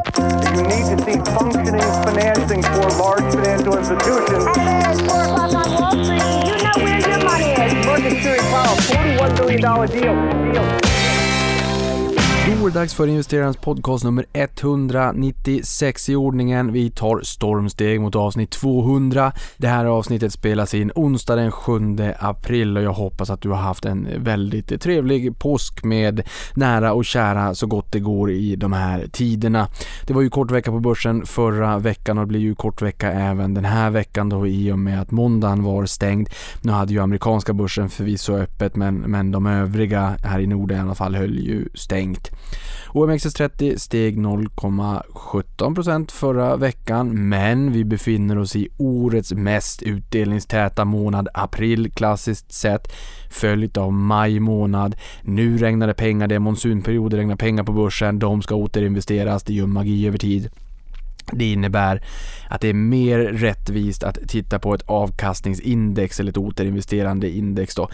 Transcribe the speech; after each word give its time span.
You 0.00 0.62
need 0.64 0.86
to 0.88 0.96
see 1.04 1.18
functioning 1.32 1.80
financing 2.04 2.62
for 2.62 2.88
large 2.98 3.34
financial 3.34 3.76
institutions. 3.76 4.46
And 4.56 4.86
it's 4.86 5.00
4 5.10 5.24
o'clock 5.24 5.54
on 5.54 5.68
Wall 5.74 6.04
Street. 6.04 6.22
You 6.48 6.56
know 6.62 6.76
where 6.82 7.00
your 7.00 7.24
money 7.24 7.50
is. 7.52 8.20
Steering 8.20 8.40
Powell, 8.40 8.76
$41 8.76 9.36
billion 9.36 9.60
deal. 9.60 10.52
deal. 10.52 10.89
Då 12.60 12.66
är 12.66 12.70
det 12.70 12.78
dags 12.78 12.94
för 12.94 13.06
investerarens 13.06 13.56
podcast 13.56 14.04
nummer 14.04 14.26
196 14.32 16.08
i 16.08 16.16
ordningen. 16.16 16.72
Vi 16.72 16.90
tar 16.90 17.20
stormsteg 17.22 18.00
mot 18.00 18.16
avsnitt 18.16 18.50
200. 18.50 19.32
Det 19.56 19.68
här 19.68 19.84
avsnittet 19.84 20.32
spelas 20.32 20.74
in 20.74 20.92
onsdag 20.94 21.36
den 21.36 21.52
7 21.52 21.74
april 22.18 22.76
och 22.76 22.82
jag 22.82 22.92
hoppas 22.92 23.30
att 23.30 23.40
du 23.40 23.48
har 23.48 23.56
haft 23.56 23.84
en 23.84 24.08
väldigt 24.16 24.80
trevlig 24.80 25.38
påsk 25.38 25.84
med 25.84 26.22
nära 26.54 26.92
och 26.92 27.04
kära 27.04 27.54
så 27.54 27.66
gott 27.66 27.92
det 27.92 28.00
går 28.00 28.30
i 28.30 28.56
de 28.56 28.72
här 28.72 29.06
tiderna. 29.12 29.68
Det 30.06 30.12
var 30.12 30.22
ju 30.22 30.30
kort 30.30 30.50
vecka 30.50 30.70
på 30.70 30.80
börsen 30.80 31.26
förra 31.26 31.78
veckan 31.78 32.18
och 32.18 32.24
det 32.24 32.28
blir 32.28 32.40
ju 32.40 32.54
kort 32.54 32.82
vecka 32.82 33.12
även 33.12 33.54
den 33.54 33.64
här 33.64 33.90
veckan 33.90 34.28
då 34.28 34.46
i 34.46 34.72
och 34.72 34.78
med 34.78 35.00
att 35.00 35.10
måndagen 35.10 35.62
var 35.62 35.86
stängd. 35.86 36.28
Nu 36.62 36.72
hade 36.72 36.92
ju 36.92 37.00
amerikanska 37.00 37.52
börsen 37.52 37.88
förvisso 37.88 38.36
öppet 38.36 38.76
men, 38.76 38.96
men 38.96 39.30
de 39.30 39.46
övriga 39.46 40.16
här 40.24 40.40
i 40.40 40.46
Norden 40.46 40.78
i 40.78 40.80
alla 40.80 40.94
fall 40.94 41.14
höll 41.14 41.38
ju 41.38 41.68
stängt. 41.74 42.30
OMXS30 42.92 43.76
steg 43.76 44.18
0,17% 44.18 46.10
förra 46.12 46.56
veckan 46.56 47.28
men 47.28 47.72
vi 47.72 47.84
befinner 47.84 48.38
oss 48.38 48.56
i 48.56 48.68
årets 48.76 49.32
mest 49.32 49.82
utdelningstäta 49.82 50.84
månad 50.84 51.28
april 51.34 51.92
klassiskt 51.92 52.52
sett 52.52 52.92
följt 53.30 53.76
av 53.76 53.92
maj 53.92 54.40
månad. 54.40 54.96
Nu 55.22 55.58
regnar 55.58 55.86
det 55.86 55.94
pengar, 55.94 56.28
det 56.28 56.34
är 56.34 56.38
monsunperiod, 56.38 57.10
det 57.10 57.16
regnar 57.16 57.36
pengar 57.36 57.64
på 57.64 57.72
börsen, 57.72 58.18
de 58.18 58.42
ska 58.42 58.54
återinvesteras, 58.54 59.42
det 59.42 59.54
gör 59.54 59.66
magi 59.66 60.06
över 60.06 60.18
tid. 60.18 60.50
Det 61.32 61.52
innebär 61.52 62.02
att 62.48 62.60
det 62.60 62.68
är 62.68 62.74
mer 62.74 63.18
rättvist 63.18 64.02
att 64.02 64.18
titta 64.28 64.58
på 64.58 64.74
ett 64.74 64.82
avkastningsindex 64.86 66.20
eller 66.20 66.30
ett 66.30 66.36
återinvesterande 66.36 67.30
index 67.30 67.74
då. 67.74 67.88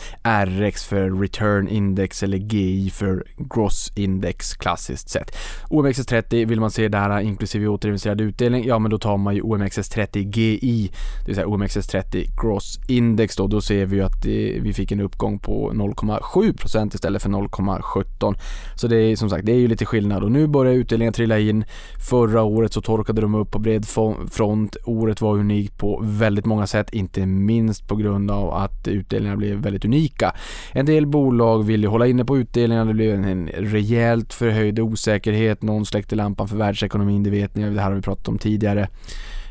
RX 0.44 0.84
för 0.84 1.10
return 1.20 1.68
index 1.68 2.22
eller 2.22 2.38
GI 2.38 2.90
för 2.90 3.24
gross 3.36 3.92
index 3.96 4.54
klassiskt 4.54 5.08
sett. 5.08 5.36
OMXS30 5.70 6.46
vill 6.46 6.60
man 6.60 6.70
se 6.70 6.88
där 6.88 7.20
inklusive 7.20 7.68
återinvesterad 7.68 8.20
utdelning, 8.20 8.64
ja 8.66 8.78
men 8.78 8.90
då 8.90 8.98
tar 8.98 9.16
man 9.16 9.34
ju 9.34 9.42
OMXS30 9.42 10.18
GI, 10.18 10.90
det 11.20 11.26
vill 11.26 11.34
säga 11.34 11.46
OMXS30 11.46 12.42
gross 12.42 12.80
index 12.88 13.36
då. 13.36 13.46
Då 13.46 13.60
ser 13.60 13.86
vi 13.86 13.96
ju 13.96 14.02
att 14.02 14.22
det, 14.22 14.58
vi 14.62 14.72
fick 14.72 14.92
en 14.92 15.00
uppgång 15.00 15.38
på 15.38 15.72
0,7% 15.72 16.94
istället 16.94 17.22
för 17.22 17.30
0,17. 17.30 18.34
Så 18.74 18.88
det 18.88 18.96
är 18.96 19.16
som 19.16 19.30
sagt, 19.30 19.46
det 19.46 19.52
är 19.52 19.56
ju 19.56 19.68
lite 19.68 19.86
skillnad 19.86 20.24
och 20.24 20.32
nu 20.32 20.46
börjar 20.46 20.72
utdelningen 20.74 21.12
trilla 21.12 21.38
in. 21.38 21.64
Förra 22.10 22.42
året 22.42 22.72
så 22.72 22.80
torkade 22.80 23.20
de 23.26 23.34
upp 23.34 23.50
på 23.50 23.58
bred 23.58 23.86
front. 24.30 24.76
Året 24.84 25.20
var 25.20 25.34
unikt 25.34 25.78
på 25.78 26.00
väldigt 26.04 26.44
många 26.44 26.66
sätt, 26.66 26.92
inte 26.92 27.26
minst 27.26 27.88
på 27.88 27.96
grund 27.96 28.30
av 28.30 28.54
att 28.54 28.88
utdelningarna 28.88 29.36
blev 29.36 29.56
väldigt 29.56 29.84
unika. 29.84 30.34
En 30.72 30.86
del 30.86 31.06
bolag 31.06 31.64
ville 31.64 31.88
hålla 31.88 32.06
inne 32.06 32.24
på 32.24 32.38
utdelningarna, 32.38 32.84
det 32.84 32.94
blev 32.94 33.14
en 33.14 33.48
rejält 33.48 34.32
förhöjd 34.34 34.78
osäkerhet, 34.78 35.62
någon 35.62 35.86
släckte 35.86 36.16
lampan 36.16 36.48
för 36.48 36.56
världsekonomin, 36.56 37.22
det 37.22 37.30
vet 37.30 37.54
ni, 37.54 37.70
det 37.70 37.80
här 37.80 37.88
har 37.88 37.96
vi 37.96 38.02
pratat 38.02 38.28
om 38.28 38.38
tidigare. 38.38 38.88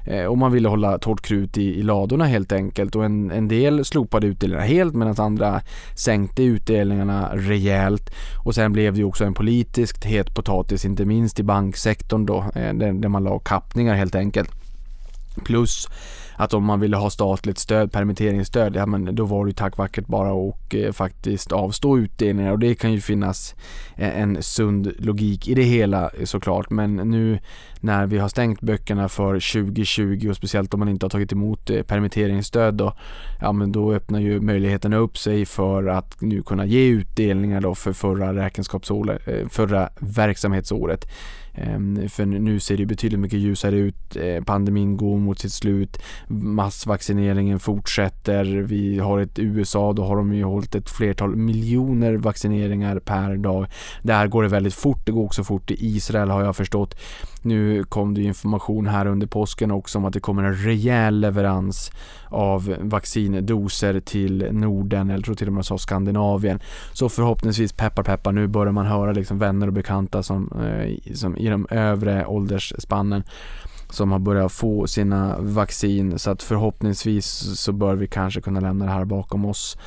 Eh, 0.05 0.25
och 0.25 0.37
man 0.37 0.51
ville 0.51 0.69
hålla 0.69 0.97
torrt 0.97 1.21
krut 1.21 1.57
i, 1.57 1.79
i 1.79 1.83
ladorna 1.83 2.25
helt 2.25 2.51
enkelt 2.51 2.95
och 2.95 3.05
en, 3.05 3.31
en 3.31 3.47
del 3.47 3.85
slopade 3.85 4.27
utdelningarna 4.27 4.65
helt 4.65 4.93
medan 4.93 5.15
andra 5.17 5.61
sänkte 5.95 6.43
utdelningarna 6.43 7.31
rejält 7.33 8.13
och 8.45 8.55
sen 8.55 8.73
blev 8.73 8.93
det 8.93 8.99
ju 8.99 9.05
också 9.05 9.25
en 9.25 9.33
politiskt 9.33 10.05
het 10.05 10.35
potatis 10.35 10.85
inte 10.85 11.05
minst 11.05 11.39
i 11.39 11.43
banksektorn 11.43 12.25
då 12.25 12.37
eh, 12.37 12.73
där, 12.73 12.93
där 12.93 13.09
man 13.09 13.23
la 13.23 13.39
kappningar 13.39 13.95
helt 13.95 14.15
enkelt. 14.15 14.49
Plus 15.43 15.87
att 16.35 16.53
om 16.53 16.63
man 16.63 16.79
ville 16.79 16.97
ha 16.97 17.09
statligt 17.09 17.57
stöd, 17.57 17.91
permitteringsstöd, 17.91 18.75
ja 18.75 18.85
men 18.85 19.15
då 19.15 19.25
var 19.25 19.45
det 19.45 19.49
ju 19.49 19.53
tack 19.53 19.77
vackert 19.77 20.07
bara 20.07 20.33
och 20.33 20.75
eh, 20.75 20.91
faktiskt 20.91 21.51
avstå 21.51 21.97
utdelningar 21.97 22.51
och 22.51 22.59
det 22.59 22.75
kan 22.75 22.93
ju 22.93 23.01
finnas 23.01 23.55
eh, 23.95 24.21
en 24.21 24.43
sund 24.43 24.93
logik 24.99 25.47
i 25.47 25.53
det 25.53 25.63
hela 25.63 26.09
eh, 26.09 26.25
såklart 26.25 26.69
men 26.69 26.95
nu 26.95 27.39
när 27.79 28.07
vi 28.07 28.17
har 28.17 28.29
stängt 28.29 28.61
böckerna 28.61 29.09
för 29.09 29.33
2020 29.33 30.29
och 30.29 30.35
speciellt 30.35 30.73
om 30.73 30.79
man 30.79 30.89
inte 30.89 31.05
har 31.05 31.09
tagit 31.09 31.31
emot 31.31 31.69
eh, 31.69 31.81
permitteringsstöd 31.81 32.73
då, 32.73 32.93
ja 33.41 33.51
men 33.51 33.71
då 33.71 33.93
öppnar 33.93 34.19
ju 34.19 34.41
möjligheterna 34.41 34.97
upp 34.97 35.17
sig 35.17 35.45
för 35.45 35.87
att 35.87 36.21
nu 36.21 36.43
kunna 36.43 36.65
ge 36.65 36.87
utdelningar 36.87 37.61
då 37.61 37.75
för 37.75 37.93
förra 37.93 38.33
räkenskapsåret, 38.33 39.27
eh, 39.27 39.47
förra 39.49 39.89
verksamhetsåret. 39.99 41.07
Ehm, 41.55 42.09
för 42.09 42.25
nu 42.25 42.59
ser 42.59 42.77
det 42.77 42.85
betydligt 42.85 43.19
mycket 43.19 43.39
ljusare 43.39 43.75
ut. 43.75 44.15
Eh, 44.15 44.43
pandemin 44.43 44.97
går 44.97 45.17
mot 45.17 45.39
sitt 45.39 45.51
slut. 45.51 45.97
Massvaccineringen 46.27 47.59
fortsätter. 47.59 48.45
Vi 48.45 48.99
har 48.99 49.19
ett 49.19 49.39
USA, 49.39 49.93
då 49.93 50.03
har 50.03 50.15
de 50.15 50.33
ju 50.33 50.43
hållit 50.43 50.75
ett 50.75 50.89
flertal 50.89 51.35
miljoner 51.35 52.13
vaccineringar 52.13 52.99
per 52.99 53.37
dag. 53.37 53.67
Där 54.01 54.27
går 54.27 54.43
det 54.43 54.49
väldigt 54.49 54.73
fort. 54.73 55.05
Det 55.05 55.11
går 55.11 55.23
också 55.23 55.43
fort 55.43 55.71
i 55.71 55.75
Israel 55.85 56.29
har 56.29 56.43
jag 56.43 56.55
förstått. 56.55 56.95
Nu 57.41 57.83
kom 57.83 58.13
det 58.13 58.21
information 58.21 58.87
här 58.87 59.05
under 59.05 59.27
påsken 59.27 59.71
också 59.71 59.97
om 59.97 60.05
att 60.05 60.13
det 60.13 60.19
kommer 60.19 60.43
en 60.43 60.55
rejäl 60.55 61.19
leverans 61.19 61.91
av 62.29 62.75
vaccindoser 62.79 63.99
till 63.99 64.47
Norden, 64.51 65.09
eller 65.09 65.23
tror 65.23 65.35
till 65.35 65.47
och 65.47 65.53
med 65.53 65.65
sa 65.65 65.77
Skandinavien. 65.77 66.59
Så 66.93 67.09
förhoppningsvis, 67.09 67.73
peppar 67.73 68.03
peppar, 68.03 68.31
nu 68.31 68.47
börjar 68.47 68.71
man 68.71 68.85
höra 68.85 69.11
liksom 69.11 69.39
vänner 69.39 69.67
och 69.67 69.73
bekanta 69.73 70.23
som, 70.23 70.51
eh, 70.51 71.13
som 71.13 71.37
i 71.45 71.49
de 71.49 71.67
övre 71.69 72.25
åldersspannen 72.25 73.23
som 73.89 74.11
har 74.11 74.19
börjat 74.19 74.51
få 74.51 74.87
sina 74.87 75.37
vaccin 75.39 76.19
så 76.19 76.31
att 76.31 76.43
förhoppningsvis 76.43 77.25
så 77.59 77.71
bör 77.71 77.95
vi 77.95 78.07
kanske 78.07 78.41
kunna 78.41 78.59
lämna 78.59 78.85
det 78.85 78.91
här 78.91 79.05
bakom 79.05 79.45
oss 79.45 79.77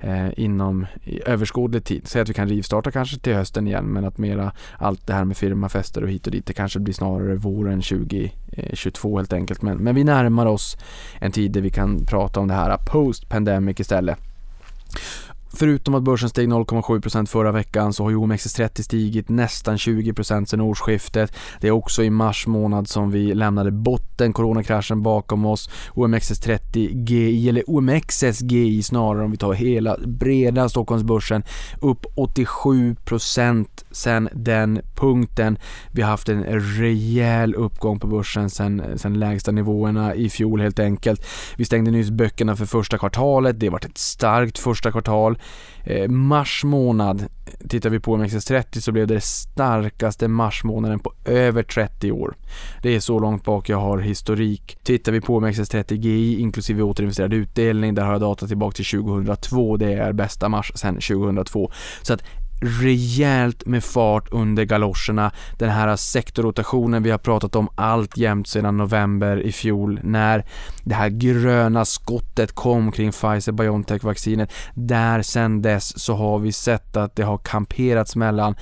eh, 0.00 0.28
inom 0.36 0.86
överskådlig 1.26 1.84
tid. 1.84 2.08
Säg 2.08 2.22
att 2.22 2.28
vi 2.28 2.34
kan 2.34 2.48
rivstarta 2.48 2.90
kanske 2.90 3.18
till 3.18 3.34
hösten 3.34 3.66
igen 3.66 3.84
men 3.84 4.04
att 4.04 4.18
mera 4.18 4.52
allt 4.78 5.06
det 5.06 5.12
här 5.12 5.24
med 5.24 5.36
firmafester 5.36 6.02
och 6.02 6.10
hit 6.10 6.26
och 6.26 6.32
dit 6.32 6.46
det 6.46 6.52
kanske 6.52 6.78
blir 6.78 6.94
snarare 6.94 7.34
våren 7.34 7.82
2022 7.82 9.16
helt 9.16 9.32
enkelt. 9.32 9.62
Men, 9.62 9.76
men 9.76 9.94
vi 9.94 10.04
närmar 10.04 10.46
oss 10.46 10.76
en 11.18 11.32
tid 11.32 11.52
där 11.52 11.60
vi 11.60 11.70
kan 11.70 12.04
prata 12.06 12.40
om 12.40 12.48
det 12.48 12.54
här 12.54 12.76
post 12.76 13.28
pandemic 13.28 13.80
istället. 13.80 14.18
Förutom 15.58 15.94
att 15.94 16.02
börsen 16.02 16.28
steg 16.28 16.48
0,7% 16.48 17.26
förra 17.26 17.52
veckan 17.52 17.92
så 17.92 18.02
har 18.02 18.10
ju 18.10 18.16
OMXS30 18.16 18.82
stigit 18.82 19.28
nästan 19.28 19.76
20% 19.76 20.44
sedan 20.44 20.60
årsskiftet. 20.60 21.32
Det 21.60 21.68
är 21.68 21.70
också 21.70 22.04
i 22.04 22.10
mars 22.10 22.46
månad 22.46 22.88
som 22.88 23.10
vi 23.10 23.34
lämnade 23.34 23.70
botten, 23.70 24.32
coronakraschen 24.32 25.02
bakom 25.02 25.46
oss. 25.46 25.70
OMXS30 25.94 27.06
GI, 27.08 27.48
eller 27.48 27.70
OMXSGI 27.70 28.82
snarare 28.82 29.24
om 29.24 29.30
vi 29.30 29.36
tar 29.36 29.52
hela 29.52 29.96
breda 30.06 30.68
Stockholmsbörsen, 30.68 31.42
upp 31.80 32.06
87% 32.16 33.66
sedan 33.90 34.28
den 34.32 34.80
punkten. 34.94 35.58
Vi 35.92 36.02
har 36.02 36.10
haft 36.10 36.28
en 36.28 36.44
rejäl 36.78 37.54
uppgång 37.54 38.00
på 38.00 38.06
börsen 38.06 38.50
sedan, 38.50 38.82
sedan 38.96 39.18
lägsta 39.18 39.52
nivåerna 39.52 40.14
i 40.14 40.30
fjol 40.30 40.60
helt 40.60 40.78
enkelt. 40.78 41.26
Vi 41.56 41.64
stängde 41.64 41.90
nyss 41.90 42.10
böckerna 42.10 42.56
för 42.56 42.66
första 42.66 42.98
kvartalet, 42.98 43.60
det 43.60 43.66
har 43.66 43.72
varit 43.72 43.84
ett 43.84 43.98
starkt 43.98 44.58
första 44.58 44.92
kvartal. 44.92 45.38
Eh, 45.84 46.08
mars 46.08 46.64
månad, 46.64 47.24
tittar 47.68 47.90
vi 47.90 48.00
på 48.00 48.16
OMXS30 48.16 48.80
så 48.80 48.92
blev 48.92 49.06
det, 49.06 49.14
den 49.14 49.20
starkaste 49.20 50.28
marsmånaden 50.28 50.98
på 50.98 51.12
över 51.24 51.62
30 51.62 52.12
år. 52.12 52.34
Det 52.82 52.96
är 52.96 53.00
så 53.00 53.18
långt 53.18 53.44
bak 53.44 53.68
jag 53.68 53.76
har 53.76 53.98
historik. 53.98 54.78
Tittar 54.82 55.12
vi 55.12 55.20
på 55.20 55.40
OMXS30 55.40 55.94
GI 55.94 56.40
inklusive 56.40 56.82
återinvesterad 56.82 57.32
utdelning, 57.34 57.94
där 57.94 58.04
har 58.04 58.12
jag 58.12 58.20
data 58.20 58.46
tillbaka 58.46 58.74
till 58.74 58.84
2002. 58.84 59.76
Det 59.76 59.92
är 59.92 60.12
bästa 60.12 60.48
mars 60.48 60.72
sedan 60.74 60.94
2002. 60.94 61.70
Så 62.02 62.12
att 62.12 62.22
rejält 62.60 63.66
med 63.66 63.84
fart 63.84 64.28
under 64.30 64.64
galoscherna. 64.64 65.32
Den 65.58 65.70
här 65.70 65.96
sektorrotationen 65.96 67.02
vi 67.02 67.10
har 67.10 67.18
pratat 67.18 67.56
om 67.56 67.68
allt 67.74 68.16
jämt 68.16 68.48
sedan 68.48 68.76
november 68.76 69.36
i 69.36 69.52
fjol 69.52 70.00
när 70.02 70.44
det 70.84 70.94
här 70.94 71.08
gröna 71.08 71.84
skottet 71.84 72.52
kom 72.52 72.92
kring 72.92 73.10
Pfizer-Biontech-vaccinet. 73.10 74.52
Där 74.74 75.22
sen 75.22 75.62
dess 75.62 75.98
så 75.98 76.14
har 76.14 76.38
vi 76.38 76.52
sett 76.52 76.96
att 76.96 77.16
det 77.16 77.22
har 77.22 77.38
kamperats 77.38 78.16
mellan 78.16 78.54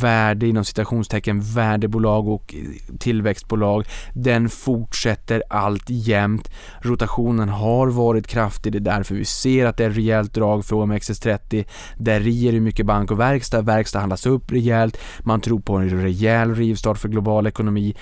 värde 0.00 0.46
inom 0.46 0.64
citationstecken 0.64 1.40
värdebolag 1.40 2.28
och 2.28 2.54
eh, 2.54 2.96
tillväxtbolag. 2.98 3.86
Den 4.14 4.48
fortsätter 4.48 5.42
allt 5.50 5.84
jämt. 5.86 6.50
Rotationen 6.80 7.48
har 7.48 7.86
varit 7.86 8.26
kraftig, 8.26 8.72
det 8.72 8.78
är 8.78 8.80
därför 8.80 9.14
vi 9.14 9.24
ser 9.24 9.66
att 9.66 9.76
det 9.76 9.84
är 9.84 9.90
rejält 9.90 10.34
drag 10.34 10.64
för 10.64 10.76
OMXS30. 10.76 11.64
Där 11.96 12.20
rier 12.20 12.52
hur 12.52 12.60
mycket 12.60 12.86
bank 12.86 13.10
och 13.10 13.20
verkstad. 13.24 13.62
Verkstad 13.62 14.00
handlas 14.00 14.26
upp 14.26 14.52
rejält. 14.52 14.98
Man 15.20 15.40
tror 15.40 15.60
på 15.60 15.76
en 15.76 16.02
rejäl 16.02 16.54
rivstart 16.54 16.98
för 16.98 17.08
global 17.08 17.46
ekonomi. 17.46 17.94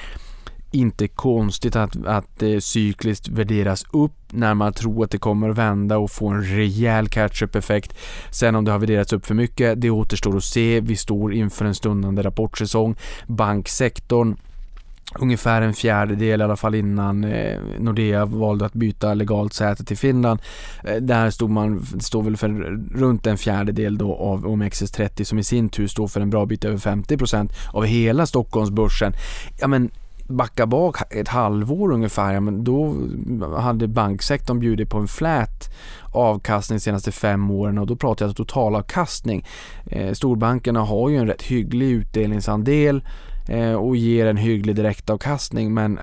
Inte 0.75 1.09
konstigt 1.09 1.77
att, 1.77 2.07
att 2.07 2.27
det 2.39 2.61
cykliskt 2.61 3.29
värderas 3.29 3.85
upp 3.93 4.13
när 4.31 4.55
man 4.55 4.73
tror 4.73 5.05
att 5.05 5.11
det 5.11 5.19
kommer 5.19 5.51
att 5.51 5.59
vända 5.59 5.99
och 5.99 6.11
få 6.11 6.29
en 6.29 6.43
rejäl 6.43 7.09
catch-up 7.09 7.57
effekt. 7.57 7.95
Sen 8.31 8.55
om 8.55 8.65
det 8.65 8.73
har 8.73 8.79
värderats 8.79 9.13
upp 9.13 9.27
för 9.27 9.35
mycket, 9.35 9.81
det 9.81 9.91
återstår 9.91 10.37
att 10.37 10.45
se. 10.45 10.81
Vi 10.81 10.97
står 10.97 11.35
inför 11.35 11.65
en 11.65 11.75
stundande 11.75 12.23
rapportsäsong. 12.23 12.97
Banksektorn 13.27 14.37
ungefär 15.19 15.63
en 15.63 15.75
fjärdedel 15.75 16.41
i 16.41 16.45
alla 16.45 16.57
fall 16.57 16.75
innan 16.75 17.25
eh, 17.25 17.59
Nordea 17.79 18.25
valde 18.25 18.67
att 18.67 18.73
byta 18.73 19.15
legalt 19.15 19.53
säte 19.53 19.85
till 19.85 19.97
Finland. 19.97 20.41
Eh, 20.85 20.97
där 20.97 21.31
stod 21.31 21.51
man, 21.51 21.87
står 22.01 22.23
väl 22.23 22.37
för 22.37 22.49
runt 22.95 23.27
en 23.27 23.39
fjärdedel 23.39 23.99
då 23.99 24.15
av 24.15 24.47
OMXS30 24.47 25.25
som 25.25 25.39
i 25.39 25.45
sin 25.45 25.69
tur 25.69 25.87
står 25.87 26.09
för 26.09 26.21
en 26.21 26.31
bra 26.31 26.47
bit 26.47 26.65
över 26.65 26.79
50% 26.79 27.53
av 27.73 27.85
hela 27.85 28.27
Stockholmsbörsen. 28.27 29.13
Ja 29.61 29.67
men 29.67 29.91
backa 30.29 30.67
bak 30.67 30.97
ett 31.13 31.29
halvår 31.29 31.93
ungefär, 31.93 32.35
ja, 32.35 32.41
men 32.41 32.65
då 32.65 32.95
hade 33.59 33.89
banksektorn 33.89 34.61
bjudit 34.61 34.91
på 34.91 34.99
en 34.99 35.09
flät 35.09 35.71
avkastning 36.13 36.77
de 36.77 36.81
senaste 36.81 37.13
fem 37.13 37.51
åren 37.51 37.79
och 37.79 37.87
då 37.87 37.97
pratar 37.97 38.25
jag 38.25 38.29
alltså 38.29 38.45
totalavkastning. 38.45 39.47
Eh, 39.87 40.13
storbankerna 40.13 40.81
har 40.81 41.09
ju 41.09 41.17
en 41.17 41.27
rätt 41.27 41.43
hygglig 41.43 41.91
utdelningsandel 41.91 43.03
Eh, 43.03 43.32
Eh, 43.49 43.75
och 43.75 43.97
ger 43.97 44.27
en 44.27 44.37
hygglig 44.37 44.77
direktavkastning 44.77 45.75
men 45.75 45.99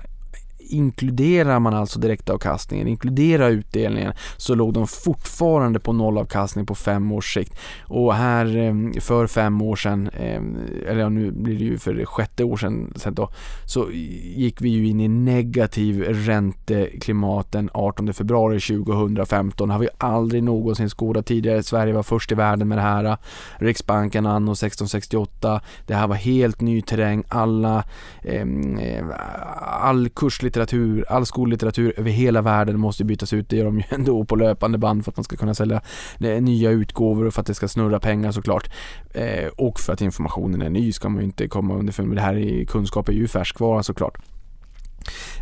inkluderar 0.70 1.58
man 1.58 1.74
alltså 1.74 1.98
direktavkastningen, 1.98 2.88
inkluderar 2.88 3.50
utdelningen, 3.50 4.12
så 4.36 4.54
låg 4.54 4.74
de 4.74 4.86
fortfarande 4.86 5.80
på 5.80 5.92
nollavkastning 5.92 6.66
på 6.66 6.74
fem 6.74 7.12
års 7.12 7.34
sikt. 7.34 7.54
Och 7.82 8.14
här 8.14 8.56
eh, 8.56 9.00
för 9.00 9.26
fem 9.26 9.62
år 9.62 9.76
sedan, 9.76 10.08
eh, 10.08 10.42
eller 10.86 11.10
nu 11.10 11.30
blir 11.30 11.58
det 11.58 11.64
ju 11.64 11.78
för 11.78 12.04
sjätte 12.04 12.44
år 12.44 12.56
sedan, 12.56 12.92
då, 13.10 13.30
så 13.66 13.90
gick 14.36 14.60
vi 14.60 14.68
ju 14.68 14.86
in 14.86 15.00
i 15.00 15.08
negativ 15.08 16.02
ränteklimat 16.02 17.52
den 17.52 17.70
18 17.74 18.14
februari 18.14 18.60
2015. 18.60 19.68
Det 19.68 19.74
har 19.74 19.80
vi 19.80 19.88
aldrig 19.98 20.42
någonsin 20.42 20.88
skådat 20.88 21.26
tidigare. 21.26 21.62
Sverige 21.62 21.92
var 21.92 22.02
först 22.02 22.32
i 22.32 22.34
världen 22.34 22.68
med 22.68 22.78
det 22.78 22.82
här. 22.82 23.16
Riksbanken 23.58 24.26
anno 24.26 24.52
1668. 24.52 25.60
Det 25.86 25.94
här 25.94 26.06
var 26.06 26.16
helt 26.16 26.60
ny 26.60 26.82
terräng. 26.82 27.24
Alla, 27.28 27.84
eh, 28.22 28.42
eh 28.80 29.04
all 29.62 30.08
kurslitteratur 30.08 30.59
litteratur, 30.60 31.04
all 31.08 31.26
skollitteratur 31.26 31.94
över 31.96 32.10
hela 32.10 32.42
världen 32.42 32.80
måste 32.80 33.04
bytas 33.04 33.32
ut. 33.32 33.48
Det 33.48 33.56
gör 33.56 33.64
de 33.64 33.78
ju 33.78 33.84
ändå 33.90 34.24
på 34.24 34.36
löpande 34.36 34.78
band 34.78 35.04
för 35.04 35.12
att 35.12 35.16
man 35.16 35.24
ska 35.24 35.36
kunna 35.36 35.54
sälja 35.54 35.80
eh, 36.20 36.42
nya 36.42 36.70
utgåvor 36.70 37.26
och 37.26 37.34
för 37.34 37.40
att 37.40 37.46
det 37.46 37.54
ska 37.54 37.68
snurra 37.68 38.00
pengar 38.00 38.32
såklart. 38.32 38.70
Eh, 39.14 39.48
och 39.56 39.80
för 39.80 39.92
att 39.92 40.00
informationen 40.00 40.62
är 40.62 40.70
ny 40.70 40.92
ska 40.92 41.08
man 41.08 41.18
ju 41.20 41.24
inte 41.24 41.48
komma 41.48 41.74
underfund 41.74 42.08
med. 42.08 42.16
Det 42.16 42.22
här 42.22 42.36
är, 42.36 42.64
kunskap 42.64 43.08
är 43.08 43.12
ju 43.12 43.28
färskvara 43.28 43.82
såklart. 43.82 44.18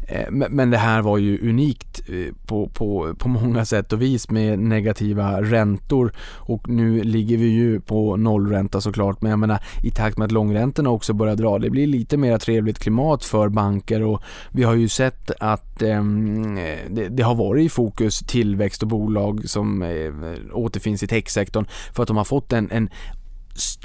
Eh, 0.09 0.31
men 0.31 0.71
det 0.71 0.79
här 0.79 1.03
var 1.03 1.19
ju 1.19 1.49
unikt 1.49 2.01
eh, 2.09 2.35
på, 2.47 2.69
på, 2.69 3.15
på 3.19 3.29
många 3.29 3.65
sätt 3.65 3.93
och 3.93 4.03
vis 4.03 4.31
med 4.31 4.59
negativa 4.59 5.43
räntor. 5.43 6.13
Och 6.35 6.69
nu 6.69 7.03
ligger 7.03 7.37
vi 7.37 7.47
ju 7.47 7.81
på 7.81 8.17
nollränta 8.17 8.81
såklart 8.81 9.23
men 9.23 9.31
jag 9.31 9.39
menar 9.39 9.59
i 9.83 9.91
takt 9.91 10.19
med 10.19 10.25
att 10.25 10.33
långräntorna 10.33 10.91
också 10.91 11.13
börjar 11.13 11.37
dra 11.37 11.59
det 11.59 11.71
blir 11.71 11.87
lite 11.87 12.17
mer 12.17 12.39
trevligt 12.39 12.79
klimat 12.79 13.25
för 13.25 13.49
banker. 13.49 14.03
Och 14.03 14.23
vi 14.53 14.63
har 14.63 14.75
ju 14.75 14.89
sett 14.89 15.31
att 15.41 15.83
ehm, 15.83 16.57
eh, 16.57 16.79
det, 16.91 17.09
det, 17.09 17.23
har 17.23 17.35
varit 17.35 17.67
i 17.67 17.69
fokus 17.69 18.19
tillväxt 18.19 18.83
och 18.83 18.89
bolag 18.89 19.49
som 19.49 19.83
eh, 19.83 20.13
återfinns 20.53 21.03
i 21.03 21.07
techsektorn 21.07 21.67
för 21.93 22.03
att 22.03 22.07
de 22.07 22.17
har 22.17 22.25
fått 22.25 22.53
en, 22.53 22.71
en 22.71 22.89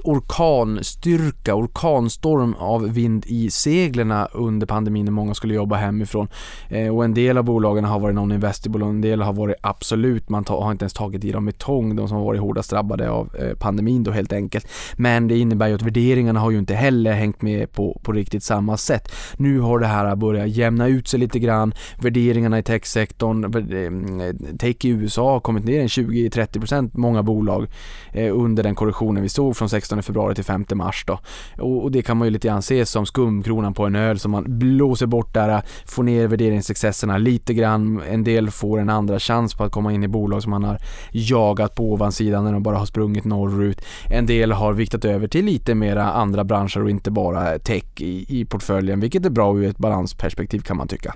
orkanstyrka, 0.03 1.55
orkanstorm 1.55 2.53
av 2.53 2.93
vind 2.93 3.25
i 3.27 3.49
seglerna 3.49 4.27
under 4.33 4.67
pandemin 4.67 5.05
när 5.05 5.11
många 5.11 5.33
skulle 5.33 5.53
jobba 5.53 5.75
hemifrån. 5.75 6.27
Eh, 6.69 6.95
och 6.95 7.03
en 7.03 7.13
del 7.13 7.37
av 7.37 7.43
bolagen 7.43 7.83
har 7.83 7.99
varit 7.99 8.15
non-investable 8.15 8.83
och 8.83 8.89
en 8.89 9.01
del 9.01 9.21
har 9.21 9.33
varit 9.33 9.55
absolut, 9.61 10.29
man 10.29 10.45
har 10.47 10.71
inte 10.71 10.83
ens 10.83 10.93
tagit 10.93 11.23
i 11.23 11.31
dem 11.31 11.45
med 11.45 11.57
tång, 11.57 11.95
de 11.95 12.07
som 12.07 12.17
har 12.17 12.25
varit 12.25 12.41
hårdast 12.41 12.69
drabbade 12.69 13.09
av 13.09 13.35
eh, 13.35 13.57
pandemin 13.57 14.03
då 14.03 14.11
helt 14.11 14.33
enkelt. 14.33 14.67
Men 14.95 15.27
det 15.27 15.37
innebär 15.37 15.67
ju 15.67 15.75
att 15.75 15.81
värderingarna 15.81 16.39
har 16.39 16.51
ju 16.51 16.59
inte 16.59 16.75
heller 16.75 17.13
hängt 17.13 17.41
med 17.41 17.71
på, 17.71 18.01
på 18.03 18.11
riktigt 18.11 18.43
samma 18.43 18.77
sätt. 18.77 19.11
Nu 19.37 19.59
har 19.59 19.79
det 19.79 19.87
här 19.87 20.15
börjat 20.15 20.49
jämna 20.49 20.87
ut 20.87 21.07
sig 21.07 21.19
lite 21.19 21.39
grann, 21.39 21.73
värderingarna 22.01 22.59
i 22.59 22.63
techsektorn, 22.63 23.43
eh, 23.43 24.57
tech 24.57 24.85
i 24.85 24.89
USA 24.89 25.31
har 25.33 25.39
kommit 25.39 25.65
ner 25.65 25.81
en 25.81 25.87
20-30% 25.87 26.89
många 26.93 27.23
bolag 27.23 27.67
eh, 28.11 28.37
under 28.37 28.63
den 28.63 28.75
korrektionen 28.75 29.23
vi 29.23 29.29
såg 29.29 29.55
från 29.63 29.69
16 29.69 30.03
februari 30.03 30.35
till 30.35 30.43
5 30.43 30.65
mars 30.73 31.03
då. 31.07 31.19
Och, 31.57 31.83
och 31.83 31.91
det 31.91 32.01
kan 32.01 32.17
man 32.17 32.27
ju 32.27 32.31
lite 32.31 32.47
grann 32.47 32.61
se 32.61 32.85
som 32.85 33.05
skumkronan 33.05 33.73
på 33.73 33.85
en 33.85 33.95
öl 33.95 34.19
som 34.19 34.31
man 34.31 34.59
blåser 34.59 35.05
bort 35.05 35.33
där, 35.33 35.61
får 35.85 36.03
ner 36.03 36.27
värderingsexcesserna 36.27 37.17
lite 37.17 37.53
grann. 37.53 38.01
En 38.09 38.23
del 38.23 38.51
får 38.51 38.79
en 38.79 38.89
andra 38.89 39.19
chans 39.19 39.55
på 39.55 39.63
att 39.63 39.71
komma 39.71 39.93
in 39.93 40.03
i 40.03 40.07
bolag 40.07 40.43
som 40.43 40.49
man 40.49 40.63
har 40.63 40.77
jagat 41.11 41.75
på 41.75 41.93
ovansidan 41.93 42.43
när 42.43 42.53
de 42.53 42.63
bara 42.63 42.77
har 42.77 42.85
sprungit 42.85 43.25
norrut. 43.25 43.81
En 44.09 44.25
del 44.25 44.51
har 44.51 44.73
viktat 44.73 45.05
över 45.05 45.27
till 45.27 45.45
lite 45.45 45.75
mera 45.75 46.11
andra 46.11 46.43
branscher 46.43 46.81
och 46.83 46.89
inte 46.89 47.11
bara 47.11 47.59
tech 47.59 48.01
i, 48.01 48.41
i 48.41 48.45
portföljen, 48.45 48.99
vilket 48.99 49.25
är 49.25 49.29
bra 49.29 49.57
ur 49.57 49.69
ett 49.69 49.77
balansperspektiv 49.77 50.59
kan 50.59 50.77
man 50.77 50.87
tycka. 50.87 51.13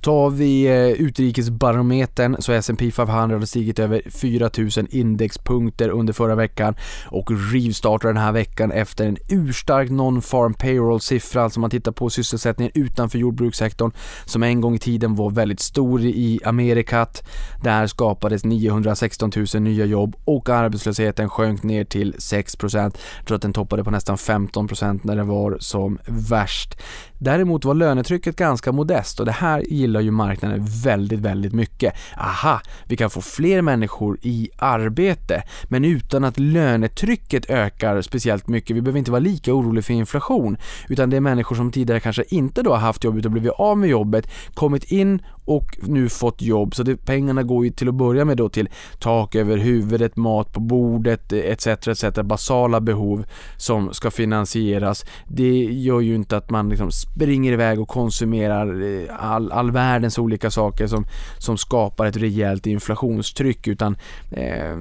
Tar 0.00 0.30
vi 0.30 0.66
eh, 0.66 0.88
utrikesbarometern 0.88 2.36
så 2.38 2.52
S&P 2.52 2.90
500 2.90 3.46
stigit 3.46 3.78
över 3.78 4.02
4000 4.10 4.86
indexpunkter 4.90 5.88
under 5.88 6.12
förra 6.12 6.34
veckan 6.34 6.74
och 7.06 7.30
rivstartar 7.52 8.08
den 8.08 8.16
här 8.16 8.32
veckan 8.32 8.72
efter 8.72 9.06
en 9.06 9.16
urstark 9.28 9.90
non-farm 9.90 10.54
payroll-siffra, 10.54 11.42
alltså 11.42 11.60
man 11.60 11.70
tittar 11.70 11.92
på 11.92 12.10
sysselsättningen 12.10 12.72
utanför 12.74 13.18
jordbrukssektorn 13.18 13.92
som 14.24 14.42
en 14.42 14.60
gång 14.60 14.74
i 14.74 14.78
tiden 14.78 15.14
var 15.14 15.30
väldigt 15.30 15.60
stor 15.60 16.00
i 16.00 16.40
Amerikat. 16.44 17.22
Där 17.62 17.86
skapades 17.86 18.44
916 18.44 19.32
000 19.54 19.62
nya 19.62 19.84
jobb 19.84 20.16
och 20.24 20.48
arbetslösheten 20.48 21.28
sjönk 21.28 21.62
ner 21.62 21.84
till 21.84 22.14
6%. 22.14 22.96
Jag 23.18 23.26
tror 23.26 23.36
att 23.36 23.42
den 23.42 23.52
toppade 23.52 23.84
på 23.84 23.90
nästan 23.90 24.16
15% 24.16 25.00
när 25.02 25.16
det 25.16 25.24
var 25.24 25.56
som 25.60 25.98
värst. 26.06 26.76
Däremot 27.18 27.64
var 27.64 27.74
lönetrycket 27.74 28.36
ganska 28.36 28.72
modest 28.72 29.20
och 29.20 29.26
det 29.26 29.32
här 29.32 29.60
gillar 29.60 30.00
ju 30.00 30.10
marknaden 30.10 30.66
väldigt, 30.84 31.20
väldigt 31.20 31.52
mycket. 31.52 31.94
Aha, 32.16 32.60
vi 32.84 32.96
kan 32.96 33.10
få 33.10 33.20
fler 33.20 33.62
människor 33.62 34.18
i 34.22 34.50
arbete, 34.56 35.42
men 35.64 35.84
utan 35.84 36.24
att 36.24 36.38
lönetrycket 36.38 37.50
ökar 37.50 38.02
speciellt 38.02 38.48
mycket. 38.48 38.76
Vi 38.76 38.80
behöver 38.80 38.98
inte 38.98 39.10
vara 39.10 39.20
lika 39.20 39.54
oroliga 39.54 39.82
för 39.82 39.94
inflation, 39.94 40.56
utan 40.88 41.10
det 41.10 41.16
är 41.16 41.20
människor 41.20 41.56
som 41.56 41.72
tidigare 41.72 42.00
kanske 42.00 42.24
inte 42.28 42.62
då 42.62 42.70
har 42.70 42.78
haft 42.78 43.04
jobbet 43.04 43.24
och 43.24 43.30
blivit 43.30 43.52
av 43.52 43.78
med 43.78 43.88
jobbet, 43.88 44.30
kommit 44.54 44.84
in 44.84 45.22
och 45.48 45.78
nu 45.82 46.08
fått 46.08 46.42
jobb. 46.42 46.74
Så 46.74 46.82
det, 46.82 46.96
pengarna 46.96 47.42
går 47.42 47.64
ju 47.64 47.70
till 47.70 47.88
att 47.88 47.94
börja 47.94 48.24
med 48.24 48.36
då 48.36 48.48
till 48.48 48.68
tak 48.98 49.34
över 49.34 49.56
huvudet, 49.56 50.16
mat 50.16 50.52
på 50.52 50.60
bordet 50.60 51.32
etc. 51.32 51.66
etc. 51.66 52.04
basala 52.24 52.80
behov 52.80 53.24
som 53.56 53.94
ska 53.94 54.10
finansieras. 54.10 55.04
Det 55.26 55.64
gör 55.64 56.00
ju 56.00 56.14
inte 56.14 56.36
att 56.36 56.50
man 56.50 56.68
liksom 56.68 56.90
springer 56.90 57.52
iväg 57.52 57.80
och 57.80 57.88
konsumerar 57.88 58.82
eh, 58.82 59.24
all, 59.32 59.52
all 59.52 59.70
världens 59.70 60.18
olika 60.18 60.50
saker 60.50 60.86
som, 60.86 61.04
som 61.38 61.58
skapar 61.58 62.06
ett 62.06 62.16
rejält 62.16 62.66
inflationstryck 62.66 63.68
utan 63.68 63.96
eh, 64.30 64.76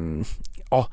ja, 0.69 0.87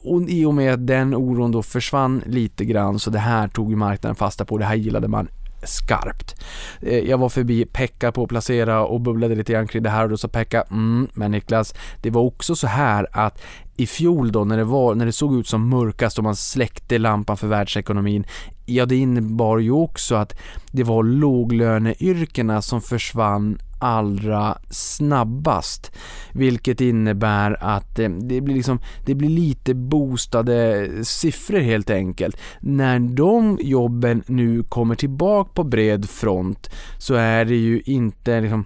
och 0.00 0.22
i 0.28 0.44
och 0.44 0.54
med 0.54 0.74
att 0.74 0.86
den 0.86 1.14
oron 1.14 1.52
då 1.52 1.62
försvann 1.62 2.22
lite 2.26 2.64
grann 2.64 2.98
så 2.98 3.10
det 3.10 3.18
här 3.18 3.48
tog 3.48 3.70
ju 3.70 3.76
marknaden 3.76 4.16
fasta 4.16 4.44
på, 4.44 4.58
det 4.58 4.64
här 4.64 4.74
gillade 4.74 5.08
man 5.08 5.28
skarpt. 5.62 6.34
Eh, 6.80 6.98
jag 6.98 7.18
var 7.18 7.28
förbi 7.28 7.64
Pekka 7.64 8.12
på 8.12 8.22
att 8.22 8.28
placera 8.28 8.84
och 8.84 9.00
bubblade 9.00 9.34
lite 9.34 9.52
grann 9.52 9.68
kring 9.68 9.82
det 9.82 9.90
här 9.90 10.04
och 10.04 10.10
då 10.10 10.16
sa 10.16 10.28
Pekka, 10.28 10.64
mm, 10.70 11.08
men 11.14 11.30
Niklas, 11.30 11.74
det 12.02 12.10
var 12.10 12.22
också 12.22 12.56
så 12.56 12.66
här 12.66 13.06
att 13.12 13.42
i 13.76 13.86
fjol 13.86 14.32
då 14.32 14.44
när 14.44 14.56
det, 14.56 14.64
var, 14.64 14.94
när 14.94 15.06
det 15.06 15.12
såg 15.12 15.34
ut 15.34 15.48
som 15.48 15.68
mörkast 15.68 16.18
och 16.18 16.24
man 16.24 16.36
släckte 16.36 16.98
lampan 16.98 17.36
för 17.36 17.46
världsekonomin, 17.46 18.26
ja 18.66 18.86
det 18.86 18.96
innebar 18.96 19.58
ju 19.58 19.70
också 19.70 20.14
att 20.14 20.34
det 20.72 20.82
var 20.82 21.02
låglöneyrkena 21.02 22.62
som 22.62 22.80
försvann 22.80 23.58
allra 23.78 24.58
snabbast. 24.70 25.92
Vilket 26.32 26.80
innebär 26.80 27.56
att 27.60 27.98
eh, 27.98 28.08
det 28.08 28.40
blir, 28.40 28.54
liksom, 28.54 28.78
det 29.06 29.14
blir 29.14 29.28
lite 29.28 29.74
boostade 29.74 30.88
siffror 31.02 31.58
helt 31.58 31.90
enkelt. 31.90 32.36
När 32.60 32.98
de 32.98 33.58
jobben 33.62 34.22
nu 34.26 34.62
kommer 34.62 34.94
tillbaka 34.94 35.50
på 35.54 35.64
bred 35.64 36.08
front 36.08 36.70
så 36.98 37.14
är 37.14 37.44
det 37.44 37.56
ju 37.56 37.82
inte 37.84 38.40
liksom, 38.40 38.64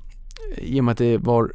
i 0.57 0.81
och 0.81 0.85
med 0.85 0.93
att 0.93 0.99
det 0.99 1.19
var 1.19 1.53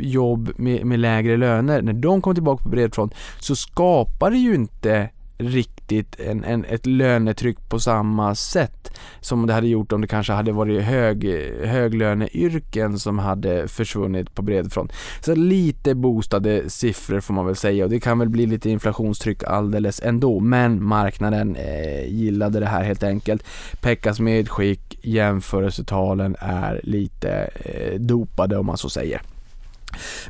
jobb 0.00 0.50
med, 0.56 0.86
med 0.86 0.98
lägre 0.98 1.36
löner, 1.36 1.82
när 1.82 1.92
de 1.92 2.22
kommer 2.22 2.34
tillbaka 2.34 2.62
på 2.62 2.68
bred 2.68 2.94
front 2.94 3.14
så 3.40 3.56
skapar 3.56 4.30
det 4.30 4.38
ju 4.38 4.54
inte 4.54 5.10
riktigt 5.40 6.20
en, 6.20 6.44
en, 6.44 6.64
ett 6.64 6.86
lönetryck 6.86 7.68
på 7.68 7.80
samma 7.80 8.34
sätt 8.34 8.92
som 9.20 9.46
det 9.46 9.52
hade 9.52 9.68
gjort 9.68 9.92
om 9.92 10.00
det 10.00 10.06
kanske 10.06 10.32
hade 10.32 10.52
varit 10.52 10.82
hög, 10.82 11.24
höglöneyrken 11.64 12.98
som 12.98 13.18
hade 13.18 13.68
försvunnit 13.68 14.34
på 14.34 14.42
bred 14.42 14.72
front. 14.72 14.92
Så 15.20 15.34
lite 15.34 15.94
boostade 15.94 16.70
siffror 16.70 17.20
får 17.20 17.34
man 17.34 17.46
väl 17.46 17.56
säga 17.56 17.84
och 17.84 17.90
det 17.90 18.00
kan 18.00 18.18
väl 18.18 18.28
bli 18.28 18.46
lite 18.46 18.70
inflationstryck 18.70 19.44
alldeles 19.44 20.00
ändå 20.00 20.40
men 20.40 20.84
marknaden 20.84 21.56
eh, 21.56 22.08
gillade 22.08 22.60
det 22.60 22.66
här 22.66 22.82
helt 22.82 23.02
enkelt. 23.02 23.44
Pekkas 23.80 24.20
medskick, 24.20 24.98
jämförelsetalen 25.02 26.36
är 26.38 26.80
lite 26.84 27.50
eh, 27.54 28.00
dopade 28.00 28.56
om 28.56 28.66
man 28.66 28.76
så 28.76 28.90
säger. 28.90 29.22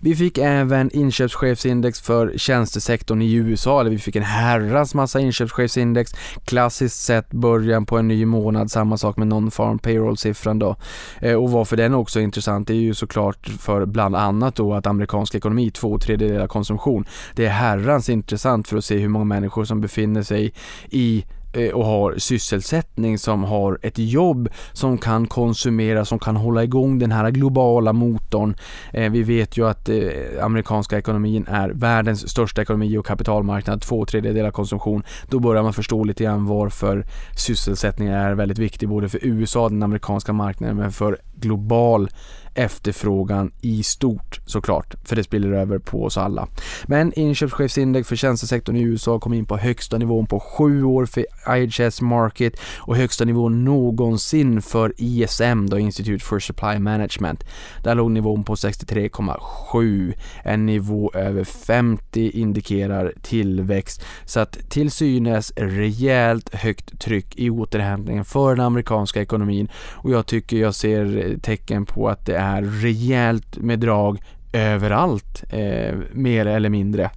Vi 0.00 0.16
fick 0.16 0.38
även 0.38 0.90
inköpschefsindex 0.90 2.00
för 2.00 2.32
tjänstesektorn 2.36 3.22
i 3.22 3.32
USA, 3.32 3.80
eller 3.80 3.90
vi 3.90 3.98
fick 3.98 4.16
en 4.16 4.22
herrans 4.22 4.94
massa 4.94 5.20
inköpschefsindex. 5.20 6.12
Klassiskt 6.44 7.00
sett 7.00 7.30
början 7.30 7.86
på 7.86 7.98
en 7.98 8.08
ny 8.08 8.26
månad, 8.26 8.70
samma 8.70 8.96
sak 8.96 9.16
med 9.16 9.28
non-farm 9.28 9.78
payroll-siffran 9.78 10.58
då. 10.58 10.76
Eh, 11.20 11.34
och 11.34 11.50
varför 11.50 11.76
den 11.76 11.94
också 11.94 12.20
är 12.20 12.24
intressant 12.24 12.68
det 12.68 12.74
är 12.74 12.80
ju 12.80 12.94
såklart 12.94 13.48
för 13.48 13.86
bland 13.86 14.16
annat 14.16 14.54
då 14.54 14.74
att 14.74 14.86
amerikansk 14.86 15.34
ekonomi, 15.34 15.70
två 15.70 15.98
tredjedelar 15.98 16.46
konsumtion. 16.46 17.04
Det 17.34 17.46
är 17.46 17.50
herrans 17.50 18.08
intressant 18.08 18.68
för 18.68 18.76
att 18.76 18.84
se 18.84 18.98
hur 18.98 19.08
många 19.08 19.24
människor 19.24 19.64
som 19.64 19.80
befinner 19.80 20.22
sig 20.22 20.52
i 20.90 21.24
Eh, 21.52 21.70
och 21.70 21.84
har 21.84 22.14
sysselsättning, 22.18 23.18
som 23.18 23.44
har 23.44 23.78
ett 23.82 23.98
jobb 23.98 24.48
som 24.72 24.98
kan 24.98 25.26
konsumera, 25.26 26.04
som 26.04 26.18
kan 26.18 26.36
hålla 26.36 26.64
igång 26.64 26.98
den 26.98 27.12
här 27.12 27.30
globala 27.30 27.92
motorn. 27.92 28.56
Eh, 28.92 29.10
vi 29.10 29.22
vet 29.22 29.56
ju 29.56 29.68
att 29.68 29.88
eh, 29.88 29.98
amerikanska 30.42 30.98
ekonomin 30.98 31.46
är 31.48 31.68
världens 31.68 32.30
största 32.30 32.62
ekonomi 32.62 32.96
och 32.96 33.06
kapitalmarknad, 33.06 33.82
två 33.82 34.04
tredjedelar 34.04 34.50
konsumtion. 34.50 35.02
Då 35.28 35.38
börjar 35.38 35.62
man 35.62 35.72
förstå 35.72 36.04
lite 36.04 36.24
grann 36.24 36.46
varför 36.46 37.06
sysselsättning 37.36 38.08
är 38.08 38.34
väldigt 38.34 38.58
viktig 38.58 38.88
både 38.88 39.08
för 39.08 39.20
USA, 39.22 39.68
den 39.68 39.82
amerikanska 39.82 40.32
marknaden, 40.32 40.76
men 40.76 40.92
för 40.92 41.18
global 41.34 42.08
efterfrågan 42.54 43.52
i 43.60 43.82
stort 43.82 44.40
såklart, 44.46 44.94
för 45.04 45.16
det 45.16 45.24
spiller 45.24 45.52
över 45.52 45.78
på 45.78 46.04
oss 46.04 46.18
alla. 46.18 46.48
Men 46.86 47.12
inköpschefsindex 47.12 48.08
för 48.08 48.16
tjänstesektorn 48.16 48.76
i 48.76 48.82
USA 48.82 49.18
kom 49.18 49.34
in 49.34 49.46
på 49.46 49.56
högsta 49.56 49.98
nivån 49.98 50.26
på 50.26 50.40
sju 50.40 50.84
år 50.84 51.06
för 51.06 51.26
IHS 51.56 52.00
Market 52.00 52.60
och 52.78 52.96
högsta 52.96 53.24
nivån 53.24 53.64
någonsin 53.64 54.62
för 54.62 54.92
ISM, 54.96 55.66
då 55.66 55.78
Institute 55.78 56.24
for 56.24 56.38
Supply 56.38 56.78
Management. 56.78 57.44
Där 57.84 57.94
låg 57.94 58.10
nivån 58.10 58.44
på 58.44 58.54
63,7. 58.54 60.14
En 60.44 60.66
nivå 60.66 61.10
över 61.14 61.44
50 61.44 62.30
indikerar 62.30 63.12
tillväxt. 63.22 64.04
Så 64.24 64.40
att 64.40 64.70
till 64.70 64.90
synes 64.90 65.52
rejält 65.56 66.54
högt 66.54 67.00
tryck 67.00 67.36
i 67.36 67.50
återhämtningen 67.50 68.24
för 68.24 68.56
den 68.56 68.66
amerikanska 68.66 69.22
ekonomin 69.22 69.68
och 69.92 70.10
jag 70.10 70.26
tycker 70.26 70.56
jag 70.56 70.74
ser 70.74 71.36
tecken 71.42 71.86
på 71.86 72.08
att 72.08 72.26
det 72.26 72.39
är 72.40 72.62
rejält 72.62 73.58
med 73.58 73.78
drag 73.78 74.18
överallt, 74.52 75.44
eh, 75.50 75.94
mer 76.12 76.46
eller 76.46 76.68
mindre. 76.68 77.10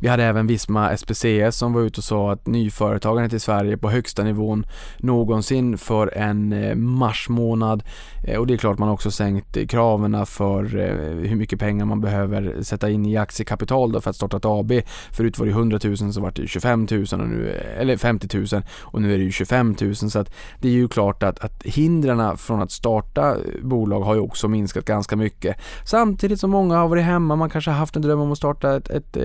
Vi 0.00 0.08
hade 0.08 0.24
även 0.24 0.46
Visma 0.46 0.96
SPCS 0.96 1.56
som 1.56 1.72
var 1.72 1.80
ute 1.80 2.00
och 2.00 2.04
sa 2.04 2.32
att 2.32 2.46
nyföretagandet 2.46 3.32
i 3.32 3.40
Sverige 3.40 3.76
på 3.76 3.90
högsta 3.90 4.24
nivån 4.24 4.66
någonsin 4.98 5.78
för 5.78 6.18
en 6.18 6.52
eh, 6.52 6.74
mars 6.74 7.28
månad 7.28 7.82
eh, 8.24 8.38
och 8.38 8.46
det 8.46 8.54
är 8.54 8.58
klart 8.58 8.78
man 8.78 8.88
också 8.88 9.10
sänkt 9.10 9.68
kraven 9.68 10.26
för 10.26 10.76
eh, 10.76 11.28
hur 11.28 11.36
mycket 11.36 11.58
pengar 11.58 11.84
man 11.84 12.00
behöver 12.00 12.62
sätta 12.62 12.90
in 12.90 13.06
i 13.06 13.16
aktiekapital 13.16 13.92
då 13.92 14.00
för 14.00 14.10
att 14.10 14.16
starta 14.16 14.36
ett 14.36 14.44
AB. 14.44 14.72
Förut 15.12 15.38
var 15.38 15.46
det 15.46 15.52
100 15.52 15.78
000 15.84 15.96
så 15.96 16.20
var 16.20 16.32
det 16.34 16.46
25 16.46 16.86
000 16.90 17.04
och 17.12 17.18
nu, 17.18 17.50
eller 17.78 17.96
50 17.96 18.38
000 18.52 18.62
och 18.80 19.02
nu 19.02 19.14
är 19.14 19.18
det 19.18 19.30
25 19.30 19.76
000 19.80 19.94
så 19.94 20.18
att 20.18 20.34
det 20.60 20.68
är 20.68 20.72
ju 20.72 20.88
klart 20.88 21.22
att, 21.22 21.38
att 21.38 21.62
hindren 21.62 22.36
från 22.36 22.62
att 22.62 22.70
starta 22.70 23.36
bolag 23.62 24.00
har 24.00 24.14
ju 24.14 24.20
också 24.20 24.48
minskat 24.48 24.84
ganska 24.84 25.16
mycket. 25.16 25.56
Samtidigt 25.84 26.40
som 26.40 26.50
många 26.50 26.76
har 26.76 26.88
varit 26.88 27.04
hemma, 27.04 27.36
man 27.36 27.50
kanske 27.50 27.70
har 27.70 27.78
haft 27.78 27.96
en 27.96 28.02
dröm 28.02 28.20
om 28.20 28.32
att 28.32 28.38
starta 28.38 28.76
ett, 28.76 29.16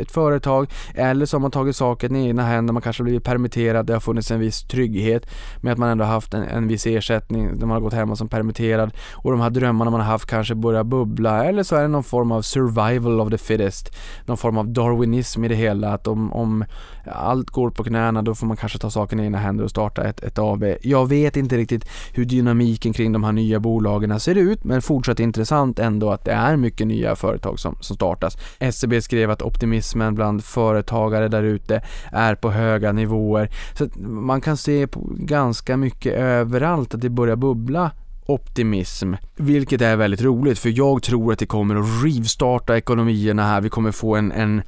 Eh, 0.01 0.05
ett 0.05 0.11
företag 0.11 0.69
eller 0.95 1.25
så 1.25 1.37
har 1.37 1.41
man 1.41 1.51
tagit 1.51 1.75
saken 1.75 2.15
i 2.15 2.27
egna 2.27 2.43
händer, 2.43 2.73
man 2.73 2.81
kanske 2.81 3.01
har 3.01 3.05
blivit 3.05 3.23
permitterad, 3.23 3.85
det 3.85 3.93
har 3.93 3.99
funnits 3.99 4.31
en 4.31 4.39
viss 4.39 4.63
trygghet 4.63 5.29
med 5.61 5.73
att 5.73 5.79
man 5.79 5.89
ändå 5.89 6.05
haft 6.05 6.33
en, 6.33 6.43
en 6.43 6.67
viss 6.67 6.85
ersättning 6.85 7.45
när 7.45 7.65
man 7.65 7.69
har 7.69 7.79
gått 7.79 7.93
hemma 7.93 8.15
som 8.15 8.29
permitterad 8.29 8.91
och 9.13 9.31
de 9.31 9.41
här 9.41 9.49
drömmarna 9.49 9.91
man 9.91 9.99
har 9.99 10.07
haft 10.07 10.29
kanske 10.29 10.55
börjar 10.55 10.83
bubbla 10.83 11.45
eller 11.45 11.63
så 11.63 11.75
är 11.75 11.81
det 11.81 11.87
någon 11.87 12.03
form 12.03 12.31
av 12.31 12.41
survival 12.41 13.21
of 13.21 13.29
the 13.29 13.37
fittest, 13.37 13.95
någon 14.25 14.37
form 14.37 14.57
av 14.57 14.67
darwinism 14.67 15.43
i 15.43 15.47
det 15.47 15.55
hela 15.55 15.93
att 15.93 16.07
om, 16.07 16.33
om 16.33 16.65
allt 17.05 17.49
går 17.49 17.69
på 17.69 17.83
knäna 17.83 18.21
då 18.21 18.35
får 18.35 18.47
man 18.47 18.57
kanske 18.57 18.79
ta 18.79 18.89
saken 18.89 19.19
i 19.19 19.23
egna 19.23 19.37
händer 19.37 19.63
och 19.63 19.69
starta 19.69 20.03
ett, 20.03 20.23
ett 20.23 20.39
AB. 20.39 20.63
Jag 20.81 21.09
vet 21.09 21.37
inte 21.37 21.57
riktigt 21.57 21.85
hur 22.13 22.25
dynamiken 22.25 22.93
kring 22.93 23.11
de 23.11 23.23
här 23.23 23.31
nya 23.31 23.59
bolagen 23.59 24.19
ser 24.19 24.35
ut 24.35 24.63
men 24.63 24.81
fortsatt 24.81 25.19
intressant 25.19 25.79
ändå 25.79 26.11
att 26.11 26.25
det 26.25 26.31
är 26.31 26.57
mycket 26.57 26.87
nya 26.87 27.15
företag 27.15 27.59
som, 27.59 27.77
som 27.79 27.95
startas. 27.95 28.37
SCB 28.59 29.01
skrev 29.01 29.31
att 29.31 29.41
optimismen 29.41 30.15
bland 30.15 30.43
företagare 30.43 31.27
där 31.27 31.43
ute 31.43 31.81
är 32.11 32.35
på 32.35 32.51
höga 32.51 32.91
nivåer. 32.91 33.49
Så 33.73 33.87
man 33.99 34.41
kan 34.41 34.57
se 34.57 34.87
på 34.87 35.09
ganska 35.15 35.77
mycket 35.77 36.13
överallt 36.13 36.93
att 36.93 37.01
det 37.01 37.09
börjar 37.09 37.35
bubbla 37.35 37.91
optimism, 38.25 39.13
vilket 39.35 39.81
är 39.81 39.95
väldigt 39.95 40.21
roligt 40.21 40.59
för 40.59 40.69
jag 40.69 41.03
tror 41.03 41.33
att 41.33 41.39
det 41.39 41.45
kommer 41.45 41.75
att 41.75 42.03
rivstarta 42.03 42.77
ekonomierna 42.77 43.43
här. 43.43 43.61
Vi 43.61 43.69
kommer 43.69 43.91
få 43.91 44.15
en, 44.15 44.31
en, 44.31 44.61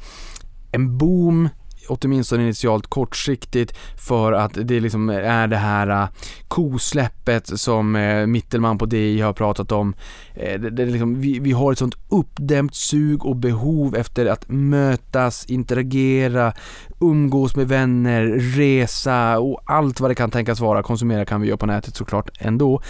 en 0.71 0.97
boom 0.97 1.49
åtminstone 1.87 2.43
initialt 2.43 2.87
kortsiktigt 2.87 3.77
för 3.97 4.31
att 4.33 4.57
det 4.61 4.79
liksom 4.79 5.09
är 5.09 5.47
det 5.47 5.57
här 5.57 5.87
äh, 5.87 6.09
kosläppet 6.47 7.59
som 7.59 7.95
äh, 7.95 8.25
Mittelman 8.25 8.77
på 8.77 8.85
DI 8.85 9.21
har 9.21 9.33
pratat 9.33 9.71
om. 9.71 9.95
Äh, 10.33 10.59
det, 10.59 10.69
det 10.69 10.85
liksom, 10.85 11.21
vi, 11.21 11.39
vi 11.39 11.51
har 11.51 11.71
ett 11.71 11.77
sånt 11.77 11.95
uppdämt 12.09 12.75
sug 12.75 13.25
och 13.25 13.35
behov 13.35 13.95
efter 13.95 14.25
att 14.25 14.49
mötas, 14.49 15.45
interagera, 15.45 16.53
umgås 16.99 17.55
med 17.55 17.67
vänner, 17.67 18.25
resa 18.55 19.39
och 19.39 19.61
allt 19.65 19.99
vad 19.99 20.11
det 20.11 20.15
kan 20.15 20.31
tänkas 20.31 20.59
vara. 20.59 20.83
Konsumera 20.83 21.25
kan 21.25 21.41
vi 21.41 21.47
göra 21.47 21.57
på 21.57 21.65
nätet 21.65 21.95
såklart 21.95 22.29
ändå. 22.39 22.81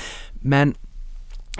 Men 0.41 0.75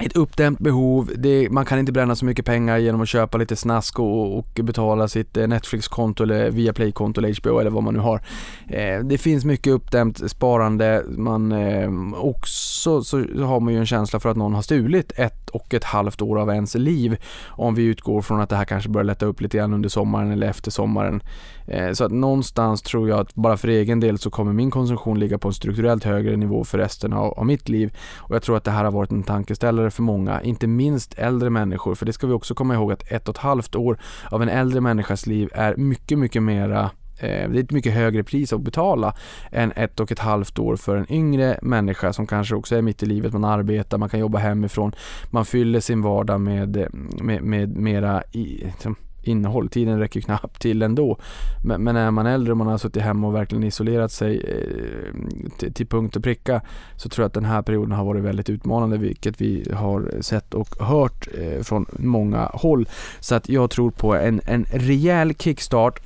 ett 0.02 0.16
uppdämt 0.16 0.60
behov, 0.60 1.12
det, 1.16 1.50
man 1.50 1.66
kan 1.66 1.80
inte 1.80 1.92
bränna 1.92 2.16
så 2.16 2.26
mycket 2.26 2.46
pengar 2.46 2.78
genom 2.78 3.02
att 3.02 3.10
köpa 3.10 3.38
lite 3.38 3.56
snask 3.56 4.00
och, 4.00 4.38
och 4.38 4.60
betala 4.64 5.08
sitt 5.08 5.38
eh, 5.38 5.48
Netflix-konto 5.48 6.24
eller 6.24 6.52
Viaplay-konto 6.52 7.22
eller 7.22 7.42
HBO 7.42 7.60
eller 7.60 7.72
vad 7.72 7.84
man 7.84 7.94
nu 7.94 8.00
har. 8.00 8.22
Eh, 8.68 9.00
det 9.00 9.18
finns 9.18 9.46
mycket 9.46 9.74
uppdämt 9.74 10.32
sparande, 10.32 11.04
man 11.18 11.52
eh, 11.52 11.90
också 12.16 13.04
så 13.04 13.18
har 13.44 13.60
man 13.60 13.74
ju 13.74 13.80
en 13.80 13.86
känsla 13.86 14.20
för 14.20 14.30
att 14.30 14.38
någon 14.38 14.54
har 14.54 14.62
stulit 14.62 15.12
ett 15.16 15.50
och 15.50 15.74
ett 15.74 15.84
halvt 15.84 16.22
år 16.22 16.40
av 16.40 16.50
ens 16.50 16.76
liv 16.76 17.18
om 17.48 17.76
vi 17.76 17.84
utgår 17.84 18.22
från 18.22 18.42
att 18.42 18.50
det 18.50 18.56
här 18.56 18.66
kanske 18.66 18.90
börjar 18.90 19.06
lätta 19.06 19.26
upp 19.26 19.42
lite 19.42 19.58
grann 19.58 19.74
under 19.74 19.90
sommaren 19.90 20.32
eller 20.32 20.48
efter 20.48 20.72
sommaren. 20.72 21.22
Eh, 21.68 21.92
så 21.92 22.06
att 22.06 22.12
någonstans 22.12 22.82
tror 22.82 23.10
jag 23.10 23.20
att 23.20 23.36
bara 23.36 23.58
för 23.58 23.68
egen 23.68 24.00
del 24.00 24.18
så 24.18 24.30
kommer 24.30 24.54
min 24.54 24.72
konsumtion 24.72 25.20
ligga 25.20 25.38
på 25.38 25.48
en 25.48 25.54
strukturellt 25.54 26.04
högre 26.04 26.36
nivå 26.36 26.64
för 26.64 26.78
resten 26.78 27.14
av, 27.14 27.34
av 27.34 27.46
mitt 27.46 27.70
liv 27.70 27.98
och 28.18 28.36
jag 28.36 28.44
tror 28.44 28.58
att 28.58 28.64
det 28.64 28.72
här 28.72 28.84
har 28.84 28.92
varit 28.92 29.12
en 29.12 29.24
tankeställare 29.24 29.83
för 29.90 30.04
många, 30.04 30.42
inte 30.42 30.68
minst 30.68 31.13
äldre 31.13 31.50
människor. 31.50 31.96
För 31.96 32.06
det 32.06 32.13
ska 32.13 32.28
vi 32.28 32.34
också 32.34 32.56
komma 32.56 32.74
ihåg 32.74 32.92
att 32.92 33.12
ett 33.12 33.30
och 33.30 33.36
ett 33.36 33.42
halvt 33.42 33.75
år 33.75 34.00
av 34.32 34.42
en 34.42 34.50
äldre 34.50 34.82
människas 34.82 35.28
liv 35.28 35.50
är 35.54 35.75
mycket, 35.75 36.20
mycket 36.20 36.44
mera 36.44 36.92
eh, 37.18 37.50
det 37.50 37.60
är 37.60 37.63
ett 37.63 37.72
mycket 37.72 37.94
högre 37.94 38.24
pris 38.24 38.54
att 38.54 38.62
betala 38.62 39.16
än 39.52 39.72
ett 39.75 40.00
och 40.00 40.12
ett 40.12 40.20
halvt 40.20 40.60
år 40.60 40.75
för 40.75 40.96
en 40.96 41.12
yngre 41.12 41.60
människa 41.62 42.13
som 42.13 42.28
kanske 42.28 42.56
också 42.56 42.75
är 42.75 42.82
mitt 42.82 43.04
i 43.04 43.06
livet, 43.06 43.34
man 43.34 43.46
arbetar, 43.46 43.98
man 43.98 44.10
kan 44.10 44.20
jobba 44.20 44.38
hemifrån, 44.38 44.96
man 45.30 45.46
fyller 45.46 45.80
sin 45.80 46.02
vardag 46.02 46.42
med, 46.42 46.78
eh, 46.78 46.88
med, 47.22 47.44
med 47.44 47.78
mera 47.78 48.24
i, 48.32 48.63
liksom, 48.66 48.96
innehåll. 49.24 49.70
Tiden 49.70 50.00
räcker 50.00 50.22
knappt 50.22 50.62
till 50.62 50.82
ändå. 50.82 51.18
Men, 51.63 51.84
men 51.84 51.96
är 51.96 52.12
man 52.12 52.25
äldre 52.25 52.51
och 52.51 52.58
man 52.58 52.68
har 52.68 52.77
suttit 52.77 53.03
hemma 53.03 53.27
och 53.27 53.36
verkligen 53.36 53.63
isolerat 53.63 54.12
sig 54.12 54.38
eh, 54.38 55.13
till, 55.58 55.74
till, 55.74 55.88
punkt 55.88 56.15
och 56.15 56.24
pricka 56.24 56.62
så 56.96 57.10
tror 57.10 57.24
jag 57.24 57.27
att 57.27 57.34
den 57.34 57.46
här 57.46 57.62
perioden 57.62 57.92
har 57.92 58.06
varit 58.06 58.24
väldigt 58.24 58.50
utmanande 58.50 58.98
vilket 58.98 59.42
vi 59.42 59.68
har 59.74 60.22
sett 60.22 60.53
och 60.53 60.75
hört 60.80 61.27
eh, 61.38 61.63
från 61.63 61.86
många 61.92 62.50
håll. 62.53 62.88
Så 63.20 63.36
att 63.36 63.50
jag 63.50 63.70
tror 63.70 63.92
på 63.92 64.15
en, 64.15 64.42
en 64.46 64.65
rejäl 64.72 65.34
kickstart 65.34 66.01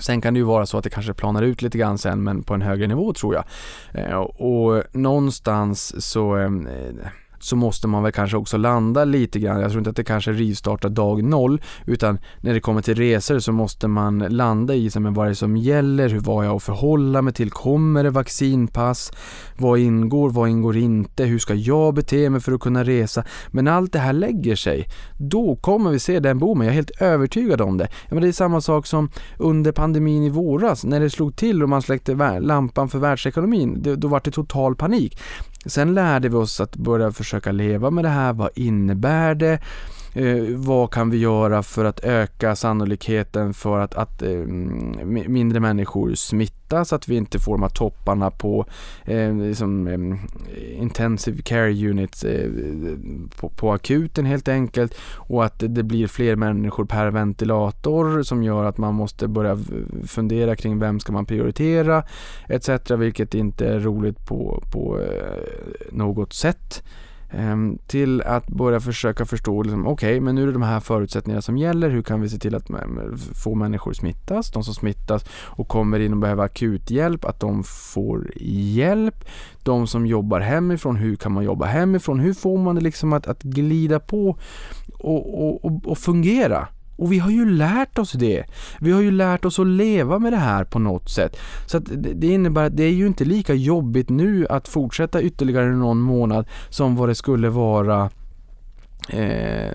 Sen 0.00 0.20
kan 0.20 0.34
det 0.34 0.38
ju 0.38 0.44
vara 0.44 0.66
så 0.66 0.78
att 0.78 0.84
det 0.84 0.90
kanske 0.90 1.14
planar 1.14 1.42
ut 1.42 1.62
lite 1.62 1.78
grann 1.78 1.98
sen 1.98 2.22
men 2.22 2.42
på 2.42 2.54
en 2.54 2.62
högre 2.62 2.86
nivå 2.86 3.12
tror 3.12 3.34
jag. 3.34 3.44
Eh, 3.92 4.16
och 4.18 4.82
någonstans 4.92 6.06
så 6.10 6.36
eh, 6.36 6.50
så 7.40 7.56
måste 7.56 7.88
man 7.88 8.02
väl 8.02 8.12
kanske 8.12 8.36
också 8.36 8.56
landa 8.56 9.04
lite 9.04 9.38
grann. 9.38 9.60
Jag 9.60 9.70
tror 9.70 9.80
inte 9.80 9.90
att 9.90 9.96
det 9.96 10.04
kanske 10.04 10.32
rivstartar 10.32 10.88
dag 10.88 11.22
noll 11.22 11.60
utan 11.86 12.18
när 12.40 12.54
det 12.54 12.60
kommer 12.60 12.82
till 12.82 12.94
resor 12.94 13.38
så 13.38 13.52
måste 13.52 13.88
man 13.88 14.18
landa 14.18 14.74
i 14.74 14.90
sig, 14.90 15.02
men 15.02 15.14
vad 15.14 15.26
är 15.26 15.28
det 15.28 15.34
som 15.34 15.56
gäller? 15.56 16.08
Hur 16.08 16.20
var 16.20 16.44
jag 16.44 16.56
att 16.56 16.62
förhålla 16.62 17.22
mig 17.22 17.32
till? 17.32 17.50
Kommer 17.50 18.04
det 18.04 18.10
vaccinpass? 18.10 19.12
Vad 19.56 19.78
ingår? 19.78 20.30
Vad 20.30 20.48
ingår 20.48 20.76
inte? 20.76 21.24
Hur 21.24 21.38
ska 21.38 21.54
jag 21.54 21.94
bete 21.94 22.30
mig 22.30 22.40
för 22.40 22.52
att 22.52 22.60
kunna 22.60 22.84
resa? 22.84 23.24
Men 23.48 23.68
allt 23.68 23.92
det 23.92 23.98
här 23.98 24.12
lägger 24.12 24.56
sig. 24.56 24.86
Då 25.18 25.56
kommer 25.56 25.90
vi 25.90 25.98
se 25.98 26.20
den 26.20 26.38
boomen, 26.38 26.66
jag 26.66 26.72
är 26.72 26.74
helt 26.74 27.02
övertygad 27.02 27.60
om 27.60 27.78
det. 27.78 27.88
Ja, 28.08 28.14
men 28.14 28.22
det 28.22 28.28
är 28.28 28.32
samma 28.32 28.60
sak 28.60 28.86
som 28.86 29.10
under 29.38 29.72
pandemin 29.72 30.22
i 30.22 30.30
våras 30.30 30.84
när 30.84 31.00
det 31.00 31.10
slog 31.10 31.36
till 31.36 31.62
och 31.62 31.68
man 31.68 31.82
släckte 31.82 32.40
lampan 32.40 32.88
för 32.88 32.98
världsekonomin. 32.98 33.96
då 33.98 34.08
var 34.08 34.20
det 34.24 34.30
total 34.30 34.76
panik. 34.76 35.18
Sen 35.68 35.94
lärde 35.94 36.28
vi 36.28 36.36
oss 36.36 36.60
att 36.60 36.76
börja 36.76 37.12
försöka 37.12 37.52
leva 37.52 37.90
med 37.90 38.04
det 38.04 38.08
här. 38.08 38.32
Vad 38.32 38.50
innebär 38.54 39.34
det? 39.34 39.60
Eh, 40.18 40.56
vad 40.56 40.90
kan 40.90 41.10
vi 41.10 41.18
göra 41.18 41.62
för 41.62 41.84
att 41.84 42.04
öka 42.04 42.56
sannolikheten 42.56 43.54
för 43.54 43.78
att, 43.78 43.94
att 43.94 44.22
eh, 44.22 44.30
mindre 45.28 45.60
människor 45.60 46.14
smittas, 46.14 46.92
att 46.92 47.08
vi 47.08 47.16
inte 47.16 47.38
får 47.38 47.52
de 47.52 47.62
här 47.62 47.70
topparna 47.70 48.30
på 48.30 48.66
eh, 49.04 49.36
liksom, 49.36 49.86
eh, 49.86 50.80
intensive 50.80 51.42
care 51.42 51.70
units 51.90 52.24
eh, 52.24 52.50
på, 53.40 53.48
på, 53.48 53.72
akuten 53.72 54.24
helt 54.26 54.48
enkelt 54.48 54.94
och 55.14 55.44
att 55.44 55.58
det 55.58 55.82
blir 55.82 56.06
fler 56.06 56.36
människor 56.36 56.84
per 56.84 57.10
ventilator 57.10 58.22
som 58.22 58.42
gör 58.42 58.64
att 58.64 58.78
man 58.78 58.94
måste 58.94 59.28
börja 59.28 59.58
fundera 60.06 60.56
kring 60.56 60.78
vem 60.78 61.00
ska 61.00 61.12
man 61.12 61.26
prioritera 61.26 62.04
etc. 62.48 62.90
vilket 62.90 63.34
inte 63.34 63.66
är 63.68 63.80
roligt 63.80 64.26
på, 64.26 64.62
på 64.72 65.00
eh, 65.00 65.92
något 65.92 66.32
sätt. 66.32 66.82
Ehm, 67.30 67.78
till 67.86 68.22
att 68.22 68.48
börja 68.48 68.80
försöka 68.80 69.24
förstå, 69.24 69.62
liksom, 69.62 69.86
okej, 69.86 69.92
okay, 69.92 70.20
men 70.20 70.34
nu 70.34 70.42
är 70.42 70.46
det 70.46 70.52
de 70.52 70.62
här 70.62 70.80
förutsättningarna 70.80 71.42
som 71.42 71.58
gäller. 71.58 71.90
Hur 71.90 72.02
kan 72.02 72.20
vi 72.20 72.28
se 72.28 72.38
till 72.38 72.54
att 72.54 72.70
eh, 72.70 72.76
få 73.34 73.54
människor 73.54 73.92
smittas? 73.92 74.50
De 74.50 74.64
som 74.64 74.74
smittas 74.74 75.24
och 75.30 75.68
kommer 75.68 76.00
in 76.00 76.12
och 76.12 76.18
behöver 76.18 76.44
akut 76.44 76.90
hjälp, 76.90 77.24
att 77.24 77.40
de 77.40 77.64
får 77.64 78.30
hjälp. 78.74 79.24
De 79.62 79.86
som 79.86 80.06
jobbar 80.06 80.40
hemifrån, 80.40 80.96
hur 80.96 81.16
kan 81.16 81.32
man 81.32 81.44
jobba 81.44 81.66
hemifrån? 81.66 82.20
Hur 82.20 82.34
får 82.34 82.58
man 82.58 82.74
det 82.74 82.80
liksom 82.80 83.12
att, 83.12 83.26
att 83.26 83.42
glida 83.42 84.00
på 84.00 84.36
och, 84.98 85.44
och, 85.44 85.64
och, 85.64 85.86
och 85.86 85.98
fungera? 85.98 86.68
Och 86.98 87.12
vi 87.12 87.18
har 87.18 87.30
ju 87.30 87.50
lärt 87.50 87.98
oss 87.98 88.12
det. 88.12 88.44
Vi 88.80 88.92
har 88.92 89.00
ju 89.00 89.10
lärt 89.10 89.44
oss 89.44 89.58
att 89.58 89.66
leva 89.66 90.18
med 90.18 90.32
det 90.32 90.36
här 90.36 90.64
på 90.64 90.78
något 90.78 91.10
sätt. 91.10 91.36
Så 91.66 91.76
att 91.76 91.84
det 92.14 92.26
innebär 92.26 92.66
att 92.66 92.76
det 92.76 92.84
är 92.84 92.92
ju 92.92 93.06
inte 93.06 93.24
lika 93.24 93.54
jobbigt 93.54 94.08
nu 94.08 94.46
att 94.50 94.68
fortsätta 94.68 95.22
ytterligare 95.22 95.70
någon 95.70 95.98
månad 95.98 96.46
som 96.68 96.96
vad 96.96 97.08
det 97.08 97.14
skulle 97.14 97.48
vara 97.48 98.10
eh, 99.08 99.72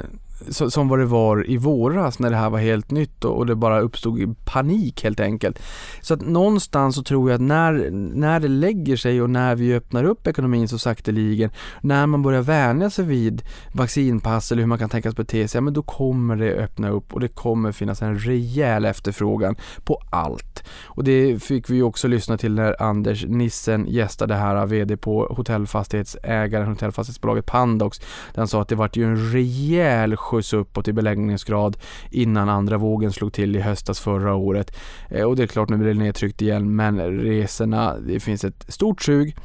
som 0.49 0.87
vad 0.87 0.99
det 0.99 1.05
var 1.05 1.49
i 1.49 1.57
våras 1.57 2.19
när 2.19 2.29
det 2.29 2.35
här 2.35 2.49
var 2.49 2.59
helt 2.59 2.91
nytt 2.91 3.25
och 3.25 3.45
det 3.45 3.55
bara 3.55 3.79
uppstod 3.79 4.35
panik 4.45 5.03
helt 5.03 5.19
enkelt. 5.19 5.59
Så 6.01 6.13
att 6.13 6.21
någonstans 6.21 6.95
så 6.95 7.03
tror 7.03 7.29
jag 7.29 7.35
att 7.35 7.41
när, 7.41 7.89
när 7.91 8.39
det 8.39 8.47
lägger 8.47 8.95
sig 8.95 9.21
och 9.21 9.29
när 9.29 9.55
vi 9.55 9.73
öppnar 9.73 10.03
upp 10.03 10.27
ekonomin 10.27 10.67
så 10.67 10.77
sakteligen, 10.77 11.49
när 11.81 12.07
man 12.07 12.21
börjar 12.21 12.41
vänja 12.41 12.89
sig 12.89 13.05
vid 13.05 13.41
vaccinpass 13.73 14.51
eller 14.51 14.61
hur 14.61 14.67
man 14.67 14.79
kan 14.79 14.89
tänkas 14.89 15.15
bete 15.15 15.47
sig, 15.47 15.57
ja, 15.57 15.61
men 15.61 15.73
då 15.73 15.81
kommer 15.81 16.35
det 16.35 16.53
öppna 16.53 16.89
upp 16.89 17.13
och 17.13 17.19
det 17.19 17.27
kommer 17.27 17.71
finnas 17.71 18.01
en 18.01 18.19
rejäl 18.19 18.85
efterfrågan 18.85 19.55
på 19.83 19.99
allt. 20.09 20.63
Och 20.85 21.03
det 21.03 21.43
fick 21.43 21.69
vi 21.69 21.81
också 21.81 22.07
lyssna 22.07 22.37
till 22.37 22.53
när 22.53 22.81
Anders 22.83 23.25
Nissen 23.25 23.85
gästade 23.87 24.35
här, 24.35 24.65
VD 24.65 24.97
på 24.97 25.25
hotellfastighetsägaren, 25.25 26.67
hotellfastighetsbolaget 26.67 27.45
Pandox. 27.45 27.99
Där 27.99 28.37
han 28.37 28.47
sa 28.47 28.61
att 28.61 28.67
det 28.67 28.75
vart 28.75 28.95
ju 28.95 29.03
en 29.03 29.31
rejäl 29.31 30.15
skjuts 30.33 30.53
uppåt 30.53 30.87
i 30.87 30.93
beläggningsgrad 30.93 31.77
innan 32.09 32.49
andra 32.49 32.77
vågen 32.77 33.11
slog 33.11 33.33
till 33.33 33.55
i 33.55 33.59
höstas 33.59 33.99
förra 33.99 34.35
året. 34.35 34.75
Eh, 35.09 35.23
och 35.23 35.35
det 35.35 35.43
är 35.43 35.47
klart 35.47 35.69
nu 35.69 35.77
blir 35.77 35.93
det 35.93 35.99
nedtryckt 35.99 36.41
igen 36.41 36.75
men 36.75 36.99
resorna, 36.99 37.95
det 38.07 38.19
finns 38.19 38.43
ett 38.43 38.65
stort 38.67 39.01
sug. 39.01 39.35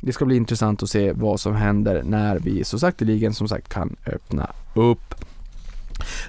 Det 0.00 0.12
ska 0.12 0.24
bli 0.24 0.36
intressant 0.36 0.82
att 0.82 0.90
se 0.90 1.12
vad 1.12 1.40
som 1.40 1.54
händer 1.54 2.02
när 2.02 2.38
vi 2.38 2.64
så 2.64 2.78
sakteligen 2.78 3.34
som 3.34 3.48
sagt 3.48 3.68
kan 3.68 3.96
öppna 4.06 4.50
upp. 4.74 5.14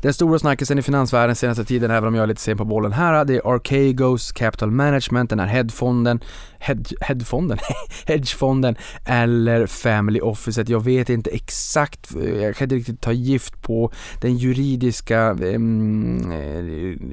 Den 0.02 0.14
stora 0.14 0.40
snackisen 0.40 0.80
i 0.80 0.82
finansvärlden 0.82 1.36
senaste 1.36 1.66
tiden, 1.66 1.92
även 1.92 2.08
om 2.08 2.16
jag 2.16 2.24
är 2.24 2.28
lite 2.28 2.42
sen 2.42 2.58
på 2.58 2.66
bollen 2.66 2.94
här, 2.94 3.26
det 3.26 3.36
är 3.36 3.56
Archegos 3.56 4.32
Capital 4.32 4.72
Management, 4.72 5.30
den 5.30 5.40
här 5.40 5.48
headfonden 5.48 6.20
hedge, 6.60 6.94
hedgefonden, 7.02 7.58
hedgefonden 8.06 8.76
eller 9.06 9.68
Family 9.68 10.20
Officet. 10.22 10.70
Jag 10.70 10.84
vet 10.84 11.10
inte 11.10 11.30
exakt, 11.30 12.16
eh, 12.16 12.44
jag 12.44 12.56
kan 12.56 12.66
inte 12.66 12.76
riktigt 12.76 13.02
ta 13.02 13.12
gift 13.12 13.62
på 13.62 13.92
den 14.22 14.38
juridiska, 14.38 15.32
um, 15.32 16.34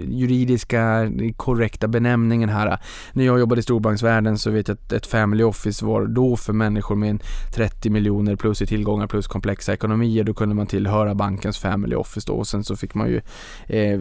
juridiska 0.08 1.12
korrekta 1.36 1.88
benämningen 1.88 2.48
här. 2.48 2.78
När 3.12 3.24
jag 3.24 3.38
jobbade 3.38 3.58
i 3.58 3.62
storbanksvärlden 3.62 4.38
så 4.38 4.50
vet 4.50 4.68
jag 4.68 4.74
att 4.74 4.92
ett 4.92 5.06
Family 5.06 5.44
Office 5.44 5.84
var 5.84 6.06
då 6.06 6.36
för 6.36 6.52
människor 6.52 6.96
med 6.96 7.22
30 7.54 7.90
miljoner 7.90 8.36
plus 8.36 8.62
i 8.62 8.66
tillgångar 8.66 9.06
plus 9.06 9.26
komplexa 9.26 9.72
ekonomier, 9.72 10.24
då 10.24 10.34
kunde 10.34 10.54
man 10.54 10.66
tillhöra 10.66 11.14
bankens 11.14 11.58
Family 11.58 11.96
Office 11.96 12.26
då. 12.26 12.34
Och 12.34 12.46
sen 12.46 12.64
så 12.64 12.76
fick 12.76 12.94
man 12.94 13.08
ju 13.08 13.20
eh, 13.66 14.00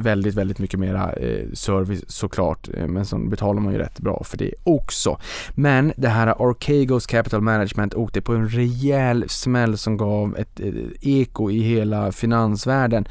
väldigt, 0.00 0.34
väldigt 0.34 0.58
mycket 0.58 0.80
mera 0.80 1.12
eh, 1.12 1.52
service 1.52 2.04
såklart, 2.06 2.68
eh, 2.74 2.86
men 2.86 3.06
så 3.06 3.18
betalar 3.18 3.60
man 3.60 3.72
ju 3.72 3.78
rätt 3.78 4.00
bra 4.00 4.22
för 4.24 4.38
det 4.38 4.54
också. 4.64 5.18
Men 5.54 5.92
det 5.96 6.08
här 6.08 6.50
Archegos 6.50 7.06
Capital 7.06 7.40
Management 7.40 7.94
åkte 7.94 8.20
på 8.20 8.32
en 8.32 8.48
rejäl 8.48 9.24
smäll 9.28 9.78
som 9.78 9.96
gav 9.96 10.36
ett, 10.38 10.60
eko 11.00 11.50
i 11.50 11.62
hela 11.62 12.12
finansvärlden. 12.12 13.04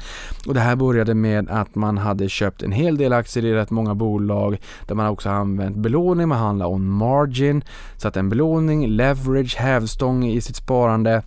Och 0.46 0.54
det 0.54 0.60
här 0.60 0.76
började 0.76 1.14
med 1.14 1.50
att 1.50 1.74
man 1.74 1.98
hade 1.98 2.28
köpt 2.28 2.62
en 2.62 2.72
hel 2.72 2.96
del 2.96 3.12
aktier 3.12 3.44
i 3.44 3.54
rätt 3.54 3.70
många 3.70 3.94
bolag 3.94 4.60
där 4.86 4.94
man 4.94 5.06
också 5.06 5.30
använt 5.30 5.76
belåning, 5.76 6.28
man 6.28 6.38
handlar 6.38 6.66
on 6.66 6.88
margin, 6.88 7.64
så 7.96 8.08
att 8.08 8.16
en 8.16 8.28
belåning, 8.28 8.86
leverage, 8.86 9.56
hävstång 9.56 10.24
i 10.26 10.40
sitt 10.40 10.56
sparande 10.56 11.22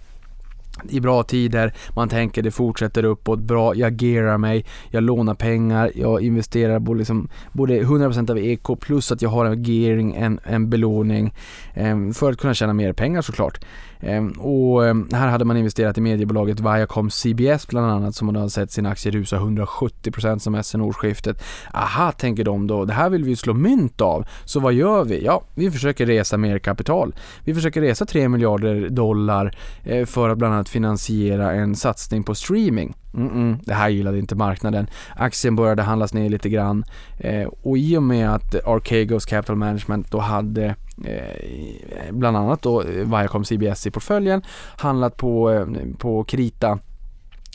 i 0.90 1.00
bra 1.00 1.24
tider, 1.24 1.74
man 1.96 2.10
tänker 2.10 2.42
det 2.42 2.52
fortsätter 2.52 3.06
uppåt, 3.06 3.40
bra, 3.40 3.76
jag 3.76 4.02
gerar 4.02 4.38
mig, 4.38 4.66
jag 4.90 5.04
lånar 5.04 5.36
pengar, 5.36 5.92
jag 5.96 6.22
investerar 6.22 6.80
både, 6.80 6.98
liksom, 6.98 7.30
både 7.52 7.82
100% 7.82 8.32
av 8.32 8.38
EK 8.38 8.80
plus 8.80 9.12
att 9.12 9.22
jag 9.22 9.30
har 9.30 9.46
en 9.46 9.64
gearing, 9.64 10.16
en, 10.16 10.40
en 10.44 10.70
belåning 10.70 11.34
eh, 11.74 12.12
för 12.14 12.32
att 12.32 12.38
kunna 12.38 12.54
tjäna 12.54 12.74
mer 12.74 12.94
pengar 12.94 13.22
såklart. 13.22 13.60
Ehm, 14.00 14.32
och 14.32 14.88
ehm, 14.88 15.10
här 15.12 15.28
hade 15.28 15.46
man 15.46 15.58
investerat 15.58 15.98
i 15.98 16.02
mediebolaget 16.02 16.60
Viacom 16.60 17.10
CBS 17.10 17.68
bland 17.68 17.92
annat 17.92 18.16
som 18.16 18.26
man 18.26 18.36
har 18.36 18.50
sett 18.50 18.72
sina 18.72 18.90
aktier 18.90 19.14
rusa 19.14 19.38
170% 19.38 20.40
som 20.40 20.64
sen 20.64 20.82
årsskiftet. 20.82 21.44
Aha, 21.74 22.12
tänker 22.12 22.44
de 22.44 22.68
då, 22.68 22.86
det 22.86 22.94
här 22.94 23.10
vill 23.10 23.24
vi 23.24 23.36
slå 23.36 23.54
mynt 23.54 24.02
av. 24.02 24.26
Så 24.46 24.60
vad 24.60 24.74
gör 24.74 25.04
vi? 25.04 25.26
Ja, 25.26 25.44
vi 25.56 25.72
försöker 25.72 26.06
resa 26.06 26.38
mer 26.38 26.60
kapital. 26.60 27.16
Vi 27.44 27.54
försöker 27.54 27.82
resa 27.82 28.06
3 28.06 28.30
miljarder 28.30 28.90
dollar 28.90 29.58
eh, 29.84 30.06
för 30.06 30.30
att 30.30 30.38
bland 30.38 30.54
annat 30.54 30.70
finansiera 30.70 31.52
en 31.54 31.76
satsning 31.76 32.24
på 32.24 32.36
streaming. 32.36 32.96
Mm 33.14 33.30
-mm, 33.30 33.60
det 33.66 33.74
här 33.74 33.90
gillade 33.90 34.20
inte 34.20 34.36
marknaden. 34.36 34.88
Aktien 35.16 35.56
började 35.56 35.82
handlas 35.82 36.14
ner 36.14 36.30
lite 36.30 36.50
grann 36.50 36.84
eh, 37.18 37.48
och 37.64 37.78
i 37.78 37.98
och 37.98 38.04
med 38.04 38.34
att 38.34 38.56
Archegos 38.66 39.26
Capital 39.26 39.56
Management 39.56 40.12
då 40.12 40.20
hade 40.20 40.76
Eh, 41.04 42.12
bland 42.12 42.38
annat 42.38 42.62
då 42.62 42.82
eh, 42.82 42.88
Viacom 42.88 43.46
CBS 43.46 43.88
i 43.88 43.92
portföljen 43.92 44.42
handlat 44.78 45.18
på, 45.18 45.52
eh, 45.52 45.66
på 45.98 46.24
krita 46.24 46.80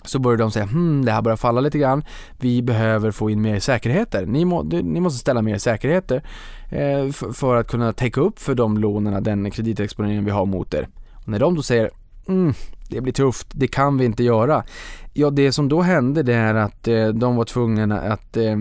så 0.04 0.18
började 0.18 0.42
de 0.42 0.50
säga 0.50 0.64
hmm, 0.66 1.04
det 1.04 1.12
här 1.12 1.22
börjar 1.22 1.36
falla 1.36 1.60
lite 1.60 1.78
grann. 1.78 2.04
Vi 2.38 2.62
behöver 2.62 3.10
få 3.10 3.30
in 3.30 3.42
mer 3.42 3.60
säkerheter. 3.60 4.26
Ni, 4.26 4.44
må, 4.44 4.62
ni 4.62 5.00
måste 5.00 5.18
ställa 5.18 5.42
mer 5.42 5.58
säkerheter 5.58 6.22
eh, 6.68 7.10
för, 7.12 7.32
för, 7.32 7.56
att 7.56 7.68
kunna 7.68 7.92
täcka 7.92 8.20
upp 8.20 8.38
för 8.38 8.54
de 8.54 8.78
lånen, 8.78 9.22
den 9.22 9.50
kreditexponeringen 9.50 10.24
vi 10.24 10.30
har 10.30 10.46
mot 10.46 10.74
er. 10.74 10.88
Och 11.14 11.28
när 11.28 11.38
de 11.38 11.54
då 11.54 11.62
säger 11.62 11.90
mm, 12.28 12.54
det 12.88 13.00
blir 13.00 13.12
tufft, 13.12 13.46
det 13.50 13.68
kan 13.68 13.98
vi 13.98 14.04
inte 14.04 14.24
göra. 14.24 14.64
Ja, 15.12 15.30
det 15.30 15.52
som 15.52 15.68
då 15.68 15.82
hände 15.82 16.22
det 16.22 16.34
är 16.34 16.54
att 16.54 16.88
eh, 16.88 17.08
de 17.08 17.36
var 17.36 17.44
tvungna 17.44 18.00
att 18.00 18.36
eh, 18.36 18.56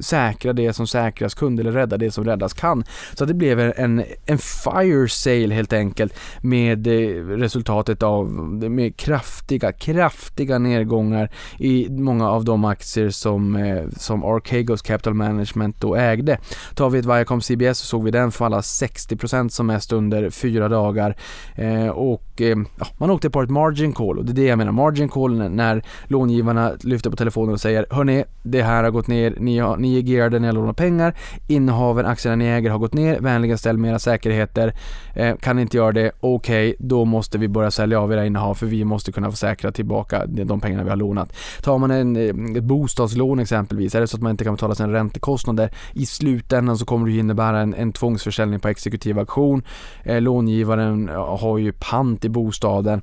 säkra 0.00 0.52
det 0.52 0.72
som 0.72 0.86
säkras 0.86 1.34
kunde 1.34 1.62
eller 1.62 1.72
rädda 1.72 1.96
det 1.96 2.10
som 2.10 2.24
räddas 2.24 2.52
kan. 2.52 2.84
Så 3.14 3.24
det 3.24 3.34
blev 3.34 3.60
en, 3.60 4.04
en 4.26 4.38
fire 4.38 5.08
sale 5.08 5.54
helt 5.54 5.72
enkelt 5.72 6.14
med 6.40 6.86
eh, 6.86 7.26
resultatet 7.26 8.02
av 8.02 8.30
med 8.70 8.96
kraftiga, 8.96 9.72
kraftiga 9.72 10.58
nedgångar 10.58 11.30
i 11.58 11.88
många 11.90 12.30
av 12.30 12.44
de 12.44 12.64
aktier 12.64 13.10
som, 13.10 13.56
eh, 13.56 13.84
som 13.96 14.24
Archegos 14.24 14.82
Capital 14.82 15.14
Management 15.14 15.80
då 15.80 15.96
ägde. 15.96 16.38
Tar 16.74 16.90
vi 16.90 16.98
ett 16.98 17.06
Viacom 17.06 17.40
CBS 17.40 17.78
så 17.78 17.86
såg 17.86 18.04
vi 18.04 18.10
den 18.10 18.32
falla 18.32 18.60
60% 18.60 19.48
som 19.48 19.66
mest 19.66 19.92
under 19.92 20.30
fyra 20.30 20.68
dagar 20.68 21.16
eh, 21.54 21.88
och 21.88 22.40
eh, 22.40 22.58
ja, 22.78 22.86
man 22.98 23.10
åkte 23.10 23.30
på 23.30 23.42
ett 23.42 23.50
margin 23.50 23.92
call 23.92 24.18
och 24.18 24.24
det 24.24 24.32
är 24.32 24.34
det 24.34 24.46
jag 24.46 24.58
menar, 24.58 24.72
margin 24.72 25.08
call 25.08 25.35
när 25.38 25.82
långivarna 26.04 26.72
lyfter 26.80 27.10
på 27.10 27.16
telefonen 27.16 27.52
och 27.52 27.60
säger 27.60 27.86
Hörni, 27.90 28.24
det 28.42 28.62
här 28.62 28.84
har 28.84 28.90
gått 28.90 29.06
ner, 29.06 29.34
ni, 29.40 29.58
har, 29.58 29.76
ni 29.76 29.98
är 29.98 30.02
gearade, 30.02 30.38
när 30.38 30.48
jag 30.48 30.54
lånar 30.54 30.72
pengar, 30.72 31.14
innehaven, 31.46 32.06
aktierna 32.06 32.36
ni 32.36 32.44
äger 32.44 32.70
har 32.70 32.78
gått 32.78 32.94
ner, 32.94 33.20
vänligen 33.20 33.58
ställ 33.58 33.78
mera 33.78 33.98
säkerheter, 33.98 34.74
eh, 35.14 35.36
kan 35.36 35.56
ni 35.56 35.62
inte 35.62 35.76
göra 35.76 35.92
det, 35.92 36.12
okej, 36.20 36.68
okay, 36.70 36.86
då 36.88 37.04
måste 37.04 37.38
vi 37.38 37.48
börja 37.48 37.70
sälja 37.70 38.00
av 38.00 38.12
era 38.12 38.26
innehav 38.26 38.54
för 38.54 38.66
vi 38.66 38.84
måste 38.84 39.12
kunna 39.12 39.30
få 39.30 39.36
säkra 39.36 39.72
tillbaka 39.72 40.26
de 40.26 40.60
pengarna 40.60 40.84
vi 40.84 40.90
har 40.90 40.96
lånat. 40.96 41.32
Tar 41.62 41.78
man 41.78 41.90
en, 41.90 42.16
eh, 42.16 42.56
ett 42.56 42.64
bostadslån 42.64 43.38
exempelvis, 43.38 43.94
är 43.94 44.00
det 44.00 44.06
så 44.06 44.16
att 44.16 44.22
man 44.22 44.30
inte 44.30 44.44
kan 44.44 44.54
betala 44.54 44.74
sina 44.74 44.92
räntekostnader, 44.92 45.70
i 45.92 46.06
slutändan 46.06 46.78
så 46.78 46.84
kommer 46.84 47.06
det 47.06 47.16
innebära 47.18 47.60
en, 47.60 47.74
en 47.74 47.92
tvångsförsäljning 47.92 48.60
på 48.60 48.68
exekutiv 48.68 49.18
auktion, 49.18 49.62
eh, 50.04 50.20
långivaren 50.20 51.08
eh, 51.08 51.38
har 51.38 51.58
ju 51.58 51.72
pant 51.72 52.24
i 52.24 52.28
bostaden 52.28 53.02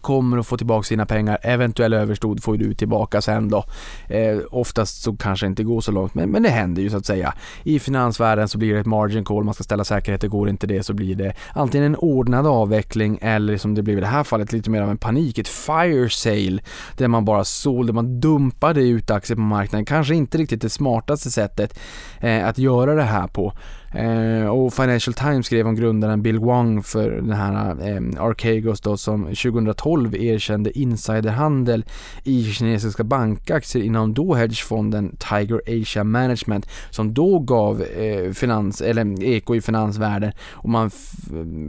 kommer 0.00 0.38
att 0.38 0.46
få 0.46 0.56
tillbaka 0.56 0.82
sina 0.84 1.06
pengar, 1.06 1.38
eventuell 1.42 1.92
överstod 1.92 2.42
får 2.42 2.56
du 2.56 2.74
tillbaka 2.74 3.22
sen 3.22 3.48
då. 3.48 3.64
Eh, 4.08 4.38
oftast 4.50 5.02
så 5.02 5.16
kanske 5.16 5.46
det 5.46 5.48
inte 5.48 5.64
går 5.64 5.80
så 5.80 5.92
långt, 5.92 6.14
men, 6.14 6.30
men 6.30 6.42
det 6.42 6.48
händer 6.48 6.82
ju 6.82 6.90
så 6.90 6.96
att 6.96 7.06
säga. 7.06 7.34
I 7.62 7.78
finansvärlden 7.78 8.48
så 8.48 8.58
blir 8.58 8.74
det 8.74 8.80
ett 8.80 8.86
margin 8.86 9.24
call, 9.24 9.44
man 9.44 9.54
ska 9.54 9.64
ställa 9.64 9.84
säkerheter, 9.84 10.28
går 10.28 10.48
inte 10.48 10.66
det 10.66 10.82
så 10.82 10.94
blir 10.94 11.14
det 11.14 11.34
antingen 11.54 11.86
en 11.86 11.96
ordnad 11.96 12.46
avveckling 12.46 13.18
eller 13.22 13.56
som 13.56 13.74
det 13.74 13.82
blir 13.82 13.96
i 13.96 14.00
det 14.00 14.06
här 14.06 14.24
fallet 14.24 14.52
lite 14.52 14.70
mer 14.70 14.82
av 14.82 14.90
en 14.90 14.98
panik, 14.98 15.38
ett 15.38 15.48
fire 15.48 16.10
sale 16.10 16.62
där 16.96 17.08
man 17.08 17.24
bara 17.24 17.44
sålde, 17.44 17.92
man 17.92 18.20
dumpade 18.20 18.82
ut 18.82 19.10
aktier 19.10 19.36
på 19.36 19.42
marknaden. 19.42 19.84
Kanske 19.84 20.14
inte 20.14 20.38
riktigt 20.38 20.62
det 20.62 20.70
smartaste 20.70 21.30
sättet 21.30 21.78
eh, 22.20 22.48
att 22.48 22.58
göra 22.58 22.94
det 22.94 23.02
här 23.02 23.26
på. 23.26 23.52
Eh, 23.92 24.46
och 24.46 24.74
Financial 24.74 25.14
Times 25.14 25.46
skrev 25.46 25.66
om 25.66 25.74
grundaren 25.74 26.22
Bill 26.22 26.38
Wang 26.38 26.82
för 26.82 27.10
den 27.10 27.32
här 27.32 27.70
eh, 27.88 28.24
Archegos 28.24 28.80
då 28.80 28.96
som 28.96 29.24
2012 29.24 30.14
erkände 30.14 30.78
insiderhandel 30.78 31.84
i 32.24 32.44
kinesiska 32.44 33.04
bankaktier 33.04 33.82
inom 33.82 34.14
då 34.14 34.34
hedgefonden 34.34 35.16
Tiger 35.16 35.60
Asia 35.66 36.04
Management 36.04 36.68
som 36.90 37.14
då 37.14 37.38
gav 37.38 37.82
eh, 37.82 38.32
finans, 38.32 38.80
eller 38.80 39.24
eko 39.24 39.54
i 39.54 39.60
finansvärlden 39.60 40.32
och 40.50 40.68
man 40.68 40.90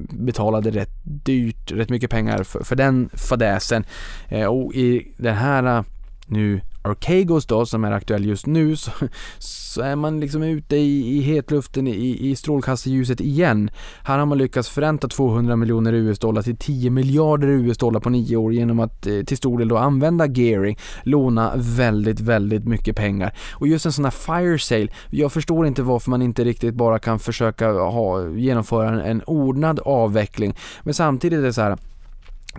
betalade 0.09 0.71
rätt 0.71 0.93
dyrt, 1.03 1.71
rätt 1.71 1.89
mycket 1.89 2.09
pengar 2.09 2.43
för, 2.43 2.63
för 2.63 2.75
den 2.75 3.09
fadäsen. 3.13 3.85
Eh, 4.27 4.45
och 4.45 4.73
i 4.73 5.07
den 5.17 5.35
här 5.35 5.77
eh, 5.77 5.83
nu 6.27 6.61
Archegos 6.83 7.45
då 7.45 7.65
som 7.65 7.83
är 7.83 7.91
aktuell 7.91 8.25
just 8.25 8.45
nu 8.45 8.75
så, 8.75 8.91
så 9.39 9.81
är 9.81 9.95
man 9.95 10.19
liksom 10.19 10.43
ute 10.43 10.75
i, 10.75 11.17
i 11.17 11.21
hetluften 11.21 11.87
i, 11.87 12.29
i 12.29 12.35
strålkastarljuset 12.35 13.21
igen. 13.21 13.69
Här 14.03 14.19
har 14.19 14.25
man 14.25 14.37
lyckats 14.37 14.69
förränta 14.69 15.07
200 15.07 15.55
miljoner 15.55 15.93
US-dollar 15.93 16.41
till 16.41 16.57
10 16.57 16.89
miljarder 16.89 17.47
US-dollar 17.47 17.99
på 17.99 18.09
nio 18.09 18.35
år 18.37 18.53
genom 18.53 18.79
att 18.79 19.07
eh, 19.07 19.21
till 19.21 19.37
stor 19.37 19.59
del 19.59 19.67
då 19.67 19.77
använda 19.77 20.27
gearing, 20.27 20.77
låna 21.03 21.53
väldigt, 21.55 22.19
väldigt 22.19 22.65
mycket 22.65 22.95
pengar. 22.95 23.33
Och 23.51 23.67
just 23.67 23.85
en 23.85 23.91
sån 23.91 24.05
här 24.05 24.11
fire 24.11 24.59
sale, 24.59 24.87
jag 25.09 25.31
förstår 25.31 25.67
inte 25.67 25.83
varför 25.83 26.09
man 26.09 26.21
inte 26.21 26.43
riktigt 26.43 26.73
bara 26.73 26.99
kan 26.99 27.19
försöka 27.19 27.71
ha, 27.71 28.29
genomföra 28.29 28.89
en, 28.89 28.99
en 28.99 29.21
ordnad 29.23 29.79
avveckling. 29.79 30.55
Men 30.83 30.93
samtidigt 30.93 31.39
är 31.39 31.43
det 31.43 31.53
så 31.53 31.61
här 31.61 31.77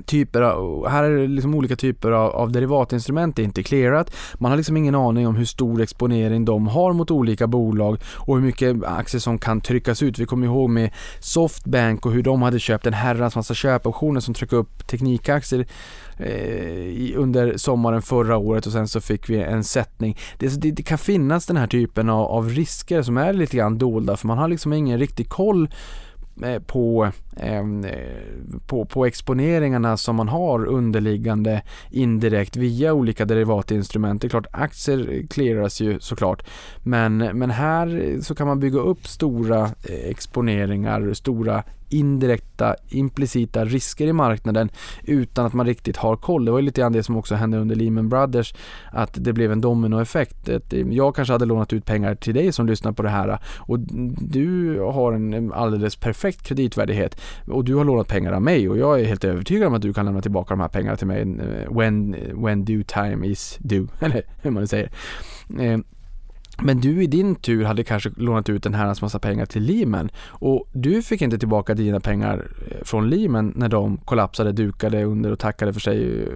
typer 0.07 0.43
av, 0.43 0.89
här 0.89 1.05
är 1.05 1.19
det 1.19 1.27
liksom 1.27 1.55
olika 1.55 1.77
typer 1.77 2.11
av, 2.11 2.31
av 2.31 2.53
derivatinstrument, 2.53 3.37
det 3.37 3.43
är 3.43 3.45
inte 3.45 3.63
clearat. 3.63 4.17
Man 4.35 4.51
har 4.51 4.57
liksom 4.57 4.77
ingen 4.77 4.95
aning 4.95 5.27
om 5.27 5.37
hur 5.37 5.45
stor 5.45 5.81
exponering 5.81 6.45
de 6.45 6.67
har 6.67 6.93
mot 6.93 7.11
olika 7.11 7.47
bolag 7.47 7.99
och 8.05 8.37
hur 8.37 8.45
mycket 8.45 8.85
aktier 8.85 9.21
som 9.21 9.39
kan 9.39 9.61
tryckas 9.61 10.03
ut. 10.03 10.19
Vi 10.19 10.27
kommer 10.27 10.47
ihåg 10.47 10.71
med 10.71 10.91
Softbank 11.21 12.07
och 12.07 12.13
hur 12.13 12.23
de 12.23 12.43
hade 12.43 12.59
köpt 12.59 12.87
en 12.87 12.93
herrans 12.93 13.37
massa 13.37 13.55
köpoptioner 13.55 14.21
som 14.21 14.35
tryckte 14.35 14.57
upp 14.57 14.87
teknikaktier 14.87 15.67
eh, 16.17 17.21
under 17.21 17.57
sommaren 17.57 18.03
förra 18.03 18.37
året 18.37 18.67
och 18.67 18.73
sen 18.73 18.89
så 18.89 19.01
fick 19.01 19.31
vi 19.31 19.37
en 19.37 19.65
sättning. 19.65 20.19
Det, 20.39 20.61
det, 20.61 20.71
det 20.71 20.83
kan 20.83 20.99
finnas 20.99 21.47
den 21.47 21.57
här 21.57 21.67
typen 21.67 22.11
av, 22.11 22.27
av 22.27 22.49
risker 22.49 23.03
som 23.03 23.17
är 23.17 23.33
lite 23.33 23.57
grann 23.57 23.79
dolda 23.79 24.17
för 24.17 24.27
man 24.27 24.39
har 24.39 24.49
liksom 24.49 24.73
ingen 24.73 24.99
riktig 24.99 25.29
koll 25.29 25.69
Eh, 26.43 26.59
på, 26.59 27.11
eh, 27.37 27.65
på, 28.67 28.85
på 28.85 29.07
exponeringarna 29.07 29.97
som 29.97 30.17
man 30.17 30.29
har 30.29 30.67
underliggande 30.67 31.63
indirekt 31.91 32.57
via 32.57 32.93
olika 32.93 33.25
derivatinstrument. 33.25 34.23
Det 34.23 34.27
är 34.27 34.31
klart, 34.31 34.47
aktier 34.53 35.27
clearas 35.31 35.81
ju 35.81 36.01
såklart, 36.01 36.47
men, 36.83 37.17
men 37.17 37.51
här 37.51 38.19
så 38.23 38.35
kan 38.35 38.47
man 38.47 38.61
bygga 38.61 38.81
upp 38.81 39.07
stora 39.07 39.63
eh, 39.63 40.11
exponeringar, 40.11 41.15
stora 41.15 41.63
indirekta, 41.95 42.77
implicita 42.89 43.65
risker 43.65 44.07
i 44.07 44.13
marknaden 44.13 44.71
utan 45.03 45.47
att 45.47 45.53
man 45.53 45.67
riktigt 45.67 45.97
har 45.97 46.17
koll. 46.17 46.45
Det 46.45 46.51
var 46.51 46.59
ju 46.59 46.65
lite 46.65 46.81
grann 46.81 46.93
det 46.93 47.03
som 47.03 47.17
också 47.17 47.35
hände 47.35 47.59
under 47.59 47.77
Lehman 47.77 48.09
Brothers, 48.09 48.55
att 48.93 49.11
det 49.15 49.33
blev 49.33 49.53
en 49.53 49.61
dominoeffekt. 49.61 50.49
Jag 50.91 51.15
kanske 51.15 51.33
hade 51.33 51.45
lånat 51.45 51.73
ut 51.73 51.85
pengar 51.85 52.15
till 52.15 52.35
dig 52.35 52.53
som 52.53 52.67
lyssnar 52.67 52.93
på 52.93 53.03
det 53.03 53.09
här 53.09 53.39
och 53.57 53.79
du 54.19 54.81
har 54.81 55.13
en 55.13 55.53
alldeles 55.53 55.97
perfekt 55.97 56.43
kreditvärdighet 56.43 57.21
och 57.47 57.65
du 57.65 57.75
har 57.75 57.85
lånat 57.85 58.09
pengar 58.09 58.33
av 58.33 58.43
mig 58.43 58.69
och 58.69 58.79
jag 58.79 59.01
är 59.01 59.05
helt 59.05 59.25
övertygad 59.25 59.69
om 59.69 59.75
att 59.75 59.83
du 59.83 59.93
kan 59.93 60.07
lämna 60.07 60.21
tillbaka 60.21 60.55
de 60.55 60.61
här 60.61 60.69
pengarna 60.69 60.97
till 60.97 61.07
mig 61.07 61.21
eh, 61.21 61.77
when, 61.77 62.17
when 62.45 62.65
due 62.65 62.85
time 62.85 63.27
is 63.27 63.59
due, 63.61 63.87
eller 64.01 64.23
hur 64.43 64.51
man 64.51 64.69
säger. 64.69 64.91
Eh, 65.59 65.79
men 66.63 66.81
du 66.81 67.03
i 67.03 67.07
din 67.07 67.35
tur 67.35 67.65
hade 67.65 67.85
kanske 67.85 68.11
lånat 68.17 68.49
ut 68.49 68.67
en 68.67 68.75
herrans 68.75 69.03
massa 69.03 69.19
pengar 69.19 69.47
till 69.47 69.63
Lehman 69.63 70.11
och 70.27 70.69
du 70.73 71.03
fick 71.03 71.23
inte 71.23 71.39
tillbaka 71.39 71.75
dina 71.75 72.01
pengar 72.01 72.47
eh, 72.71 72.85
från 72.85 73.11
Lehman 73.11 73.53
när 73.57 73.69
de 73.69 73.97
kollapsade, 73.97 74.53
dukade 74.53 75.05
under 75.05 75.33
och 75.33 75.39
tackade 75.39 75.73
för 75.73 75.81
sig. 75.81 76.29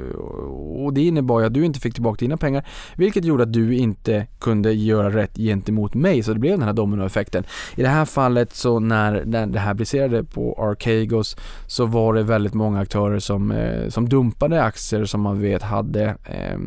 Och 0.85 0.94
det 0.94 1.00
innebar 1.00 1.40
ju 1.40 1.46
att 1.46 1.54
du 1.54 1.64
inte 1.64 1.81
fick 1.81 1.94
tillbaka 1.94 2.18
dina 2.18 2.37
pengar, 2.37 2.66
vilket 2.96 3.24
gjorde 3.24 3.42
att 3.42 3.52
du 3.52 3.74
inte 3.74 4.26
kunde 4.40 4.72
göra 4.72 5.11
rätt 5.11 5.37
gentemot 5.37 5.94
mig, 5.94 6.22
så 6.22 6.33
det 6.33 6.38
blev 6.38 6.59
den 6.59 6.66
här 6.66 6.72
dominoeffekten. 6.72 7.44
I 7.76 7.83
det 7.83 7.88
här 7.88 8.04
fallet 8.04 8.54
så 8.54 8.81
när 8.81 9.24
det 9.46 9.59
här 9.59 9.74
briserade 9.74 10.24
på 10.24 10.54
Archegos 10.59 11.37
så 11.66 11.87
var 11.87 12.14
det 12.14 12.22
väldigt 12.22 12.54
många 12.54 12.81
aktörer 12.81 13.18
som, 13.18 13.50
eh, 13.50 13.88
som 13.88 14.09
dumpade 14.09 14.62
aktier 14.62 15.04
som 15.04 15.20
man 15.20 15.40
vet 15.40 15.62
hade 15.62 16.04
eh, 16.24 16.59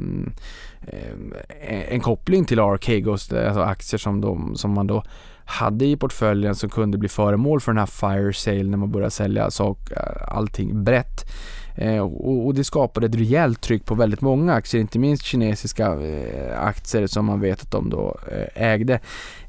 Eh, 0.87 1.93
en 1.93 1.99
koppling 1.99 2.45
till 2.45 2.59
Archegos, 2.59 3.31
eh, 3.31 3.40
alltså 3.47 3.61
aktier 3.61 3.97
som, 3.97 4.21
de, 4.21 4.55
som 4.55 4.73
man 4.73 4.87
då 4.87 5.03
hade 5.45 5.85
i 5.85 5.97
portföljen 5.97 6.55
som 6.55 6.69
kunde 6.69 6.97
bli 6.97 7.09
föremål 7.09 7.61
för 7.61 7.71
den 7.71 7.79
här 7.79 7.85
fire 7.85 8.33
sale 8.33 8.63
när 8.63 8.77
man 8.77 8.91
började 8.91 9.11
sälja 9.11 9.51
sak, 9.51 9.91
eh, 9.91 10.37
allting 10.37 10.83
brett. 10.83 11.25
Eh, 11.75 11.97
och, 11.97 12.45
och, 12.45 12.55
det 12.55 12.63
skapade 12.63 13.07
ett 13.07 13.15
rejält 13.15 13.61
tryck 13.61 13.85
på 13.85 13.95
väldigt 13.95 14.21
många 14.21 14.53
aktier, 14.53 14.81
inte 14.81 14.99
minst 14.99 15.23
kinesiska 15.23 15.85
eh, 16.01 16.61
aktier 16.61 17.07
som 17.07 17.25
man 17.25 17.39
vet 17.39 17.61
att 17.61 17.71
de 17.71 17.89
då 17.89 18.17
eh, 18.31 18.63
ägde. 18.63 18.99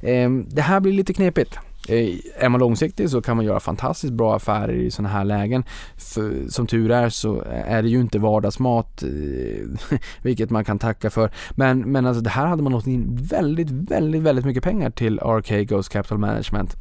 Eh, 0.01 0.29
det 0.29 0.61
här 0.61 0.79
blir 0.79 0.93
lite 0.93 1.13
knepigt. 1.13 1.59
Eh, 1.87 2.19
är 2.35 2.49
man 2.49 2.59
långsiktig 2.59 3.09
så 3.09 3.21
kan 3.21 3.35
man 3.37 3.45
göra 3.45 3.59
fantastiskt 3.59 4.13
bra 4.13 4.35
affärer 4.35 4.73
i 4.73 4.91
sådana 4.91 5.09
här 5.09 5.25
lägen. 5.25 5.63
För, 5.97 6.49
som 6.49 6.67
tur 6.67 6.91
är 6.91 7.09
så 7.09 7.41
är 7.47 7.81
det 7.81 7.89
ju 7.89 8.01
inte 8.01 8.19
vardagsmat, 8.19 9.03
eh, 9.03 9.99
vilket 10.21 10.49
man 10.49 10.65
kan 10.65 10.79
tacka 10.79 11.09
för. 11.09 11.31
Men, 11.51 11.79
men 11.91 12.05
alltså 12.05 12.21
det 12.23 12.29
här 12.29 12.45
hade 12.45 12.63
man 12.63 12.71
låtit 12.71 12.87
in 12.87 13.15
väldigt, 13.15 13.71
väldigt, 13.71 14.21
väldigt 14.21 14.45
mycket 14.45 14.63
pengar 14.63 14.89
till 14.89 15.19
RK 15.19 15.67
Ghost 15.69 15.89
Capital 15.89 16.17
Management. 16.17 16.75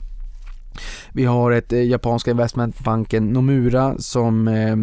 Vi 1.12 1.24
har 1.24 1.50
ett 1.50 1.72
eh, 1.72 1.82
japanska 1.82 2.30
investmentbanken 2.30 3.32
Nomura 3.32 3.98
som 3.98 4.48
eh, 4.48 4.76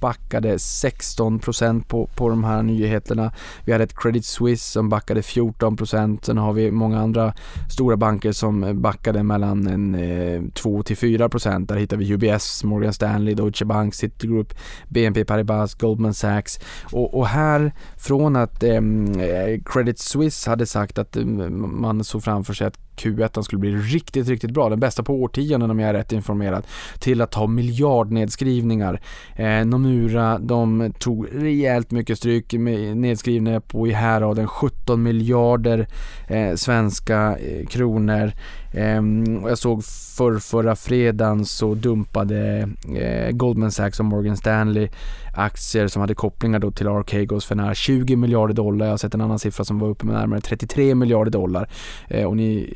backade 0.00 0.56
16% 0.56 1.84
på, 1.84 2.08
på 2.16 2.28
de 2.28 2.44
här 2.44 2.62
nyheterna. 2.62 3.32
Vi 3.64 3.72
hade 3.72 3.84
ett 3.84 3.96
Credit 3.96 4.24
Suisse 4.24 4.72
som 4.72 4.88
backade 4.88 5.20
14%. 5.20 6.18
Sen 6.22 6.38
har 6.38 6.52
vi 6.52 6.70
många 6.70 7.00
andra 7.00 7.34
stora 7.70 7.96
banker 7.96 8.32
som 8.32 8.82
backade 8.82 9.22
mellan 9.22 9.66
en, 9.66 9.94
eh, 9.94 10.42
2 10.54 10.82
4%. 10.82 11.66
Där 11.66 11.76
hittar 11.76 11.96
vi 11.96 12.12
UBS, 12.12 12.64
Morgan 12.64 12.92
Stanley, 12.92 13.34
Deutsche 13.34 13.64
Bank, 13.64 13.94
Citigroup, 13.94 14.54
BNP 14.88 15.24
Paribas, 15.24 15.74
Goldman 15.74 16.14
Sachs. 16.14 16.60
Och, 16.92 17.18
och 17.18 17.26
här 17.26 17.72
från 17.96 18.36
att 18.36 18.62
ehm, 18.62 19.20
eh, 19.20 19.60
Credit 19.64 19.98
Suisse 19.98 20.50
hade 20.50 20.66
sagt 20.66 20.98
att 20.98 21.16
eh, 21.16 21.24
man 21.24 22.04
såg 22.04 22.22
framför 22.22 22.54
sig 22.54 22.66
att 22.66 22.78
Q1 22.96 23.42
skulle 23.42 23.60
bli 23.60 23.76
riktigt, 23.76 24.28
riktigt 24.28 24.50
bra. 24.50 24.68
Den 24.68 24.80
bästa 24.80 25.02
på 25.02 25.22
årtionden 25.22 25.70
om 25.70 25.78
jag 25.78 25.88
är 25.88 25.94
rätt 25.94 26.12
informerad. 26.12 26.66
Till 26.98 27.20
att 27.20 27.30
ta 27.30 27.46
miljardnedskrivningar. 27.46 29.00
Eh, 29.36 29.64
Nomura, 29.64 30.38
de 30.38 30.92
tog 30.98 31.28
rejält 31.32 31.90
mycket 31.90 32.18
stryk 32.18 32.52
nedskrivningar 32.94 33.60
på 33.60 33.86
i 33.86 33.90
häraden 33.90 34.46
17 34.46 35.02
miljarder 35.02 35.88
eh, 36.28 36.54
svenska 36.54 37.36
eh, 37.38 37.66
kronor. 37.66 38.32
Ehm, 38.72 39.42
jag 39.46 39.58
såg 39.58 39.84
för 40.16 40.38
förra 40.38 40.76
fredagen 40.76 41.44
så 41.44 41.74
dumpade 41.74 42.68
eh, 42.96 43.30
Goldman 43.30 43.72
Sachs 43.72 44.00
och 44.00 44.06
Morgan 44.06 44.36
Stanley 44.36 44.88
aktier 45.34 45.88
som 45.88 46.00
hade 46.00 46.14
kopplingar 46.14 46.58
då 46.58 46.70
till 46.70 46.88
Archegos 46.88 47.44
för 47.44 47.54
nära 47.54 47.74
20 47.74 48.16
miljarder 48.16 48.54
dollar. 48.54 48.86
Jag 48.86 48.92
har 48.92 48.96
sett 48.96 49.14
en 49.14 49.20
annan 49.20 49.38
siffra 49.38 49.64
som 49.64 49.78
var 49.78 49.88
uppe 49.88 50.06
med 50.06 50.14
närmare 50.14 50.40
33 50.40 50.94
miljarder 50.94 51.30
dollar. 51.30 51.68
Eh, 52.08 52.24
och 52.24 52.36
ni 52.36 52.72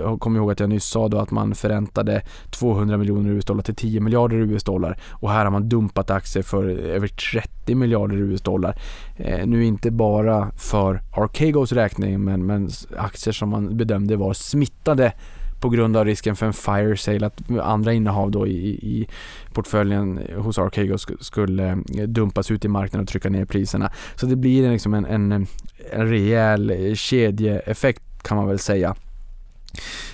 eh, 0.00 0.16
kommer 0.16 0.38
ihåg 0.38 0.52
att 0.52 0.60
jag 0.60 0.68
nyss 0.68 0.84
sa 0.84 1.08
då 1.08 1.18
att 1.18 1.30
man 1.30 1.54
förräntade 1.54 2.22
200 2.50 2.96
miljoner 2.96 3.30
US-dollar 3.30 3.62
till 3.62 3.74
10 3.74 4.00
miljarder 4.00 4.36
US-dollar 4.36 4.98
och 5.10 5.30
här 5.30 5.44
har 5.44 5.50
man 5.50 5.68
dumpat 5.68 6.10
aktier 6.10 6.42
för 6.42 6.68
över 6.68 7.08
30 7.08 7.74
miljarder 7.74 8.16
US-dollar. 8.16 8.80
Eh, 9.16 9.46
nu 9.46 9.64
inte 9.64 9.90
bara 9.90 10.50
för 10.56 11.02
Archegos 11.12 11.72
räkning 11.72 12.24
men, 12.24 12.46
men 12.46 12.70
aktier 12.98 13.32
som 13.32 13.48
man 13.48 13.76
bedömde 13.76 14.16
var 14.16 14.32
smittade 14.32 15.12
på 15.60 15.68
grund 15.68 15.96
av 15.96 16.04
risken 16.04 16.36
för 16.36 16.46
en 16.46 16.52
fire 16.52 16.96
sale, 16.96 17.26
att 17.26 17.50
andra 17.62 17.92
innehav 17.92 18.30
då 18.30 18.46
i, 18.46 18.68
i 18.68 19.08
portföljen 19.52 20.20
hos 20.36 20.58
Archegos 20.58 21.06
skulle 21.20 21.68
eh, 21.68 22.02
dumpas 22.06 22.50
ut 22.50 22.64
i 22.64 22.68
marknaden 22.68 23.02
och 23.02 23.08
trycka 23.08 23.30
ner 23.30 23.44
priserna. 23.44 23.92
Så 24.16 24.26
det 24.26 24.36
blir 24.36 24.70
liksom 24.70 24.94
en, 24.94 25.06
en, 25.06 25.46
en 25.92 26.08
rejäl 26.08 26.70
eh, 26.70 26.94
kedjeeffekt 26.94 28.02
kan 28.22 28.36
man 28.36 28.48
väl 28.48 28.58
säga. 28.58 28.94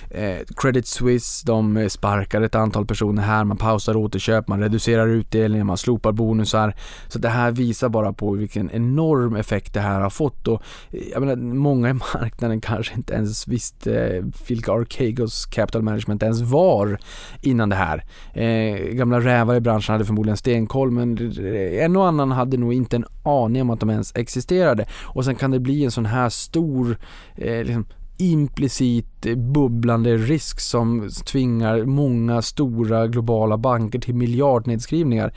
Eh, 0.09 0.37
Credit 0.55 0.87
Suisse, 0.87 1.45
de 1.45 1.77
eh, 1.77 1.87
sparkar 1.87 2.41
ett 2.41 2.55
antal 2.55 2.85
personer 2.85 3.21
här, 3.21 3.43
man 3.43 3.57
pausar 3.57 3.95
återköp, 3.95 4.47
man 4.47 4.59
reducerar 4.59 5.07
utdelningen, 5.07 5.67
man 5.67 5.77
slopar 5.77 6.11
bonusar. 6.11 6.75
Så 7.07 7.19
det 7.19 7.29
här 7.29 7.51
visar 7.51 7.89
bara 7.89 8.13
på 8.13 8.31
vilken 8.31 8.71
enorm 8.71 9.35
effekt 9.35 9.73
det 9.73 9.79
här 9.79 10.01
har 10.01 10.09
fått 10.09 10.47
och 10.47 10.61
eh, 10.91 10.99
jag 11.11 11.19
menar, 11.19 11.35
många 11.35 11.89
i 11.89 11.93
marknaden 12.13 12.61
kanske 12.61 12.95
inte 12.95 13.13
ens 13.13 13.47
visste 13.47 14.07
eh, 14.07 14.23
vilka 14.47 14.71
Archegos 14.71 15.45
Capital 15.45 15.81
Management 15.81 16.23
ens 16.23 16.41
var 16.41 16.97
innan 17.41 17.69
det 17.69 17.75
här. 17.75 18.03
Eh, 18.33 18.93
gamla 18.93 19.19
rävar 19.19 19.55
i 19.55 19.61
branschen 19.61 19.93
hade 19.93 20.05
förmodligen 20.05 20.37
stenkoll 20.37 20.91
men 20.91 21.33
en 21.79 21.95
och 21.95 22.07
annan 22.07 22.31
hade 22.31 22.57
nog 22.57 22.73
inte 22.73 22.95
en 22.95 23.05
aning 23.23 23.61
om 23.61 23.69
att 23.69 23.79
de 23.79 23.89
ens 23.89 24.15
existerade. 24.15 24.85
Och 25.03 25.25
sen 25.25 25.35
kan 25.35 25.51
det 25.51 25.59
bli 25.59 25.83
en 25.83 25.91
sån 25.91 26.05
här 26.05 26.29
stor 26.29 26.97
eh, 27.35 27.63
liksom, 27.63 27.85
implicit 28.17 29.21
bubblande 29.37 30.17
risk 30.17 30.59
som 30.59 31.09
tvingar 31.25 31.85
många 31.85 32.41
stora 32.41 33.07
globala 33.07 33.57
banker 33.57 33.99
till 33.99 34.15
miljardnedskrivningar. 34.15 35.33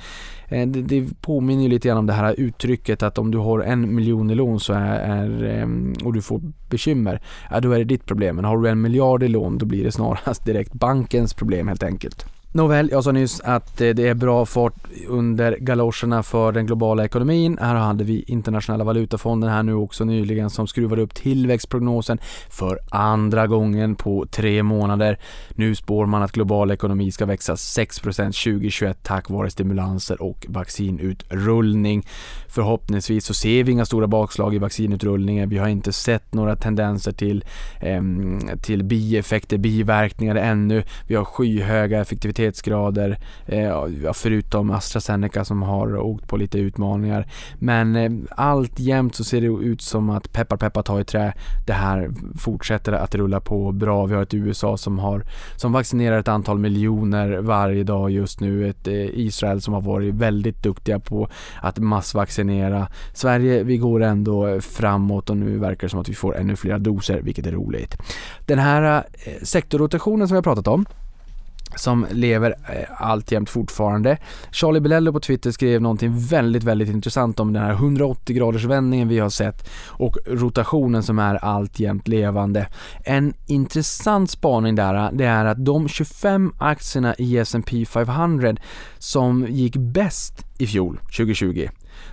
Eh, 0.49 0.69
det, 0.69 1.21
påminner 1.21 1.62
ju 1.62 1.69
lite 1.69 1.88
grann 1.88 1.99
om 1.99 2.07
det 2.07 2.12
här 2.12 2.35
uttrycket 2.38 3.03
att 3.03 3.19
om 3.19 3.31
du 3.31 3.38
har 3.38 3.61
en 3.61 3.95
miljon 3.95 4.31
i 4.31 4.35
lån 4.35 4.61
så 4.61 4.73
är, 4.73 4.99
är, 4.99 5.45
ehm, 5.45 5.95
och 6.05 6.12
du 6.12 6.23
får 6.23 6.41
bekymmer, 6.71 7.23
ja, 7.51 7.61
då 7.61 7.73
är 7.73 7.79
det 7.79 7.85
ditt 7.85 8.07
problem. 8.07 8.37
Men 8.37 8.45
har 8.45 8.59
du 8.59 8.69
en 8.69 8.81
miljard 8.81 9.23
i 9.23 9.29
lån 9.29 9.59
då 9.59 9.67
blir 9.67 9.85
det 9.85 9.93
snarast 9.93 10.45
direkt 10.45 10.73
bankens 10.73 11.35
problem 11.35 11.69
helt 11.69 11.83
enkelt. 11.83 12.38
Nåväl, 12.52 12.88
jag 12.92 13.04
sa 13.04 13.12
nyss 13.12 13.40
att 13.40 13.80
eh, 13.80 13.90
det 13.90 14.08
är 14.08 14.14
bra 14.14 14.46
fart 14.46 14.74
under 15.08 15.56
galoscherna 15.61 16.22
för 16.22 16.52
den 16.52 16.66
globala 16.66 17.04
ekonomin. 17.04 17.58
Här 17.61 17.74
hade 17.74 18.04
vi 18.04 18.22
internationella 18.26 18.84
valutafonden 18.84 19.50
här 19.50 19.62
nu 19.62 19.74
också 19.74 20.04
nyligen 20.04 20.50
som 20.50 20.66
skruvade 20.66 21.02
upp 21.02 21.14
tillväxtprognosen 21.14 22.18
för 22.50 22.78
andra 22.90 23.46
gången 23.46 23.94
på 23.94 24.26
tre 24.30 24.62
månader. 24.62 25.18
Nu 25.50 25.74
spår 25.74 26.06
man 26.06 26.22
att 26.22 26.32
global 26.32 26.70
ekonomi 26.70 27.12
ska 27.12 27.26
växa 27.26 27.54
6% 27.54 28.52
2021 28.54 28.98
tack 29.02 29.30
vare 29.30 29.50
stimulanser 29.50 30.22
och 30.22 30.46
vaccinutrullning. 30.48 32.06
Förhoppningsvis 32.48 33.24
så 33.24 33.34
ser 33.34 33.64
vi 33.64 33.72
inga 33.72 33.84
stora 33.84 34.06
bakslag 34.06 34.54
i 34.54 34.58
vaccinutrullningen. 34.58 35.48
Vi 35.48 35.58
har 35.58 35.68
inte 35.68 35.92
sett 35.92 36.34
några 36.34 36.56
tendenser 36.56 37.12
till, 37.12 37.44
eh, 37.80 38.02
till 38.62 38.84
bieffekter, 38.84 39.58
biverkningar 39.58 40.37
ännu. 40.37 40.82
Vi 41.06 41.14
har 41.14 41.24
skyhöga 41.24 42.00
effektivitet 42.00 42.38
eh, 43.46 44.12
förutom 44.12 44.70
AstraZeneca 44.70 45.44
som 45.44 45.62
har 45.62 45.96
åkt 45.96 46.29
på 46.29 46.37
lite 46.37 46.59
utmaningar. 46.59 47.27
Men 47.59 47.96
eh, 47.96 48.11
allt 48.31 48.81
jämt 48.81 49.14
så 49.14 49.24
ser 49.24 49.40
det 49.40 49.46
ut 49.46 49.83
som 49.83 50.11
att 50.11 50.33
peppar 50.33 50.57
peppar 50.57 50.83
ta 50.83 51.01
i 51.01 51.05
trä. 51.05 51.33
Det 51.66 51.72
här 51.72 52.11
fortsätter 52.38 52.92
att 52.92 53.14
rulla 53.14 53.40
på 53.40 53.72
bra. 53.72 54.07
Vi 54.07 54.14
har 54.14 54.22
ett 54.22 54.35
USA 54.35 54.77
som 54.77 54.98
har 54.98 55.24
som 55.57 55.72
vaccinerar 55.72 56.18
ett 56.18 56.29
antal 56.29 56.59
miljoner 56.59 57.38
varje 57.38 57.85
dag 57.85 58.11
just 58.11 58.40
nu. 58.40 58.68
Ett 58.68 58.88
eh, 58.88 58.94
Israel 58.94 59.61
som 59.61 59.74
har 59.74 59.81
varit 59.81 60.14
väldigt 60.14 60.62
duktiga 60.62 60.98
på 60.98 61.29
att 61.62 61.79
massvaccinera. 61.79 62.88
Sverige, 63.14 63.62
vi 63.62 63.77
går 63.77 64.03
ändå 64.03 64.61
framåt 64.61 65.31
och 65.31 65.37
nu 65.37 65.59
verkar 65.59 65.87
det 65.87 65.90
som 65.90 66.01
att 66.01 66.09
vi 66.09 66.14
får 66.14 66.37
ännu 66.37 66.57
fler 66.57 66.79
doser, 66.79 67.20
vilket 67.22 67.46
är 67.46 67.53
roligt. 67.53 67.96
Den 68.46 68.59
här 68.59 69.05
eh, 69.12 69.33
sektorrotationen 69.42 70.29
som 70.29 70.35
vi 70.35 70.37
har 70.37 70.42
pratat 70.42 70.68
om 70.68 70.87
som 71.76 72.07
lever 72.11 72.54
eh, 72.68 73.02
alltjämt 73.11 73.50
fortfarande. 73.50 74.18
Charlie 74.50 74.81
Belello 74.81 75.12
på 75.12 75.20
Twitter 75.20 75.50
skrev 75.50 75.83
någonting 75.83 76.18
väldigt, 76.18 76.64
väldigt 76.64 76.88
intressant 76.88 77.40
om 77.40 77.52
den 77.52 77.62
här 77.62 77.72
180 77.72 78.37
graders 78.37 78.64
vändningen 78.64 79.09
vi 79.09 79.18
har 79.18 79.31
sett 79.31 79.70
och 79.87 80.16
rotationen 80.26 81.02
som 81.02 81.18
är 81.18 81.35
alltjämt 81.35 82.09
levande. 82.09 82.68
En 83.04 83.35
intressant 83.46 84.31
spaning 84.31 84.74
där, 84.74 85.12
det 85.12 85.24
är 85.24 85.44
att 85.44 85.64
de 85.64 85.88
25 85.88 86.52
aktierna 86.59 87.14
i 87.18 87.38
S&P 87.38 87.87
500 87.87 88.57
som 88.98 89.46
gick 89.48 89.76
bäst 89.76 90.46
i 90.59 90.66
fjol, 90.66 91.00
2020, 91.16 91.68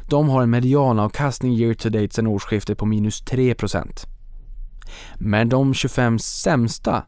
de 0.09 0.29
har 0.29 0.41
en 0.41 0.49
medianavkastning 0.49 1.53
year 1.53 1.73
to 1.73 1.89
date 1.89 2.13
sedan 2.13 2.27
årsskiftet 2.27 2.77
på 2.77 2.85
minus 2.85 3.23
3%. 3.23 4.07
Men 5.15 5.49
de 5.49 5.73
25 5.73 6.19
sämsta 6.19 7.03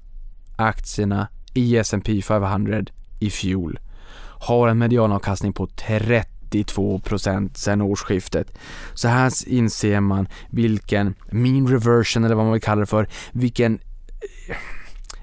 aktierna 0.58 1.28
i 1.54 1.78
S&P 1.78 2.22
500 2.22 2.86
i 3.20 3.30
fjol 3.30 3.80
har 4.40 4.68
en 4.68 4.78
medianavkastning 4.78 5.54
på 5.54 5.68
32% 5.68 7.54
sedan 7.54 7.82
årsskiftet. 7.82 8.58
Så 8.94 9.08
här 9.08 9.32
inser 9.48 10.00
man 10.00 10.28
vilken 10.50 11.16
mean 11.32 11.68
reversion 11.68 12.24
eller 12.24 12.36
vad 12.36 12.46
man 12.46 12.54
vill 12.54 12.62
kalla 12.62 12.80
det 12.80 12.86
för, 12.86 13.08
vilken 13.32 13.80
eh, 14.50 14.58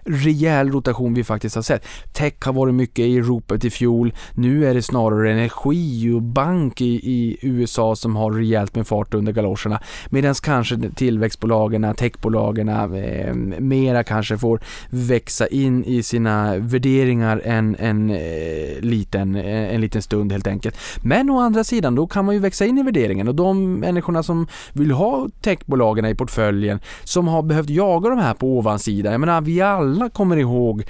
rejäl 0.04 0.72
rotation 0.72 1.14
vi 1.14 1.24
faktiskt 1.24 1.54
har 1.54 1.62
sett. 1.62 1.86
Tech 2.12 2.34
har 2.40 2.52
varit 2.52 2.74
mycket 2.74 3.04
i 3.04 3.20
ropet 3.20 3.64
i 3.64 3.70
fjol. 3.70 4.14
Nu 4.34 4.66
är 4.66 4.74
det 4.74 4.82
snarare 4.82 5.32
energi 5.32 6.10
och 6.10 6.22
bank 6.22 6.80
i, 6.80 6.94
i 6.94 7.38
USA 7.42 7.96
som 7.96 8.16
har 8.16 8.32
rejält 8.32 8.74
med 8.74 8.86
fart 8.86 9.14
under 9.14 9.32
galoscherna. 9.32 9.80
Medan 10.10 10.34
kanske 10.34 10.78
tillväxtbolagen, 10.94 11.94
techbolagen 11.94 12.68
eh, 12.68 13.34
mera 13.60 14.04
kanske 14.04 14.38
får 14.38 14.60
växa 14.90 15.46
in 15.46 15.84
i 15.84 16.02
sina 16.02 16.56
värderingar 16.56 17.42
en, 17.44 17.76
en, 17.78 18.10
eh, 18.10 18.80
liten, 18.80 19.36
eh, 19.36 19.74
en 19.74 19.80
liten 19.80 20.02
stund 20.02 20.32
helt 20.32 20.46
enkelt. 20.46 20.78
Men 21.02 21.30
å 21.30 21.40
andra 21.40 21.64
sidan, 21.64 21.94
då 21.94 22.06
kan 22.06 22.24
man 22.24 22.34
ju 22.34 22.40
växa 22.40 22.66
in 22.66 22.78
i 22.78 22.82
värderingen 22.82 23.28
och 23.28 23.34
de 23.34 23.74
människorna 23.74 24.22
som 24.22 24.46
vill 24.72 24.90
ha 24.90 25.28
techbolagen 25.40 26.06
i 26.06 26.14
portföljen 26.14 26.80
som 27.04 27.28
har 27.28 27.42
behövt 27.42 27.70
jaga 27.70 28.10
de 28.10 28.18
här 28.18 28.34
på 28.34 28.58
ovansidan. 28.58 29.12
Jag 29.12 29.20
menar, 29.20 29.40
vi 29.40 29.60
alla 29.60 29.93
alla 29.94 30.10
kommer 30.10 30.36
ihåg 30.36 30.82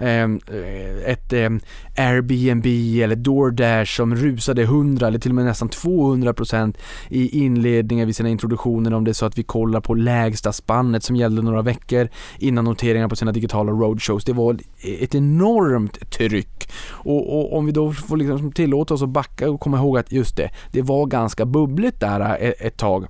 ehm, 0.00 0.40
eh, 0.46 1.12
ett 1.12 1.32
eh, 1.32 1.50
Airbnb 1.96 2.66
eller 3.02 3.16
DoorDash 3.16 3.84
som 3.84 4.16
rusade 4.16 4.62
100 4.62 5.06
eller 5.06 5.18
till 5.18 5.30
och 5.30 5.34
med 5.34 5.44
nästan 5.44 5.68
200% 5.68 6.76
i 7.08 7.44
inledningen 7.44 8.06
vid 8.06 8.16
sina 8.16 8.28
introduktioner 8.28 8.94
om 8.94 9.04
det 9.04 9.10
är 9.10 9.12
så 9.12 9.26
att 9.26 9.38
vi 9.38 9.42
kollar 9.42 9.80
på 9.80 9.94
lägsta 9.94 10.52
spannet 10.52 11.04
som 11.04 11.16
gällde 11.16 11.42
några 11.42 11.62
veckor 11.62 12.08
innan 12.38 12.64
noteringar 12.64 13.08
på 13.08 13.16
sina 13.16 13.32
digitala 13.32 13.72
roadshows. 13.72 14.24
Det 14.24 14.32
var 14.32 14.58
ett 15.00 15.14
enormt 15.14 16.10
tryck 16.10 16.70
och, 16.88 17.38
och 17.38 17.58
om 17.58 17.66
vi 17.66 17.72
då 17.72 17.92
får 17.92 18.16
liksom 18.16 18.52
tillåta 18.52 18.94
oss 18.94 19.02
att 19.02 19.08
backa 19.08 19.50
och 19.50 19.60
komma 19.60 19.78
ihåg 19.78 19.98
att 19.98 20.12
just 20.12 20.36
det, 20.36 20.50
det 20.72 20.82
var 20.82 21.06
ganska 21.06 21.46
bubbligt 21.46 22.00
där 22.00 22.36
ett, 22.40 22.60
ett 22.60 22.76
tag 22.76 23.06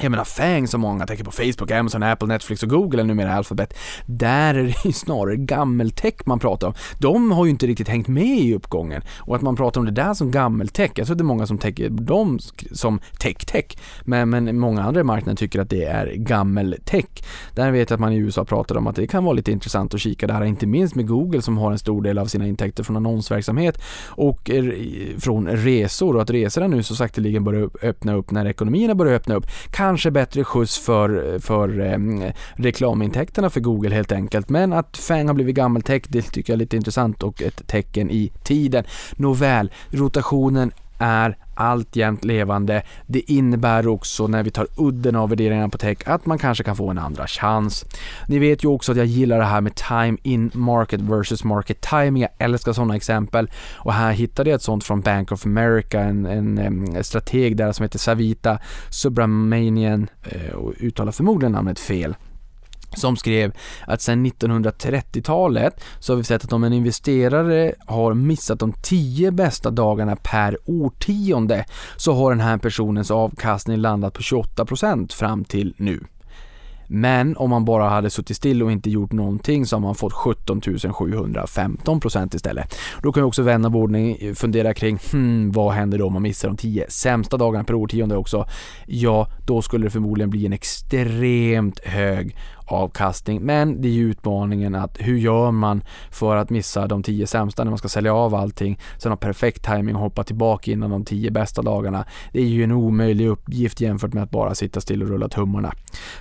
jag 0.00 0.10
menar 0.10 0.24
FANG 0.24 0.68
som 0.68 0.80
många 0.80 1.06
tänker 1.06 1.24
på 1.24 1.30
Facebook, 1.30 1.70
Amazon, 1.70 2.02
Apple, 2.02 2.28
Netflix 2.28 2.62
och 2.62 2.68
Google, 2.68 3.00
eller 3.00 3.08
numera 3.08 3.34
Alphabet. 3.34 3.74
Där 4.06 4.54
är 4.54 4.64
det 4.64 4.84
ju 4.84 4.92
snarare 4.92 5.36
gammeltech 5.36 6.14
man 6.24 6.38
pratar 6.38 6.66
om. 6.66 6.74
De 6.98 7.30
har 7.30 7.44
ju 7.44 7.50
inte 7.50 7.66
riktigt 7.66 7.88
hängt 7.88 8.08
med 8.08 8.38
i 8.38 8.54
uppgången 8.54 9.02
och 9.18 9.36
att 9.36 9.42
man 9.42 9.56
pratar 9.56 9.80
om 9.80 9.84
det 9.86 9.92
där 9.92 10.14
som 10.14 10.30
gammeltech, 10.30 10.90
jag 10.94 11.06
tror 11.06 11.14
att 11.14 11.18
det 11.18 11.22
är 11.22 11.24
många 11.24 11.46
som 11.46 11.58
tänker 11.58 11.88
dem 11.88 12.38
som 12.72 13.00
tech-tech, 13.18 13.78
men, 14.04 14.30
men 14.30 14.58
många 14.58 14.82
andra 14.82 15.00
i 15.00 15.04
marknaden 15.04 15.36
tycker 15.36 15.60
att 15.60 15.70
det 15.70 15.84
är 15.84 16.14
gammeltech. 16.14 17.04
Där 17.54 17.70
vet 17.70 17.90
jag 17.90 17.96
att 17.96 18.00
man 18.00 18.12
i 18.12 18.16
USA 18.16 18.44
pratar 18.44 18.76
om 18.76 18.86
att 18.86 18.96
det 18.96 19.06
kan 19.06 19.24
vara 19.24 19.34
lite 19.34 19.52
intressant 19.52 19.94
att 19.94 20.00
kika 20.00 20.26
där, 20.26 20.44
inte 20.44 20.66
minst 20.66 20.94
med 20.94 21.06
Google 21.06 21.42
som 21.42 21.58
har 21.58 21.72
en 21.72 21.78
stor 21.78 22.02
del 22.02 22.18
av 22.18 22.26
sina 22.26 22.46
intäkter 22.46 22.82
från 22.82 22.96
annonsverksamhet 22.96 23.82
och 24.06 24.50
från 25.18 25.48
resor 25.48 26.16
och 26.16 26.22
att 26.22 26.30
resorna 26.30 26.66
nu 26.66 26.82
så 26.82 26.94
sakteligen 26.94 27.44
börjar 27.44 27.70
öppna 27.82 28.14
upp 28.14 28.30
när 28.30 28.46
ekonomierna 28.46 28.94
börjar 28.94 29.14
öppna 29.14 29.34
upp. 29.34 29.46
Kan 29.70 29.87
kanske 29.88 30.10
bättre 30.10 30.44
skjuts 30.44 30.78
för, 30.78 31.38
för 31.38 31.80
eh, 31.80 32.32
reklamintäkterna 32.54 33.50
för 33.50 33.60
Google 33.60 33.94
helt 33.94 34.12
enkelt. 34.12 34.48
Men 34.48 34.72
att 34.72 34.96
FANG 34.96 35.26
har 35.26 35.34
blivit 35.34 35.56
gammeltech, 35.56 36.02
det 36.08 36.22
tycker 36.22 36.52
jag 36.52 36.56
är 36.56 36.58
lite 36.58 36.76
intressant 36.76 37.22
och 37.22 37.42
ett 37.42 37.66
tecken 37.66 38.10
i 38.10 38.32
tiden. 38.42 38.84
Nåväl, 39.16 39.72
rotationen 39.90 40.72
är 40.98 41.36
alltjämt 41.58 42.24
levande. 42.24 42.82
Det 43.06 43.30
innebär 43.32 43.88
också 43.88 44.26
när 44.26 44.42
vi 44.42 44.50
tar 44.50 44.66
udden 44.76 45.16
av 45.16 45.28
värderingarna 45.28 45.68
på 45.68 45.78
tech 45.78 45.98
att 46.06 46.26
man 46.26 46.38
kanske 46.38 46.64
kan 46.64 46.76
få 46.76 46.88
en 46.90 46.98
andra 46.98 47.26
chans. 47.26 47.84
Ni 48.28 48.38
vet 48.38 48.64
ju 48.64 48.68
också 48.68 48.92
att 48.92 48.98
jag 48.98 49.06
gillar 49.06 49.38
det 49.38 49.44
här 49.44 49.60
med 49.60 49.74
time 49.74 50.18
in 50.22 50.50
market 50.54 51.00
versus 51.00 51.44
market 51.44 51.80
timing. 51.80 52.22
Jag 52.22 52.30
älskar 52.38 52.72
sådana 52.72 52.96
exempel 52.96 53.50
och 53.74 53.92
här 53.92 54.12
hittade 54.12 54.50
jag 54.50 54.56
ett 54.56 54.62
sånt 54.62 54.84
från 54.84 55.00
Bank 55.00 55.32
of 55.32 55.46
America, 55.46 56.00
en, 56.00 56.26
en, 56.26 56.58
en 56.58 57.04
strateg 57.04 57.56
där 57.56 57.72
som 57.72 57.82
heter 57.82 57.98
Savita 57.98 58.58
Subramanian 58.90 60.08
eh, 60.24 60.54
och 60.54 60.72
uttalar 60.80 61.12
förmodligen 61.12 61.52
namnet 61.52 61.78
fel 61.78 62.14
som 62.96 63.16
skrev 63.16 63.52
att 63.86 64.00
sedan 64.00 64.26
1930-talet 64.26 65.80
så 66.00 66.12
har 66.12 66.16
vi 66.16 66.24
sett 66.24 66.44
att 66.44 66.52
om 66.52 66.64
en 66.64 66.72
investerare 66.72 67.74
har 67.86 68.14
missat 68.14 68.58
de 68.58 68.72
10 68.72 69.30
bästa 69.30 69.70
dagarna 69.70 70.16
per 70.16 70.58
årtionde 70.64 71.64
så 71.96 72.12
har 72.12 72.30
den 72.30 72.40
här 72.40 72.58
personens 72.58 73.10
avkastning 73.10 73.76
landat 73.76 74.14
på 74.14 74.20
28% 74.20 75.12
fram 75.12 75.44
till 75.44 75.74
nu. 75.76 76.00
Men 76.90 77.36
om 77.36 77.50
man 77.50 77.64
bara 77.64 77.88
hade 77.88 78.10
suttit 78.10 78.36
still 78.36 78.62
och 78.62 78.72
inte 78.72 78.90
gjort 78.90 79.12
någonting 79.12 79.66
så 79.66 79.76
har 79.76 79.80
man 79.80 79.94
fått 79.94 80.12
17 80.12 80.60
715% 80.60 82.36
istället. 82.36 82.74
Då 83.02 83.12
kan 83.12 83.22
vi 83.22 83.28
också 83.28 83.42
vända 83.42 83.68
av 83.68 83.76
ordning, 83.76 84.34
fundera 84.34 84.74
kring 84.74 84.98
hmm, 85.12 85.52
vad 85.52 85.72
händer 85.72 85.98
då 85.98 86.06
om 86.06 86.12
man 86.12 86.22
missar 86.22 86.48
de 86.48 86.56
10 86.56 86.90
sämsta 86.90 87.36
dagarna 87.36 87.64
per 87.64 87.74
årtionde 87.74 88.16
också? 88.16 88.48
Ja, 88.86 89.28
då 89.46 89.62
skulle 89.62 89.86
det 89.86 89.90
förmodligen 89.90 90.30
bli 90.30 90.46
en 90.46 90.52
extremt 90.52 91.78
hög 91.84 92.36
avkastning. 92.68 93.42
Men 93.42 93.82
det 93.82 93.88
är 93.88 93.92
ju 93.92 94.10
utmaningen 94.10 94.74
att 94.74 94.96
hur 95.00 95.18
gör 95.18 95.50
man 95.50 95.82
för 96.10 96.36
att 96.36 96.50
missa 96.50 96.86
de 96.86 97.02
tio 97.02 97.26
sämsta 97.26 97.64
när 97.64 97.70
man 97.70 97.78
ska 97.78 97.88
sälja 97.88 98.14
av 98.14 98.34
allting. 98.34 98.78
Sen 98.98 99.12
ha 99.12 99.16
perfekt 99.16 99.64
timing 99.64 99.96
och 99.96 100.02
hoppa 100.02 100.24
tillbaka 100.24 100.70
innan 100.70 100.90
de 100.90 101.04
tio 101.04 101.30
bästa 101.30 101.62
dagarna. 101.62 102.04
Det 102.32 102.40
är 102.40 102.46
ju 102.46 102.64
en 102.64 102.72
omöjlig 102.72 103.26
uppgift 103.26 103.80
jämfört 103.80 104.12
med 104.12 104.22
att 104.22 104.30
bara 104.30 104.54
sitta 104.54 104.80
still 104.80 105.02
och 105.02 105.08
rulla 105.08 105.28
tummarna. 105.28 105.72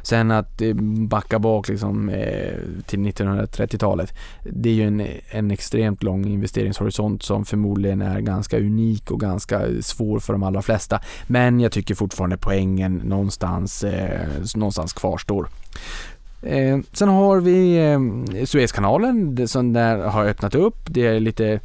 Sen 0.01 0.31
att 0.31 0.61
eh, 0.61 0.73
backa 1.07 1.39
bak 1.39 1.67
liksom, 1.67 2.09
eh, 2.09 2.53
till 2.85 2.99
1930-talet. 2.99 4.13
Det 4.43 4.69
är 4.69 4.73
ju 4.73 4.87
en, 4.87 5.07
en 5.31 5.51
extremt 5.51 6.03
lång 6.03 6.25
investeringshorisont 6.25 7.23
som 7.23 7.45
förmodligen 7.45 8.01
är 8.01 8.19
ganska 8.19 8.57
unik 8.57 9.11
och 9.11 9.19
ganska 9.19 9.61
svår 9.81 10.19
för 10.19 10.33
de 10.33 10.43
allra 10.43 10.61
flesta. 10.61 10.99
Men 11.27 11.59
jag 11.59 11.71
tycker 11.71 11.95
fortfarande 11.95 12.37
poängen 12.37 12.95
någonstans, 12.95 13.83
eh, 13.83 14.27
någonstans 14.55 14.93
kvarstår. 14.93 15.49
Eh, 16.41 16.79
sen 16.93 17.09
har 17.09 17.39
vi 17.39 17.77
eh, 17.91 18.45
Suezkanalen 18.45 19.47
som 19.47 19.73
där 19.73 19.97
har 19.97 20.25
öppnat 20.25 20.55
upp. 20.55 20.77
Det 20.85 21.07
är 21.07 21.19
lite 21.19 21.59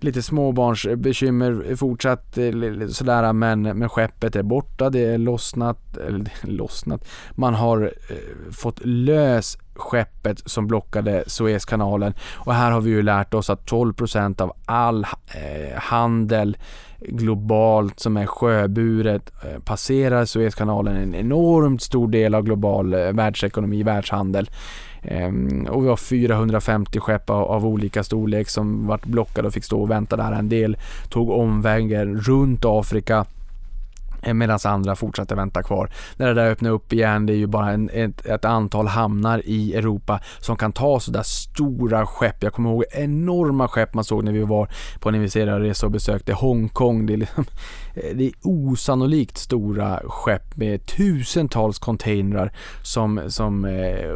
lite 0.00 0.22
småbarnsbekymmer 0.22 1.76
fortsatt 1.76 2.38
eh, 2.38 2.88
sådär 2.88 3.32
men, 3.32 3.62
men 3.62 3.88
skeppet 3.88 4.36
är 4.36 4.42
borta, 4.42 4.90
det 4.90 5.04
är 5.04 5.18
lossnat, 5.18 5.96
eller 5.96 6.30
lossnat, 6.42 7.08
man 7.30 7.54
har 7.54 7.92
eh, 8.10 8.52
fått 8.52 8.80
lös 8.84 9.58
skeppet 9.74 10.50
som 10.50 10.66
blockade 10.66 11.24
Suezkanalen 11.26 12.14
och 12.34 12.54
här 12.54 12.70
har 12.70 12.80
vi 12.80 12.90
ju 12.90 13.02
lärt 13.02 13.34
oss 13.34 13.50
att 13.50 13.70
12% 13.70 14.40
av 14.40 14.52
all 14.66 15.04
eh, 15.04 15.78
handel 15.78 16.56
globalt 17.00 18.00
som 18.00 18.16
är 18.16 18.26
sjöburet 18.26 19.32
eh, 19.44 19.62
passerar 19.64 20.24
Suezkanalen 20.24 20.96
en 20.96 21.14
enormt 21.14 21.82
stor 21.82 22.08
del 22.08 22.34
av 22.34 22.42
global 22.42 22.94
eh, 22.94 23.12
världsekonomi, 23.12 23.82
världshandel. 23.82 24.50
Ehm, 25.02 25.66
och 25.70 25.84
vi 25.84 25.88
har 25.88 25.96
450 25.96 27.00
skepp 27.00 27.30
av, 27.30 27.66
olika 27.66 28.04
storlek 28.04 28.48
som 28.48 28.86
vart 28.86 29.06
blockade 29.06 29.48
och 29.48 29.54
fick 29.54 29.64
stå 29.64 29.80
och 29.80 29.90
vänta 29.90 30.16
där. 30.16 30.32
En 30.32 30.48
del 30.48 30.76
tog 31.08 31.30
omvägen 31.30 32.16
runt 32.20 32.64
Afrika 32.64 33.26
Eh, 34.22 34.34
medan 34.34 34.58
andra 34.64 34.96
fortsatte 34.96 35.34
vänta 35.34 35.62
kvar. 35.62 35.90
När 36.16 36.26
det 36.26 36.34
där 36.34 36.50
öppnar 36.50 36.70
upp 36.70 36.92
igen, 36.92 37.26
det 37.26 37.32
är 37.32 37.36
ju 37.36 37.46
bara 37.46 37.70
en, 37.70 37.90
ett, 37.90 38.26
ett, 38.26 38.44
antal 38.44 38.86
hamnar 38.86 39.42
i 39.44 39.74
Europa 39.74 40.20
som 40.38 40.56
kan 40.56 40.72
ta 40.72 41.00
sådär 41.00 41.22
stora 41.22 42.06
skepp. 42.06 42.42
Jag 42.42 42.52
kommer 42.52 42.70
ihåg 42.70 42.84
enorma 42.90 43.68
skepp 43.68 43.94
man 43.94 44.04
såg 44.04 44.24
när 44.24 44.32
vi 44.32 44.42
var 44.42 44.68
på 45.00 45.08
en 45.08 45.14
investerarresa 45.14 45.86
och 45.86 45.92
besökte 45.92 46.32
Hongkong. 46.32 47.06
Det 47.06 47.12
är, 47.12 47.16
liksom, 47.16 47.44
Eh, 48.04 48.16
det 48.16 48.24
är 48.26 48.32
osannolikt 48.42 49.38
stora 49.38 50.00
skepp 50.04 50.56
med 50.56 50.86
tusentals 50.86 51.78
containrar 51.78 52.52
som, 52.82 53.20
som 53.28 53.64
eh, 53.64 53.72
eh, 53.72 54.14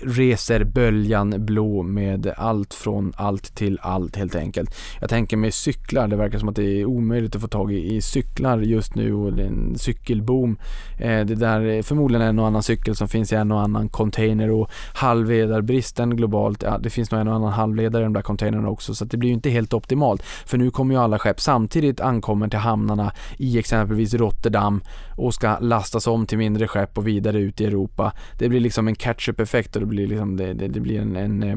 reser 0.00 0.64
böljan 0.64 1.34
blå 1.38 1.82
med 1.82 2.32
allt 2.36 2.74
från 2.74 3.12
allt 3.16 3.54
till 3.54 3.78
allt 3.82 4.16
helt 4.16 4.34
enkelt. 4.34 4.74
Jag 5.00 5.10
tänker 5.10 5.36
mig 5.36 5.52
cyklar, 5.52 6.08
det 6.08 6.16
verkar 6.16 6.38
som 6.38 6.48
att 6.48 6.56
det 6.56 6.80
är 6.80 6.84
omöjligt 6.84 7.36
att 7.36 7.42
få 7.42 7.48
tag 7.48 7.72
i, 7.72 7.94
i 7.94 8.00
cyklar 8.00 8.58
just 8.58 8.94
nu 8.94 9.14
och 9.14 9.32
det 9.32 9.42
är 9.42 9.46
en 9.46 9.78
cykelboom. 9.78 10.56
Eh, 11.00 11.26
det 11.26 11.34
där 11.34 11.60
är 11.60 11.82
förmodligen 11.82 12.26
en 12.26 12.38
och 12.38 12.46
annan 12.46 12.62
cykel 12.62 12.96
som 12.96 13.08
finns 13.08 13.32
i 13.32 13.36
en 13.36 13.52
och 13.52 13.60
annan 13.60 13.88
container 13.88 14.50
och 14.50 14.70
halvledarbristen 14.94 16.16
globalt, 16.16 16.62
ja, 16.62 16.78
det 16.78 16.90
finns 16.90 17.10
nog 17.10 17.20
en 17.20 17.28
och 17.28 17.34
annan 17.34 17.52
halvledare 17.52 18.02
i 18.02 18.04
de 18.04 18.12
där 18.12 18.22
containrarna 18.22 18.68
också 18.68 18.94
så 18.94 19.04
det 19.04 19.16
blir 19.16 19.28
ju 19.28 19.34
inte 19.34 19.50
helt 19.50 19.74
optimalt. 19.74 20.22
För 20.22 20.58
nu 20.58 20.70
kommer 20.70 20.94
ju 20.94 21.00
alla 21.00 21.18
skepp 21.18 21.40
samtidigt 21.40 22.00
ankommer 22.14 22.48
till 22.48 22.58
hamnarna 22.58 23.12
i 23.36 23.58
exempelvis 23.58 24.14
Rotterdam 24.14 24.82
och 25.16 25.34
ska 25.34 25.58
lastas 25.58 26.06
om 26.06 26.26
till 26.26 26.38
mindre 26.38 26.68
skepp 26.68 26.98
och 26.98 27.06
vidare 27.06 27.38
ut 27.38 27.60
i 27.60 27.64
Europa. 27.64 28.12
Det 28.38 28.48
blir 28.48 28.60
liksom 28.60 28.88
en 28.88 28.94
catch-up 28.94 29.40
effekt 29.40 29.76
och 29.76 29.80
det 29.80 29.86
blir 29.86 30.06
liksom 30.06 30.36
det, 30.36 30.54
det, 30.54 30.68
det 30.68 30.80
blir 30.80 31.00
en, 31.00 31.16
en 31.16 31.42
eh, 31.42 31.56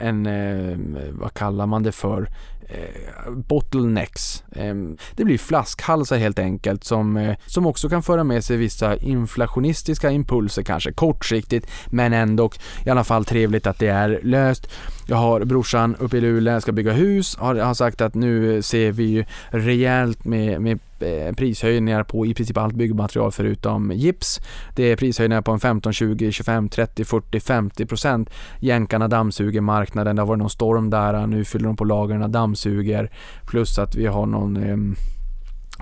en, 0.00 0.26
en, 0.26 0.96
vad 1.12 1.34
kallar 1.34 1.66
man 1.66 1.82
det 1.82 1.92
för, 1.92 2.28
eh, 2.68 3.32
bottlenecks. 3.32 4.44
Ehm, 4.56 4.96
det 5.16 5.24
blir 5.24 5.38
flaskhalsar 5.38 6.16
helt 6.16 6.38
enkelt 6.38 6.84
som, 6.84 7.34
som 7.46 7.66
också 7.66 7.88
kan 7.88 8.02
föra 8.02 8.24
med 8.24 8.44
sig 8.44 8.56
vissa 8.56 8.96
inflationistiska 8.96 10.10
impulser 10.10 10.62
kanske 10.62 10.92
kortsiktigt 10.92 11.70
men 11.86 12.12
ändå 12.12 12.50
i 12.84 12.90
alla 12.90 13.04
fall 13.04 13.24
trevligt 13.24 13.66
att 13.66 13.78
det 13.78 13.88
är 13.88 14.20
löst. 14.22 14.68
Jag 15.06 15.16
har 15.16 15.44
brorsan 15.44 15.96
uppe 15.96 16.16
i 16.16 16.20
Luleå, 16.20 16.60
ska 16.60 16.72
bygga 16.72 16.92
hus, 16.92 17.36
har, 17.36 17.54
har 17.54 17.74
sagt 17.74 18.00
att 18.00 18.14
nu 18.14 18.62
ser 18.62 18.92
vi 18.92 19.04
ju 19.04 19.24
rejält 19.48 20.24
med, 20.24 20.60
med 20.60 20.78
eh, 21.00 21.34
prishöjningar 21.34 22.02
på 22.02 22.26
i 22.26 22.34
princip 22.34 22.56
allt 22.56 22.74
byggmaterial 22.74 23.32
förutom 23.32 23.92
gips. 23.92 24.40
Det 24.74 24.82
är 24.92 24.96
prishöjningar 24.96 25.42
på 25.42 25.52
en 25.52 25.60
15, 25.60 25.92
20, 25.92 26.32
25, 26.32 26.68
30, 26.68 27.04
40, 27.04 27.40
50 27.40 27.86
procent. 27.86 28.30
Jänkarna 28.60 29.08
dammsuger 29.08 29.60
marknaden, 29.60 30.16
det 30.16 30.22
har 30.22 30.26
varit 30.26 30.38
någon 30.38 30.50
storm 30.50 30.90
där, 30.90 31.26
nu 31.26 31.44
fyller 31.44 31.66
de 31.66 31.76
på 31.76 31.84
lagren, 31.84 32.32
dammsuger. 32.32 33.10
Plus 33.46 33.78
att 33.78 33.94
vi 33.94 34.06
har 34.06 34.26
någon 34.26 34.56
eh, 34.56 34.76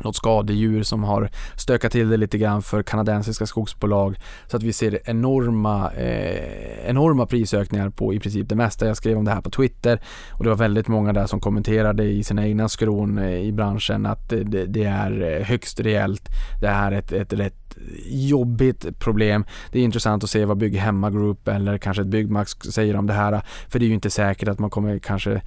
något 0.01 0.17
skadedjur 0.17 0.83
som 0.83 1.05
har 1.05 1.31
stökat 1.57 1.93
till 1.93 2.09
det 2.09 2.17
lite 2.17 2.39
grann 2.39 2.63
för 2.63 2.83
kanadensiska 2.83 3.47
skogsbolag 3.47 4.19
så 4.47 4.57
att 4.57 4.63
vi 4.63 4.73
ser 4.73 4.99
enorma, 5.05 5.91
eh, 5.91 6.89
enorma 6.89 7.27
prisökningar 7.27 7.91
på 7.91 8.15
i 8.15 8.21
princip 8.21 8.49
det 8.49 8.55
mesta. 8.55 8.87
Jag 8.87 8.97
skrev 8.97 9.19
om 9.19 9.25
det 9.25 9.31
här 9.31 9.41
på 9.41 9.51
Twitter 9.51 10.01
och 10.31 10.45
det 10.45 10.51
var 10.51 10.57
väldigt 10.57 10.89
många 10.89 11.13
där 11.13 11.27
som 11.27 11.41
kommenterade 11.41 12.05
i 12.05 12.25
sina 12.25 12.47
egna 12.47 12.69
skron 12.69 13.19
eh, 13.19 13.41
i 13.41 13.53
branschen 13.53 14.07
att 14.07 14.29
det, 14.29 14.67
det, 14.67 14.85
är 14.85 15.23
eh, 15.23 15.47
högst 15.47 15.81
rejält. 15.81 16.29
Det 16.61 16.69
här 16.69 16.93
är 16.93 16.99
ett, 16.99 17.13
ett 17.13 17.33
rätt 17.33 17.63
jobbigt 18.07 18.99
problem. 18.99 19.45
Det 19.73 19.79
är 19.79 19.83
intressant 19.83 20.25
att 20.25 20.31
se 20.31 20.45
vad 20.45 20.57
Bygghemma 20.57 21.11
Group 21.11 21.49
eller 21.49 21.79
kanske 21.79 22.03
ett 22.03 22.09
Byggmax 22.09 22.53
säger 22.53 22.97
om 22.97 23.07
det 23.07 23.13
här. 23.13 23.33
Eh, 23.33 23.41
för 23.69 23.79
det 23.79 23.85
är 23.85 23.89
ju 23.89 23.95
inte 23.95 24.11
säkert 24.11 24.49
att 24.49 24.59
man 24.59 24.71
kommer 24.71 24.99
kanske 24.99 25.43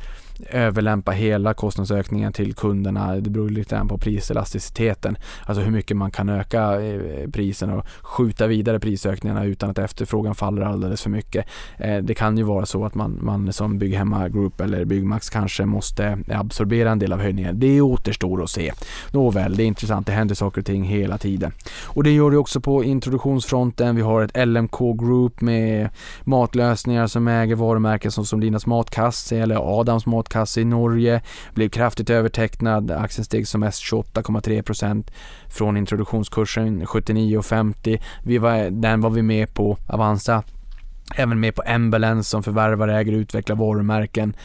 överlämpa 0.50 1.12
hela 1.12 1.54
kostnadsökningen 1.54 2.34
till 2.34 2.54
kunderna. 2.54 3.15
Det 3.15 3.30
beror 3.30 3.50
lite 3.50 3.76
grann 3.76 3.88
på 3.88 3.98
priselasticiteten. 3.98 5.17
Alltså 5.45 5.63
hur 5.63 5.71
mycket 5.71 5.98
man 5.98 6.12
kan 6.12 6.30
öka 6.30 6.82
eh, 6.82 7.30
priserna 7.30 7.76
och 7.76 7.86
skjuta 8.02 8.48
vidare 8.48 8.80
prisökningarna 8.80 9.45
utan 9.45 9.69
att 9.69 9.78
efterfrågan 9.78 10.36
faller 10.36 10.62
alldeles 10.62 11.02
för 11.02 11.10
mycket. 11.10 11.45
Eh, 11.78 11.98
det 11.98 12.13
kan 12.13 12.38
ju 12.38 12.43
vara 12.43 12.65
så 12.65 12.86
att 12.86 12.95
man, 12.95 13.19
man 13.21 13.54
som 13.54 13.78
Bygghemma 13.78 14.30
Group 14.30 14.62
eller 14.62 14.86
Byggmax 14.86 15.30
kanske 15.30 15.65
måste 15.65 16.19
absorbera 16.32 16.91
en 16.91 17.00
del 17.00 17.13
av 17.13 17.19
höjningen. 17.19 17.60
Det 17.60 17.82
återstår 17.82 18.43
att 18.43 18.50
se. 18.50 18.74
Nåväl, 19.12 19.56
det 19.56 19.63
är 19.63 19.67
intressant. 19.67 20.08
Det 20.08 20.13
händer 20.13 20.36
saker 20.36 20.62
och 20.62 20.65
ting 20.65 20.84
hela 20.84 21.17
tiden. 21.17 21.52
Och 21.84 22.04
det 22.04 22.12
gör 22.12 22.32
det 22.32 22.38
också 22.38 22.62
på 22.62 22.84
introduktionsfronten. 22.84 23.95
Vi 23.95 24.02
har 24.02 24.21
ett 24.21 24.48
LMK 24.48 24.80
Group 25.00 25.41
med 25.41 25.89
matlösningar 26.24 27.08
som 27.08 27.28
äger 27.28 27.56
varumärken 27.56 28.12
som, 28.12 28.26
som 28.26 28.39
Linas 28.39 28.65
Matkasse 28.65 29.38
eller 29.38 29.80
Adams 29.80 30.06
Matkasse 30.06 30.25
matkasse 30.26 30.62
i 30.62 30.66
Norge, 30.66 31.22
blev 31.54 31.70
kraftigt 31.70 32.10
övertecknad, 32.10 32.92
aktien 32.92 33.26
steg 33.26 33.48
som 33.48 33.62
mest 33.62 33.84
28,3% 33.84 35.12
från 35.50 35.78
introduktionskursen 35.78 36.86
79,50. 36.86 38.02
Vi 38.24 38.38
var, 38.38 38.70
den 38.70 39.02
var 39.02 39.10
vi 39.10 39.22
med 39.22 39.54
på, 39.54 39.78
Avanza, 39.88 40.44
även 41.16 41.40
med 41.40 41.56
på 41.56 41.64
Embellence 41.66 42.30
som 42.30 42.44
förvärvar, 42.44 42.88
äger 42.88 43.14
och 43.14 43.20
utvecklar 43.20 43.56
varumärken 43.56 44.36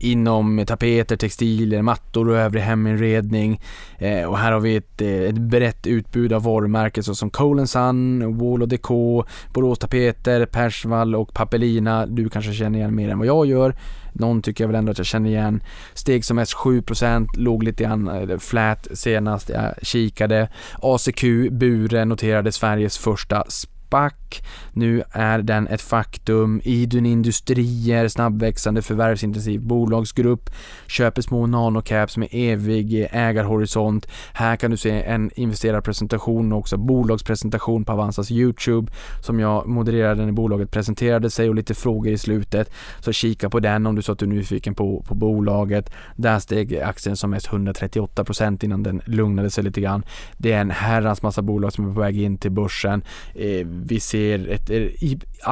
inom 0.00 0.64
tapeter, 0.66 1.16
textilier, 1.16 1.82
mattor 1.82 2.28
och 2.28 2.36
övrig 2.36 2.62
heminredning. 2.62 3.60
Eh, 3.98 4.24
och 4.24 4.38
här 4.38 4.52
har 4.52 4.60
vi 4.60 4.76
ett, 4.76 5.02
eh, 5.02 5.08
ett 5.08 5.38
brett 5.38 5.86
utbud 5.86 6.32
av 6.32 6.42
varumärken 6.42 7.04
såsom 7.04 7.30
Cole 7.30 7.66
Sun, 7.66 8.38
Wall 8.38 8.68
Deco, 8.68 9.24
Borås 9.54 9.78
Tapeter, 9.78 10.46
Persvall 10.46 11.14
och 11.14 11.34
Papelina. 11.34 12.06
Du 12.06 12.28
kanske 12.28 12.52
känner 12.52 12.78
igen 12.78 12.94
mer 12.94 13.08
än 13.08 13.18
vad 13.18 13.26
jag 13.26 13.46
gör. 13.46 13.74
Någon 14.12 14.42
tycker 14.42 14.64
jag 14.64 14.68
väl 14.68 14.76
ändå 14.76 14.92
att 14.92 14.98
jag 14.98 15.06
känner 15.06 15.30
igen. 15.30 15.62
Steg 15.94 16.24
som 16.24 16.36
mest 16.36 16.54
7%, 16.54 17.26
låg 17.36 17.62
lite 17.62 17.84
grann 17.84 18.08
eh, 18.08 18.38
flat 18.38 18.88
senast 18.94 19.48
jag 19.48 19.74
kikade. 19.82 20.48
ACQ 20.82 21.24
Bure 21.50 22.04
noterade 22.04 22.52
Sveriges 22.52 22.98
första 22.98 23.44
back. 23.90 24.42
Nu 24.72 25.02
är 25.10 25.38
den 25.42 25.66
ett 25.68 25.82
faktum. 25.82 26.60
Idun 26.64 27.06
Industrier, 27.06 28.08
snabbväxande 28.08 28.82
förvärvsintensiv 28.82 29.60
bolagsgrupp, 29.60 30.50
köper 30.86 31.22
små 31.22 31.46
nanocaps 31.46 32.16
med 32.16 32.28
evig 32.32 33.08
ägarhorisont. 33.10 34.06
Här 34.32 34.56
kan 34.56 34.70
du 34.70 34.76
se 34.76 35.02
en 35.02 35.30
investerarpresentation 35.34 36.52
och 36.52 36.58
också 36.58 36.76
bolagspresentation 36.76 37.84
på 37.84 37.92
Avanzas 37.92 38.30
Youtube 38.30 38.92
som 39.22 39.40
jag 39.40 39.66
modererade 39.66 40.24
när 40.24 40.32
bolaget 40.32 40.70
presenterade 40.70 41.30
sig 41.30 41.48
och 41.48 41.54
lite 41.54 41.74
frågor 41.74 42.12
i 42.12 42.18
slutet. 42.18 42.70
Så 43.00 43.12
kika 43.12 43.50
på 43.50 43.60
den 43.60 43.86
om 43.86 43.96
du 43.96 44.02
så 44.02 44.12
att 44.12 44.18
du 44.18 44.26
är 44.26 44.30
nyfiken 44.30 44.74
på, 44.74 45.04
på 45.08 45.14
bolaget. 45.14 45.90
Där 46.16 46.38
steg 46.38 46.78
aktien 46.78 47.16
som 47.16 47.30
mest 47.30 47.48
138% 47.48 48.64
innan 48.64 48.82
den 48.82 49.00
lugnade 49.04 49.50
sig 49.50 49.64
lite 49.64 49.80
grann. 49.80 50.02
Det 50.36 50.52
är 50.52 50.60
en 50.60 50.70
herrans 50.70 51.22
massa 51.22 51.42
bolag 51.42 51.72
som 51.72 51.90
är 51.90 51.94
på 51.94 52.00
väg 52.00 52.22
in 52.22 52.38
till 52.38 52.50
börsen. 52.50 53.02
Eh, 53.34 53.66
vi 53.86 54.00
ser 54.00 54.48
ett 54.48 54.70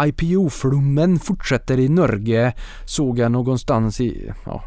IPO-flummen 0.06 1.18
fortsätter 1.18 1.78
i 1.78 1.88
Norge, 1.88 2.52
såg 2.84 3.18
jag 3.18 3.32
någonstans 3.32 4.00
i, 4.00 4.32
ja, 4.44 4.62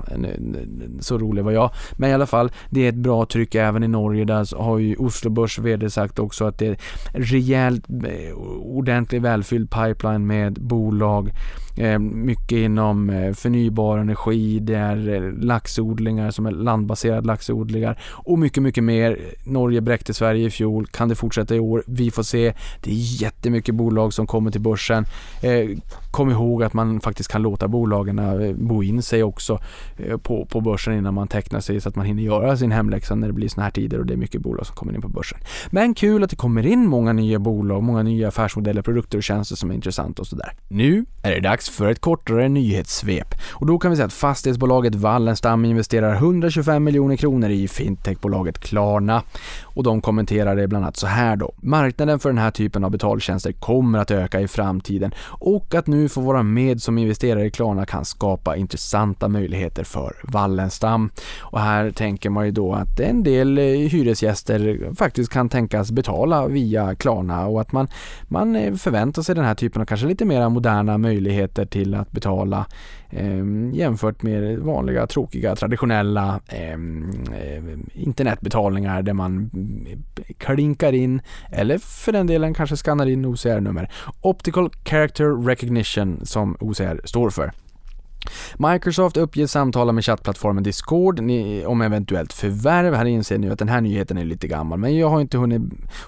så 1.00 1.18
rolig 1.18 1.44
var 1.44 1.52
jag, 1.52 1.72
men 1.94 2.10
i 2.10 2.14
alla 2.14 2.26
fall, 2.26 2.52
det 2.70 2.86
är 2.86 2.90
ett 2.90 2.96
bra 2.96 3.26
tryck 3.26 3.56
även 3.56 3.84
i 3.84 3.88
Norge, 3.88 4.26
där 4.26 4.58
har 4.58 4.78
ju 4.78 4.96
Oslo 4.96 5.30
Börs 5.30 5.60
VD 5.60 5.90
sagt 5.90 6.20
också 6.20 6.46
att 6.46 6.58
det 6.58 6.68
är 6.68 6.78
rejält, 7.14 7.90
eh, 7.90 8.34
ordentligt 8.60 9.22
välfylld 9.22 9.72
pipeline 9.72 10.28
med 10.28 10.54
bolag. 10.54 11.32
Eh, 11.78 12.00
mycket 12.00 12.58
inom 12.58 13.10
eh, 13.10 13.34
förnybar 13.34 13.98
energi, 13.98 14.60
det 14.60 14.76
är 14.76 15.10
eh, 15.10 15.32
laxodlingar 15.32 16.32
som 16.32 16.46
är 16.46 16.52
landbaserade 16.52 17.28
laxodlingar 17.28 18.00
och 18.12 18.40
mycket, 18.40 18.64
mycket 18.64 18.84
mer. 18.84 19.18
Norge 19.44 19.82
bräckte 19.82 20.14
Sverige 20.14 20.48
i 20.48 20.50
fjol, 20.50 20.88
kan 20.88 21.10
det 21.10 21.16
fortsätta 21.16 21.56
i 21.56 21.60
år? 21.60 21.84
Vi 21.88 22.12
får 22.12 22.24
se. 22.24 22.54
Det 22.82 22.92
är 22.92 23.22
jättemycket 23.22 23.76
bolag 23.76 24.14
som 24.14 24.28
kommer 24.28 24.52
till 24.52 24.62
börsen. 24.62 25.06
Kom 26.12 26.30
ihåg 26.32 26.64
att 26.64 26.74
man 26.74 27.02
faktiskt 27.02 27.32
kan 27.32 27.42
låta 27.42 27.68
bolagen 27.68 28.22
bo 28.68 28.84
in 28.84 29.02
sig 29.02 29.24
också 29.24 29.60
på, 30.24 30.46
på 30.46 30.62
börsen 30.62 30.94
innan 30.94 31.14
man 31.14 31.28
tecknar 31.28 31.60
sig 31.60 31.82
så 31.82 31.90
att 31.90 31.96
man 31.96 32.06
hinner 32.06 32.24
göra 32.24 32.58
sin 32.58 32.72
hemläxa 32.72 33.16
när 33.16 33.28
det 33.28 33.34
blir 33.34 33.50
såna 33.50 33.64
här 33.64 33.72
tider 33.72 34.00
och 34.00 34.06
det 34.06 34.14
är 34.14 34.18
mycket 34.18 34.42
bolag 34.42 34.66
som 34.66 34.76
kommer 34.76 34.94
in 34.94 35.02
på 35.02 35.08
börsen. 35.08 35.40
Men 35.70 35.94
kul 35.94 36.24
att 36.24 36.30
det 36.30 36.36
kommer 36.36 36.66
in 36.66 36.88
många 36.88 37.14
nya 37.14 37.40
bolag, 37.40 37.84
många 37.84 38.04
nya 38.04 38.28
affärsmodeller, 38.28 38.82
produkter 38.82 39.18
och 39.18 39.24
tjänster 39.24 39.56
som 39.56 39.72
är 39.72 39.76
intressanta 39.76 40.22
och 40.22 40.28
sådär. 40.28 40.54
Nu 40.68 41.06
är 41.24 41.32
det 41.32 41.40
dags 41.40 41.61
för 41.70 41.90
ett 41.90 42.02
kortare 42.02 42.50
nyhetssvep. 42.50 43.36
Och 43.50 43.66
då 43.66 43.80
kan 43.80 43.92
vi 43.92 43.98
säga 43.98 44.06
att 44.06 44.14
fastighetsbolaget 44.14 44.96
Wallenstam 44.96 45.66
investerar 45.66 46.16
125 46.16 46.84
miljoner 46.84 47.16
kronor 47.16 47.50
i 47.50 47.68
fintechbolaget 47.68 48.60
Klarna. 48.60 49.24
Och 49.64 49.84
de 49.84 50.02
kommenterar 50.02 50.56
det 50.56 50.68
bland 50.68 50.86
annat 50.86 50.98
så 50.98 51.08
här 51.08 51.36
då. 51.36 51.52
Marknaden 51.58 52.20
för 52.20 52.30
den 52.30 52.38
här 52.38 52.52
typen 52.52 52.84
av 52.84 52.92
betaltjänster 52.92 53.52
kommer 53.52 54.00
att 54.00 54.12
öka 54.12 54.40
i 54.40 54.48
framtiden 54.48 55.12
och 55.22 55.76
att 55.76 55.88
nu 55.88 56.10
få 56.10 56.22
vara 56.22 56.44
med 56.44 56.82
som 56.82 56.98
investerare 56.98 57.46
i 57.46 57.52
Klarna 57.52 57.86
kan 57.86 58.06
skapa 58.06 58.56
intressanta 58.56 59.28
möjligheter 59.28 59.84
för 59.84 60.16
Wallenstam. 60.24 61.10
Och 61.40 61.60
här 61.60 61.92
tänker 61.92 62.30
man 62.30 62.46
ju 62.46 62.52
då 62.52 62.74
att 62.74 63.00
en 63.00 63.24
del 63.24 63.58
eh, 63.58 63.64
hyresgäster 63.64 64.92
faktiskt 64.96 65.32
kan 65.32 65.50
tänkas 65.50 65.92
betala 65.92 66.48
via 66.48 66.96
Klarna 66.96 67.48
och 67.48 67.62
att 67.62 67.72
man, 67.72 67.88
man 68.28 68.56
eh, 68.56 68.74
förväntar 68.74 69.22
sig 69.22 69.36
den 69.36 69.46
här 69.46 69.56
typen 69.56 69.82
av 69.82 69.86
kanske 69.86 70.08
lite 70.08 70.26
mer 70.26 70.50
moderna 70.50 70.98
möjligheter 70.98 71.51
till 71.70 71.96
att 71.96 72.12
betala 72.12 72.66
eh, 73.10 73.46
jämfört 73.74 74.22
med 74.22 74.60
vanliga 74.60 75.08
tråkiga 75.08 75.56
traditionella 75.56 76.40
eh, 76.48 76.78
internetbetalningar 77.94 79.02
där 79.02 79.14
man 79.14 79.50
mm, 79.54 80.04
klinkar 80.38 80.94
in 80.94 81.22
eller 81.52 81.78
för 81.78 82.12
den 82.12 82.28
delen 82.28 82.54
kanske 82.54 82.78
skannar 82.78 83.06
in 83.06 83.26
OCR-nummer. 83.26 83.92
Optical 84.22 84.70
Character 84.86 85.46
Recognition 85.46 86.26
som 86.26 86.58
OCR 86.60 87.08
står 87.08 87.30
för. 87.30 87.52
Microsoft 88.58 89.18
uppger 89.18 89.48
samtala 89.48 89.92
med 89.92 90.06
chattplattformen 90.06 90.64
Discord 90.64 91.20
om 91.66 91.82
eventuellt 91.82 92.34
förvärv. 92.34 92.94
Här 92.94 93.06
inser 93.06 93.38
ni 93.38 93.50
att 93.50 93.60
den 93.60 93.70
här 93.70 93.82
nyheten 93.82 94.18
är 94.18 94.26
lite 94.26 94.48
gammal, 94.48 94.80
men 94.80 94.98
jag 94.98 95.10
har 95.10 95.22
inte 95.22 95.38
hunnit 95.38 95.62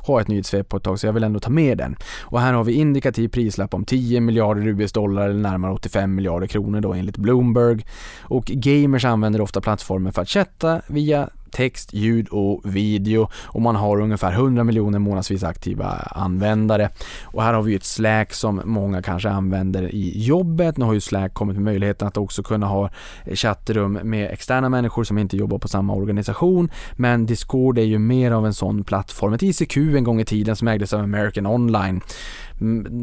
ha 0.07 0.21
ett 0.21 0.27
nyhetssvep 0.27 0.69
på 0.69 0.77
ett 0.77 0.83
tag 0.83 0.99
så 0.99 1.07
jag 1.07 1.13
vill 1.13 1.23
ändå 1.23 1.39
ta 1.39 1.49
med 1.49 1.77
den. 1.77 1.95
Och 2.21 2.39
här 2.39 2.53
har 2.53 2.63
vi 2.63 2.73
indikativ 2.73 3.27
prislapp 3.27 3.73
om 3.73 3.85
10 3.85 4.21
miljarder 4.21 4.67
US-dollar 4.67 5.29
eller 5.29 5.41
närmare 5.41 5.73
85 5.73 6.15
miljarder 6.15 6.47
kronor 6.47 6.81
då 6.81 6.93
enligt 6.93 7.17
Bloomberg. 7.17 7.85
Och 8.21 8.45
gamers 8.45 9.05
använder 9.05 9.41
ofta 9.41 9.61
plattformen 9.61 10.13
för 10.13 10.21
att 10.21 10.29
chatta 10.29 10.81
via 10.87 11.29
text, 11.53 11.93
ljud 11.93 12.27
och 12.27 12.61
video 12.75 13.29
och 13.43 13.61
man 13.61 13.75
har 13.75 14.01
ungefär 14.01 14.31
100 14.31 14.63
miljoner 14.63 14.99
månadsvis 14.99 15.43
aktiva 15.43 15.85
användare. 16.11 16.89
Och 17.23 17.43
här 17.43 17.53
har 17.53 17.61
vi 17.61 17.71
ju 17.71 17.77
ett 17.77 17.83
Slack 17.83 18.33
som 18.33 18.61
många 18.65 19.01
kanske 19.01 19.29
använder 19.29 19.95
i 19.95 20.23
jobbet. 20.25 20.77
Nu 20.77 20.85
har 20.85 20.93
ju 20.93 21.01
Slack 21.01 21.33
kommit 21.33 21.55
med 21.55 21.63
möjligheten 21.63 22.07
att 22.07 22.17
också 22.17 22.43
kunna 22.43 22.67
ha 22.67 22.89
eh, 23.25 23.35
chattrum 23.35 23.99
med 24.03 24.31
externa 24.31 24.69
människor 24.69 25.03
som 25.03 25.17
inte 25.17 25.37
jobbar 25.37 25.57
på 25.57 25.67
samma 25.67 25.93
organisation. 25.93 26.71
Men 26.95 27.25
Discord 27.25 27.77
är 27.77 27.83
ju 27.83 27.99
mer 27.99 28.31
av 28.31 28.45
en 28.45 28.53
sån 28.53 28.83
plattform, 28.83 29.33
ett 29.33 29.43
ICQ 29.43 29.77
en 29.77 30.03
gång 30.03 30.21
i 30.21 30.25
tiden 30.25 30.55
som 30.55 30.67
ägdes 30.67 30.93
av 30.93 31.01
American 31.01 31.45
Online. 31.45 32.01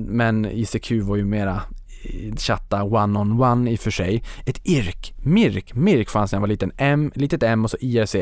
Men 0.08 0.44
ICQ 0.44 0.90
var 1.02 1.16
ju 1.16 1.24
mera 1.24 1.62
chatta 2.36 2.82
one-on-one 2.82 3.34
-on 3.34 3.38
-one 3.38 3.70
i 3.70 3.76
och 3.76 3.80
för 3.80 3.90
sig. 3.90 4.22
Ett 4.46 4.60
IRK, 4.64 5.14
MIRK, 5.22 5.74
MIRK 5.74 6.10
fanns 6.10 6.32
när 6.32 6.36
jag 6.36 6.40
var 6.40 6.48
liten, 6.48 6.72
M, 6.76 7.12
litet 7.14 7.42
M 7.42 7.64
och 7.64 7.70
så 7.70 7.76
IRC. 7.80 8.16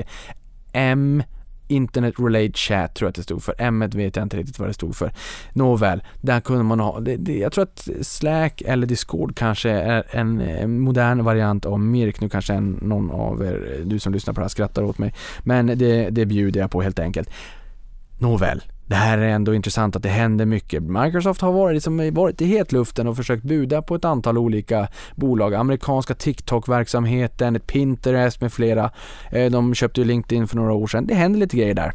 M 0.73 1.23
Internet 1.69 2.15
Relate 2.19 2.53
Chat 2.59 2.95
tror 2.95 3.07
jag 3.07 3.11
att 3.11 3.15
det 3.15 3.23
stod 3.23 3.43
för. 3.43 3.55
M 3.59 3.85
vet 3.91 4.17
jag 4.17 4.23
inte 4.23 4.37
riktigt 4.37 4.59
vad 4.59 4.69
det 4.69 4.75
stod 4.75 4.97
för. 4.97 5.13
Nåväl, 5.53 6.03
där 6.21 6.41
kunde 6.41 6.63
man 6.63 6.81
ha, 6.81 7.01
det, 7.01 7.17
det, 7.17 7.39
jag 7.39 7.53
tror 7.53 7.63
att 7.65 7.89
Slack 8.03 8.63
eller 8.67 8.87
Discord 8.87 9.37
kanske 9.37 9.71
är 9.71 10.05
en, 10.11 10.41
en 10.41 10.81
modern 10.81 11.25
variant 11.25 11.67
av 11.67 11.81
Mirk. 11.81 12.21
Nu 12.21 12.29
kanske 12.29 12.55
en, 12.55 12.79
någon 12.83 13.11
av 13.11 13.45
er, 13.45 13.83
du 13.85 13.99
som 13.99 14.13
lyssnar 14.13 14.35
på 14.35 14.41
det 14.41 14.45
här 14.45 14.49
skrattar 14.49 14.83
åt 14.83 14.99
mig. 14.99 15.15
Men 15.41 15.67
det, 15.67 16.11
det 16.11 16.27
bjuder 16.27 16.61
jag 16.61 16.71
på 16.71 16.83
helt 16.83 16.99
enkelt. 16.99 17.31
Nåväl, 18.19 18.63
det 18.89 18.95
här 18.95 19.19
är 19.19 19.29
ändå 19.29 19.55
intressant 19.55 19.97
att 19.97 20.03
det 20.03 20.09
händer 20.09 20.47
mycket. 20.47 20.83
Microsoft 20.83 21.41
har 21.41 21.53
varit, 21.53 21.75
liksom, 21.75 22.15
varit 22.15 22.41
i 22.41 22.47
hetluften 22.47 23.07
och 23.07 23.17
försökt 23.17 23.43
buda 23.43 23.83
på 23.83 23.95
ett 23.95 24.05
antal 24.05 24.39
olika 24.39 24.89
bolag. 25.15 25.55
Amerikanska 25.55 26.15
TikTok-verksamheten, 26.15 27.61
Pinterest 27.61 28.41
med 28.41 28.53
flera. 28.53 28.91
Eh, 29.31 29.51
de 29.51 29.75
köpte 29.75 30.01
ju 30.01 30.07
LinkedIn 30.07 30.49
för 30.49 30.57
några 30.57 30.73
år 30.73 30.87
sedan. 30.87 31.07
Det 31.07 31.15
händer 31.15 31.41
lite 31.41 31.57
grejer 31.57 31.75
där. 31.75 31.93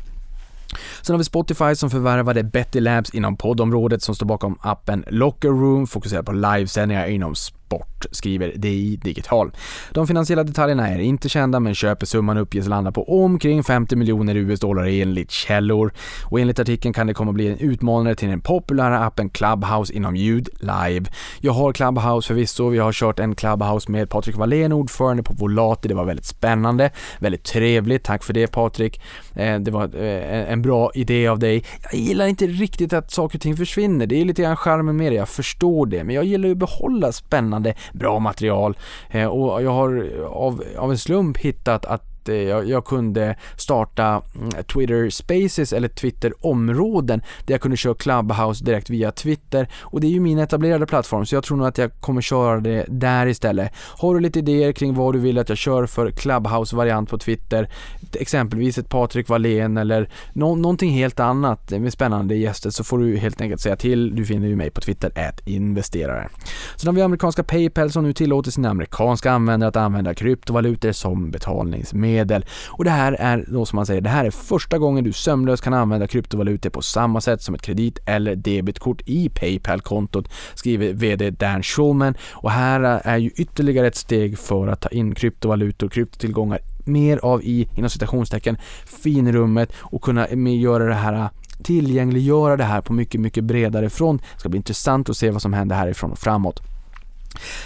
Sen 1.02 1.14
har 1.14 1.18
vi 1.18 1.24
Spotify 1.24 1.76
som 1.76 1.90
förvärvade 1.90 2.44
Betty 2.44 2.80
Labs 2.80 3.14
inom 3.14 3.38
poddområdet 3.38 4.02
som 4.02 4.16
står 4.16 4.26
bakom 4.26 4.58
appen 4.62 5.06
Locker 5.08 5.50
Room, 5.50 5.88
fokuserar 5.88 6.24
på 6.24 6.32
livesändningar 6.32 7.08
inom 7.08 7.36
sport, 7.74 8.06
skriver 8.12 8.52
DI 8.56 9.00
Digital. 9.04 9.52
De 9.92 10.08
finansiella 10.08 10.44
detaljerna 10.44 10.90
är 10.90 11.00
inte 11.00 11.30
kända 11.30 11.60
men 11.60 11.76
köpesumman 11.76 12.38
uppges 12.38 12.68
landa 12.68 12.92
på 12.92 13.24
omkring 13.24 13.64
50 13.64 13.96
miljoner 13.96 14.36
US-dollar 14.36 14.86
enligt 14.86 15.32
källor. 15.32 15.94
Och 16.26 16.40
enligt 16.40 16.60
artikeln 16.60 16.94
kan 16.94 17.08
det 17.08 17.14
komma 17.14 17.32
att 17.32 17.36
bli 17.36 17.48
en 17.48 17.58
utmanare 17.58 18.16
till 18.16 18.30
den 18.30 18.42
populära 18.42 19.06
appen 19.06 19.30
Clubhouse 19.30 19.94
inom 19.94 20.16
ljud 20.16 20.50
live. 20.60 21.06
Jag 21.42 21.54
har 21.54 21.74
Clubhouse 21.74 22.28
förvisso, 22.28 22.70
vi 22.70 22.78
har 22.78 22.92
kört 22.92 23.20
en 23.20 23.36
Clubhouse 23.36 23.92
med 23.92 24.10
Patrik 24.10 24.36
Wallén, 24.36 24.72
ordförande 24.72 25.24
på 25.24 25.34
Volati. 25.34 25.88
Det 25.88 25.94
var 25.94 26.06
väldigt 26.06 26.26
spännande, 26.26 26.92
väldigt 27.20 27.44
trevligt. 27.44 28.04
Tack 28.04 28.24
för 28.24 28.34
det 28.34 28.48
Patrik. 28.48 29.02
Eh, 29.36 29.60
det 29.60 29.72
var 29.72 29.84
eh, 29.84 30.52
en 30.52 30.62
bra 30.62 30.92
idé 30.94 31.28
av 31.28 31.40
dig. 31.40 31.64
Jag 31.92 32.00
gillar 32.00 32.28
inte 32.28 32.48
riktigt 32.48 32.94
att 32.94 33.12
saker 33.12 33.38
och 33.38 33.42
ting 33.42 33.58
försvinner. 33.58 34.06
Det 34.06 34.22
är 34.22 34.26
lite 34.26 34.42
grann 34.42 34.56
charmen 34.56 34.98
med 34.98 35.12
det, 35.12 35.16
jag 35.16 35.30
förstår 35.30 35.86
det. 35.86 36.04
Men 36.04 36.16
jag 36.16 36.26
gillar 36.26 36.48
ju 36.48 36.52
att 36.52 36.58
behålla 36.58 37.12
spännande, 37.12 37.63
bra 37.94 38.20
material. 38.20 38.78
Eh, 39.10 39.28
och 39.28 39.64
jag 39.64 39.72
har 39.72 40.14
av, 40.26 40.64
av 40.78 40.92
en 40.92 40.98
slump 40.98 41.38
hittat 41.38 41.86
att 41.86 42.13
att 42.24 42.30
eh, 42.30 42.36
jag, 42.36 42.70
jag, 42.70 42.86
kunde 42.86 43.36
starta 43.58 44.22
mm, 44.36 44.64
Twitter 44.64 45.10
Spaces 45.10 45.74
eller 45.74 45.88
Twitter-områden 45.88 47.22
där 47.46 47.54
jag 47.54 47.62
kunde 47.62 47.78
köra 47.78 47.94
Clubhouse 47.94 48.66
direkt 48.66 48.90
via 48.90 49.12
Twitter 49.12 49.68
och 49.82 50.02
det 50.02 50.08
är 50.08 50.12
ju 50.12 50.20
min 50.20 50.40
etablerade 50.40 50.86
plattform 50.86 51.26
så 51.26 51.36
jag 51.36 51.44
tror 51.44 51.58
nog 51.58 51.68
att 51.68 51.78
jag 51.78 51.92
kommer 52.00 52.22
köra 52.22 52.60
det 52.60 52.86
där 52.90 53.28
istället. 53.28 53.72
Har 53.76 54.14
du 54.14 54.20
lite 54.20 54.40
idéer 54.40 54.72
kring 54.72 54.96
vad 54.96 55.14
du 55.14 55.20
vill 55.20 55.38
att 55.38 55.50
jag 55.50 55.58
kör 55.58 55.86
för 55.86 56.12
Clubhouse-variant 56.12 57.10
på 57.10 57.18
Twitter, 57.18 57.70
exempelvis 58.14 58.78
ett 58.78 58.90
Patrik 58.90 59.30
Wallén 59.30 59.78
eller 59.78 60.10
no 60.34 60.56
någonting 60.56 60.92
helt 60.92 61.20
annat 61.20 61.72
med 61.72 61.94
spännande 61.94 62.36
gäster 62.36 62.70
så 62.70 62.84
får 62.84 62.98
du 62.98 63.18
helt 63.18 63.42
enkelt 63.42 63.62
säga 63.62 63.76
till. 63.76 64.16
Du 64.16 64.26
finner 64.26 64.48
ju 64.48 64.56
mig 64.56 64.70
på 64.70 64.82
Twitter, 64.82 65.12
ät 65.16 65.48
investerare. 65.48 66.30
Sen 66.76 66.88
har 66.88 66.94
vi 66.94 67.02
amerikanska 67.02 67.44
Paypal 67.44 67.92
som 67.92 68.04
nu 68.04 68.14
tillåter 68.14 68.52
sina 68.52 68.70
amerikanska 68.70 69.32
användare 69.32 69.68
att 69.70 69.76
använda 69.76 70.14
kryptovalutor 70.14 70.92
som 70.92 71.32
betalningsmedel 71.32 72.13
medel. 72.14 72.46
Och 72.68 72.84
det 72.84 72.90
här 72.92 73.14
är 73.20 73.46
då 73.48 73.66
som 73.66 73.76
man 73.76 73.86
säger, 73.86 74.02
det 74.02 74.10
här 74.10 74.26
är 74.26 74.32
första 74.32 74.78
gången 74.78 75.04
du 75.04 75.14
sömlöst 75.14 75.64
kan 75.64 75.74
använda 75.74 76.08
kryptovalutor 76.08 76.70
på 76.70 76.82
samma 76.82 77.22
sätt 77.22 77.42
som 77.42 77.56
ett 77.56 77.62
kredit 77.62 78.00
eller 78.06 78.36
debitkort 78.36 79.02
i 79.06 79.30
Paypal-kontot, 79.30 80.30
skriver 80.54 80.94
VD 80.94 81.30
Dan 81.30 81.64
Schulman. 81.64 82.16
Och 82.32 82.52
här 82.52 82.82
är 83.04 83.18
ju 83.18 83.30
ytterligare 83.36 83.88
ett 83.88 83.96
steg 83.96 84.40
för 84.40 84.68
att 84.68 84.82
ta 84.82 84.90
in 84.90 85.16
kryptovalutor, 85.16 85.90
kryptotillgångar 85.90 86.60
mer 86.86 87.18
av 87.18 87.44
i, 87.44 87.68
inom 87.76 87.90
citationstecken, 87.90 88.58
finrummet 88.86 89.74
och 89.80 90.02
kunna 90.02 90.30
göra 90.32 90.86
det 90.86 90.94
här 90.94 91.30
tillgängliggöra 91.64 92.58
det 92.58 92.64
här 92.64 92.82
på 92.82 92.94
mycket, 92.94 93.22
mycket 93.22 93.44
bredare 93.44 93.90
front. 93.90 94.22
Det 94.22 94.40
ska 94.40 94.50
bli 94.50 94.58
intressant 94.58 95.10
att 95.10 95.18
se 95.18 95.32
vad 95.32 95.42
som 95.42 95.54
händer 95.54 95.76
härifrån 95.76 96.12
och 96.12 96.20
framåt. 96.20 96.73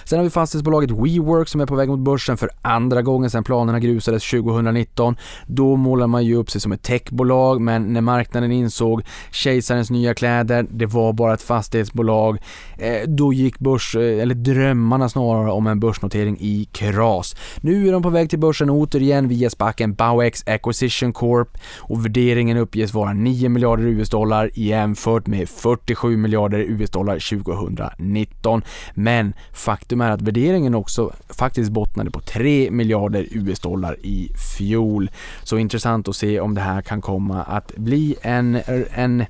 Sen 0.04 0.20
har 0.20 0.24
vi 0.24 0.30
fastighetsbolaget 0.30 0.92
WeWork 0.92 1.48
som 1.48 1.62
är 1.62 1.66
på 1.66 1.76
väg 1.76 1.90
mot 1.90 2.00
börsen 2.00 2.38
för 2.38 2.50
andra 2.62 3.02
gången 3.02 3.30
sedan 3.30 3.44
planerna 3.44 3.80
grusades 3.80 4.30
2019. 4.30 5.18
Då 5.48 5.76
målade 5.76 6.08
man 6.08 6.26
ju 6.26 6.36
upp 6.36 6.52
sig 6.52 6.62
som 6.62 6.72
ett 6.72 6.84
techbolag 6.84 7.62
men 7.62 7.94
när 7.94 8.02
marknaden 8.02 8.52
insåg 8.52 9.04
kejsarens 9.32 9.90
nya 9.90 10.14
kläder, 10.14 10.66
det 10.70 10.86
var 10.86 11.14
bara 11.14 11.34
ett 11.34 11.42
fastighetsbolag, 11.42 12.38
eh, 12.78 13.08
då 13.08 13.34
gick 13.34 13.60
börs, 13.60 13.96
eh, 13.96 14.22
eller 14.22 14.36
drömmarna 14.36 15.10
snarare 15.10 15.52
om 15.52 15.68
en 15.68 15.80
börsnotering 15.80 16.38
i 16.40 16.70
kras. 16.72 17.36
Nu 17.62 17.88
är 17.88 17.92
de 17.92 18.04
på 18.04 18.10
väg 18.10 18.30
till 18.30 18.40
börsen 18.40 18.70
återigen 18.70 19.28
via 19.28 19.50
spacken 19.50 19.94
Bowex 19.94 20.48
Acquisition 20.48 21.14
Corp 21.14 21.58
och 21.78 22.06
värderingen 22.06 22.58
uppges 22.58 22.94
vara 22.94 23.14
9 23.14 23.50
miljarder 23.50 23.84
US-dollar 23.84 24.50
jämfört 24.54 25.28
med 25.28 25.50
47 25.50 26.18
miljarder 26.18 26.60
US-dollar 26.60 27.20
2019. 27.20 28.62
Men 28.94 29.34
Faktum 29.58 30.02
är 30.02 30.12
att 30.12 30.22
värderingen 30.22 30.76
också 30.76 31.14
faktiskt 31.30 31.72
bottnade 31.72 32.12
på 32.12 32.20
3 32.20 32.72
miljarder 32.72 33.28
US-dollar 33.32 33.98
i 34.02 34.32
fjol. 34.58 35.12
Så 35.44 35.58
intressant 35.58 36.08
att 36.08 36.16
se 36.16 36.40
om 36.40 36.56
det 36.56 36.62
här 36.62 36.82
kan 36.82 37.02
komma 37.02 37.44
att 37.44 37.76
bli 37.76 38.16
en, 38.22 38.62
en 38.94 39.26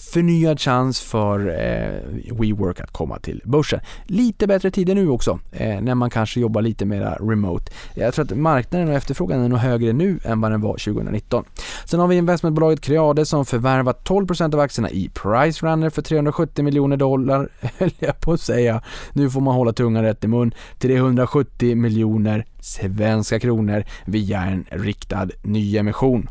förnyad 0.00 0.60
chans 0.60 1.00
för 1.00 1.48
eh, 1.48 2.34
WeWork 2.34 2.80
att 2.80 2.92
komma 2.92 3.18
till 3.18 3.42
börsen. 3.44 3.80
Lite 4.04 4.46
bättre 4.46 4.70
tider 4.70 4.94
nu 4.94 5.08
också, 5.08 5.38
eh, 5.52 5.80
när 5.80 5.94
man 5.94 6.10
kanske 6.10 6.40
jobbar 6.40 6.62
lite 6.62 6.84
mer 6.84 7.28
remote. 7.28 7.72
Jag 7.94 8.14
tror 8.14 8.24
att 8.24 8.38
marknaden 8.38 8.88
och 8.88 8.94
efterfrågan 8.94 9.40
är 9.40 9.48
nog 9.48 9.58
högre 9.58 9.92
nu 9.92 10.20
än 10.24 10.40
vad 10.40 10.50
den 10.50 10.60
var 10.60 10.72
2019. 10.72 11.44
Sen 11.84 12.00
har 12.00 12.06
vi 12.06 12.16
investmentbolaget 12.16 12.80
Creade 12.80 13.26
som 13.26 13.46
förvärvat 13.46 14.08
12% 14.08 14.54
av 14.54 14.60
aktierna 14.60 14.90
i 14.90 15.10
Pricerunner 15.14 15.90
för 15.90 16.02
370 16.02 16.64
miljoner 16.64 16.96
dollar, 16.96 17.48
höll 17.78 17.90
jag 17.98 18.20
på 18.20 18.32
att 18.32 18.40
säga. 18.40 18.82
Nu 19.12 19.30
får 19.30 19.40
man 19.40 19.54
hålla 19.54 19.72
tungan 19.72 20.02
rätt 20.02 20.24
i 20.24 20.28
mun. 20.28 20.54
370 20.78 21.76
miljoner 21.76 22.46
svenska 22.60 23.40
kronor 23.40 23.84
via 24.04 24.42
en 24.42 24.64
riktad 24.70 25.28
nyemission. 25.42 26.28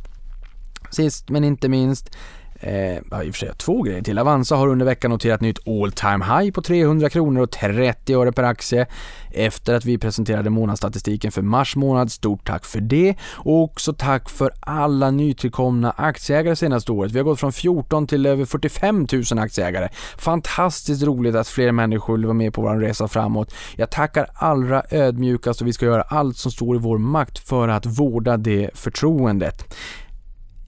Sist 0.91 1.29
men 1.29 1.43
inte 1.43 1.69
minst 1.69 2.15
Eh, 2.61 2.97
i 2.97 3.01
och 3.11 3.11
för 3.11 3.39
sig 3.39 3.51
två 3.57 3.81
grejer 3.81 4.01
till. 4.01 4.19
Avanza 4.19 4.55
har 4.55 4.67
under 4.67 4.85
veckan 4.85 5.11
noterat 5.11 5.41
nytt 5.41 5.67
all 5.67 5.91
time 5.91 6.25
high 6.25 6.51
på 6.51 6.61
300 6.61 7.09
kronor 7.09 7.41
och 7.41 7.51
30 7.51 8.13
öre 8.13 8.31
per 8.31 8.43
aktie 8.43 8.87
efter 9.31 9.73
att 9.73 9.85
vi 9.85 9.97
presenterade 9.97 10.49
månadsstatistiken 10.49 11.31
för 11.31 11.41
mars 11.41 11.75
månad. 11.75 12.11
Stort 12.11 12.47
tack 12.47 12.65
för 12.65 12.81
det 12.81 13.15
och 13.21 13.63
också 13.63 13.93
tack 13.93 14.29
för 14.29 14.51
alla 14.59 15.11
nytillkomna 15.11 15.91
aktieägare 15.91 16.55
senaste 16.55 16.91
året. 16.91 17.11
Vi 17.11 17.19
har 17.19 17.23
gått 17.23 17.39
från 17.39 17.53
14 17.53 18.07
till 18.07 18.25
över 18.25 18.45
45 18.45 19.07
000 19.31 19.39
aktieägare. 19.39 19.89
Fantastiskt 20.17 21.03
roligt 21.03 21.35
att 21.35 21.47
fler 21.47 21.71
människor 21.71 22.13
vill 22.13 22.25
vara 22.25 22.33
med 22.33 22.53
på 22.53 22.61
vår 22.61 22.75
resa 22.75 23.07
framåt. 23.07 23.53
Jag 23.75 23.91
tackar 23.91 24.27
allra 24.33 24.83
ödmjukast 24.91 25.61
och 25.61 25.67
vi 25.67 25.73
ska 25.73 25.85
göra 25.85 26.01
allt 26.01 26.37
som 26.37 26.51
står 26.51 26.75
i 26.75 26.79
vår 26.79 26.97
makt 26.97 27.39
för 27.39 27.67
att 27.67 27.85
vårda 27.85 28.37
det 28.37 28.69
förtroendet. 28.73 29.75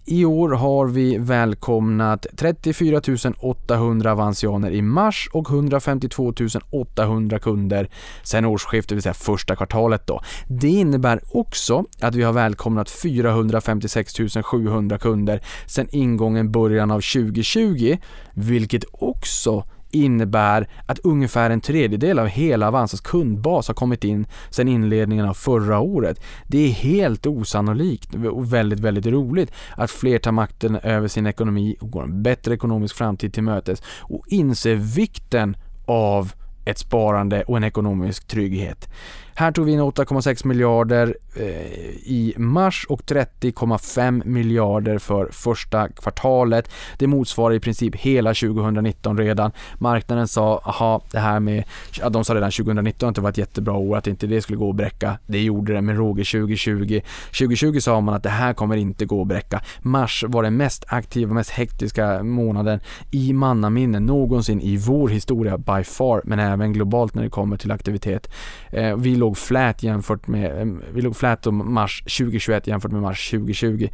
I 0.05 0.25
år 0.25 0.49
har 0.49 0.87
vi 0.87 1.17
välkomnat 1.17 2.25
34 2.35 3.01
800 3.39 4.11
avansianer 4.11 4.71
i 4.71 4.81
mars 4.81 5.29
och 5.33 5.49
152 5.49 6.33
800 6.69 7.39
kunder 7.39 7.89
sedan 8.23 8.45
årsskiftet, 8.45 8.89
det 8.89 8.95
vill 8.95 9.03
säga 9.03 9.13
första 9.13 9.55
kvartalet 9.55 10.07
då. 10.07 10.21
Det 10.47 10.67
innebär 10.67 11.21
också 11.31 11.85
att 12.01 12.15
vi 12.15 12.23
har 12.23 12.33
välkomnat 12.33 12.89
456 12.89 14.13
700 14.43 14.97
kunder 14.97 15.41
sedan 15.65 15.87
ingången 15.91 16.51
början 16.51 16.91
av 16.91 17.01
2020, 17.01 17.97
vilket 18.33 18.83
också 18.91 19.63
innebär 19.91 20.67
att 20.85 20.99
ungefär 20.99 21.49
en 21.49 21.61
tredjedel 21.61 22.19
av 22.19 22.27
hela 22.27 22.67
Avanzas 22.67 23.01
kundbas 23.01 23.67
har 23.67 23.75
kommit 23.75 24.03
in 24.03 24.27
sedan 24.49 24.67
inledningen 24.67 25.25
av 25.25 25.33
förra 25.33 25.79
året. 25.79 26.21
Det 26.47 26.57
är 26.57 26.69
helt 26.69 27.25
osannolikt 27.25 28.15
och 28.31 28.53
väldigt, 28.53 28.79
väldigt 28.79 29.05
roligt 29.05 29.51
att 29.77 29.91
fler 29.91 30.19
tar 30.19 30.31
makten 30.31 30.75
över 30.75 31.07
sin 31.07 31.27
ekonomi 31.27 31.75
och 31.79 31.91
går 31.91 32.03
en 32.03 32.23
bättre 32.23 32.53
ekonomisk 32.53 32.95
framtid 32.95 33.33
till 33.33 33.43
mötes 33.43 33.83
och 33.99 34.25
inser 34.27 34.75
vikten 34.75 35.57
av 35.85 36.33
ett 36.65 36.77
sparande 36.77 37.43
och 37.43 37.57
en 37.57 37.63
ekonomisk 37.63 38.27
trygghet. 38.27 38.89
Här 39.41 39.51
tog 39.51 39.65
vi 39.65 39.71
in 39.71 39.81
8,6 39.81 40.47
miljarder 40.47 41.15
eh, 41.35 41.45
i 42.03 42.33
mars 42.37 42.85
och 42.89 43.01
30,5 43.01 44.25
miljarder 44.25 44.97
för 44.97 45.29
första 45.31 45.87
kvartalet. 45.87 46.71
Det 46.97 47.07
motsvarar 47.07 47.55
i 47.55 47.59
princip 47.59 47.95
hela 47.95 48.33
2019 48.33 49.17
redan. 49.17 49.51
Marknaden 49.79 50.27
sa, 50.27 50.61
aha, 50.65 51.01
det 51.11 51.19
här 51.19 51.39
med, 51.39 51.63
ja, 51.99 52.09
de 52.09 52.23
sa 52.23 52.35
redan 52.35 52.51
2019 52.51 53.09
att 53.09 53.15
det 53.15 53.21
var 53.21 53.29
ett 53.29 53.37
jättebra 53.37 53.73
år, 53.73 53.97
att 53.97 54.07
inte 54.07 54.27
det 54.27 54.41
skulle 54.41 54.57
gå 54.57 54.69
att 54.69 54.75
bräcka. 54.75 55.17
Det 55.25 55.41
gjorde 55.41 55.73
det 55.73 55.81
med 55.81 55.97
råge 55.97 56.23
2020. 56.23 57.01
2020 57.25 57.79
sa 57.79 58.01
man 58.01 58.15
att 58.15 58.23
det 58.23 58.29
här 58.29 58.53
kommer 58.53 58.75
inte 58.75 59.05
gå 59.05 59.21
att 59.21 59.27
bräcka. 59.27 59.61
Mars 59.81 60.23
var 60.27 60.43
den 60.43 60.57
mest 60.57 60.83
aktiva, 60.87 61.33
mest 61.33 61.49
hektiska 61.49 62.23
månaden 62.23 62.79
i 63.11 63.33
mannaminne 63.33 63.99
någonsin 63.99 64.61
i 64.61 64.77
vår 64.77 65.09
historia 65.09 65.57
by 65.57 65.83
far, 65.83 66.21
men 66.25 66.39
även 66.39 66.73
globalt 66.73 67.15
när 67.15 67.23
det 67.23 67.29
kommer 67.29 67.57
till 67.57 67.71
aktivitet. 67.71 68.31
Eh, 68.69 68.97
vi 68.97 69.15
låg 69.15 69.30
flat 69.37 69.83
jämfört 69.83 70.27
med, 70.27 70.61
eh, 70.61 70.73
vi 70.93 71.01
låg 71.01 71.15
flat 71.15 71.47
om 71.47 71.73
mars 71.73 72.03
2021 72.17 72.67
jämfört 72.67 72.91
med 72.91 73.01
mars 73.01 73.29
2020 73.29 73.89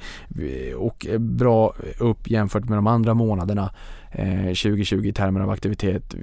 och 0.75 1.07
bra 1.19 1.73
upp 1.99 2.29
jämfört 2.29 2.69
med 2.69 2.77
de 2.77 2.87
andra 2.87 3.13
månaderna 3.13 3.73
eh, 4.11 4.45
2020 4.45 5.05
i 5.05 5.13
termer 5.13 5.39
av 5.39 5.49
aktivitet, 5.49 6.13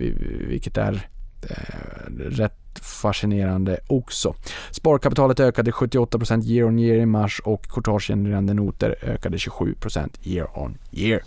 vilket 0.49 0.77
är 0.77 1.09
eh, 1.43 2.13
rätt 2.17 2.79
fascinerande 2.83 3.79
också. 3.87 4.35
Sparkapitalet 4.71 5.41
ökade 5.41 5.71
78% 5.71 6.45
year 6.45 6.69
on 6.69 6.79
year 6.79 6.97
i 6.97 7.07
mars 7.07 7.41
och 7.45 7.67
courtagegenererande 7.69 8.55
noter 8.55 8.97
ökade 9.03 9.37
27% 9.37 10.09
year 10.23 10.59
on 10.59 10.79
year. 10.93 11.23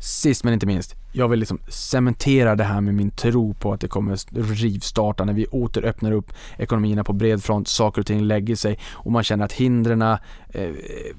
Sist 0.00 0.44
men 0.44 0.52
inte 0.52 0.66
minst, 0.66 0.96
jag 1.12 1.28
vill 1.28 1.38
liksom 1.38 1.58
cementera 1.68 2.56
det 2.56 2.64
här 2.64 2.80
med 2.80 2.94
min 2.94 3.10
tro 3.10 3.54
på 3.54 3.72
att 3.72 3.80
det 3.80 3.88
kommer 3.88 4.18
rivstarta 4.54 5.24
när 5.24 5.32
vi 5.32 5.46
åter 5.46 5.84
öppnar 5.84 6.12
upp 6.12 6.32
ekonomierna 6.58 7.04
på 7.04 7.12
bred 7.12 7.42
front, 7.42 7.68
saker 7.68 8.00
och 8.00 8.06
ting 8.06 8.20
lägger 8.20 8.56
sig 8.56 8.78
och 8.92 9.12
man 9.12 9.24
känner 9.24 9.44
att 9.44 9.52
hindren 9.52 10.02
eh, 10.02 10.18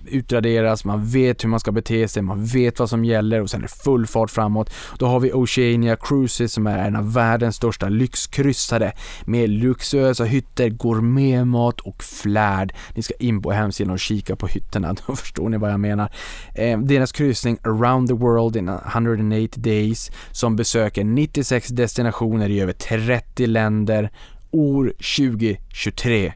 utraderas, 0.06 0.86
man 0.86 1.06
vet 1.06 1.44
hur 1.44 1.50
man 1.50 1.60
ska 1.60 1.72
bete 1.72 2.08
sig, 2.08 2.22
man 2.24 2.46
vet 2.46 2.80
vad 2.80 2.90
som 2.90 3.06
gäller 3.06 3.42
och 3.42 3.50
sen 3.50 3.60
är 3.60 3.62
det 3.62 3.84
full 3.84 4.08
fart 4.08 4.32
framåt. 4.32 4.74
Då 4.98 5.06
har 5.06 5.20
vi 5.20 5.34
Oceania 5.34 5.96
Cruises 5.96 6.54
som 6.54 6.68
är 6.68 6.88
en 6.88 6.96
av 6.96 7.14
världens 7.14 7.56
största 7.56 7.90
lyxkryssare 7.90 8.92
med 9.26 9.50
luxuösa 9.50 10.24
hytter, 10.24 10.70
gourmetmat 10.70 11.80
och 11.80 12.04
flärd. 12.04 12.74
Ni 12.96 13.04
ska 13.04 13.14
in 13.20 13.42
på 13.42 13.52
hemsidan 13.52 13.94
och 13.94 14.00
kika 14.00 14.36
på 14.36 14.48
hytterna, 14.48 14.96
då 15.08 15.16
förstår 15.16 15.50
ni 15.50 15.58
vad 15.58 15.72
jag 15.72 15.80
menar. 15.80 16.12
Eh, 16.56 16.80
deras 16.80 17.12
kryssning 17.12 17.58
Around 17.64 18.08
the 18.08 18.14
World 18.14 18.56
in 18.56 18.70
108 18.70 19.60
Days 19.60 19.81
Days 19.82 20.12
som 20.32 20.56
besöker 20.56 21.04
96 21.04 21.68
destinationer 21.68 22.50
i 22.50 22.60
över 22.60 22.74
30 22.74 23.48
länder 23.48 24.12
år 24.52 24.94
2023 25.18 26.34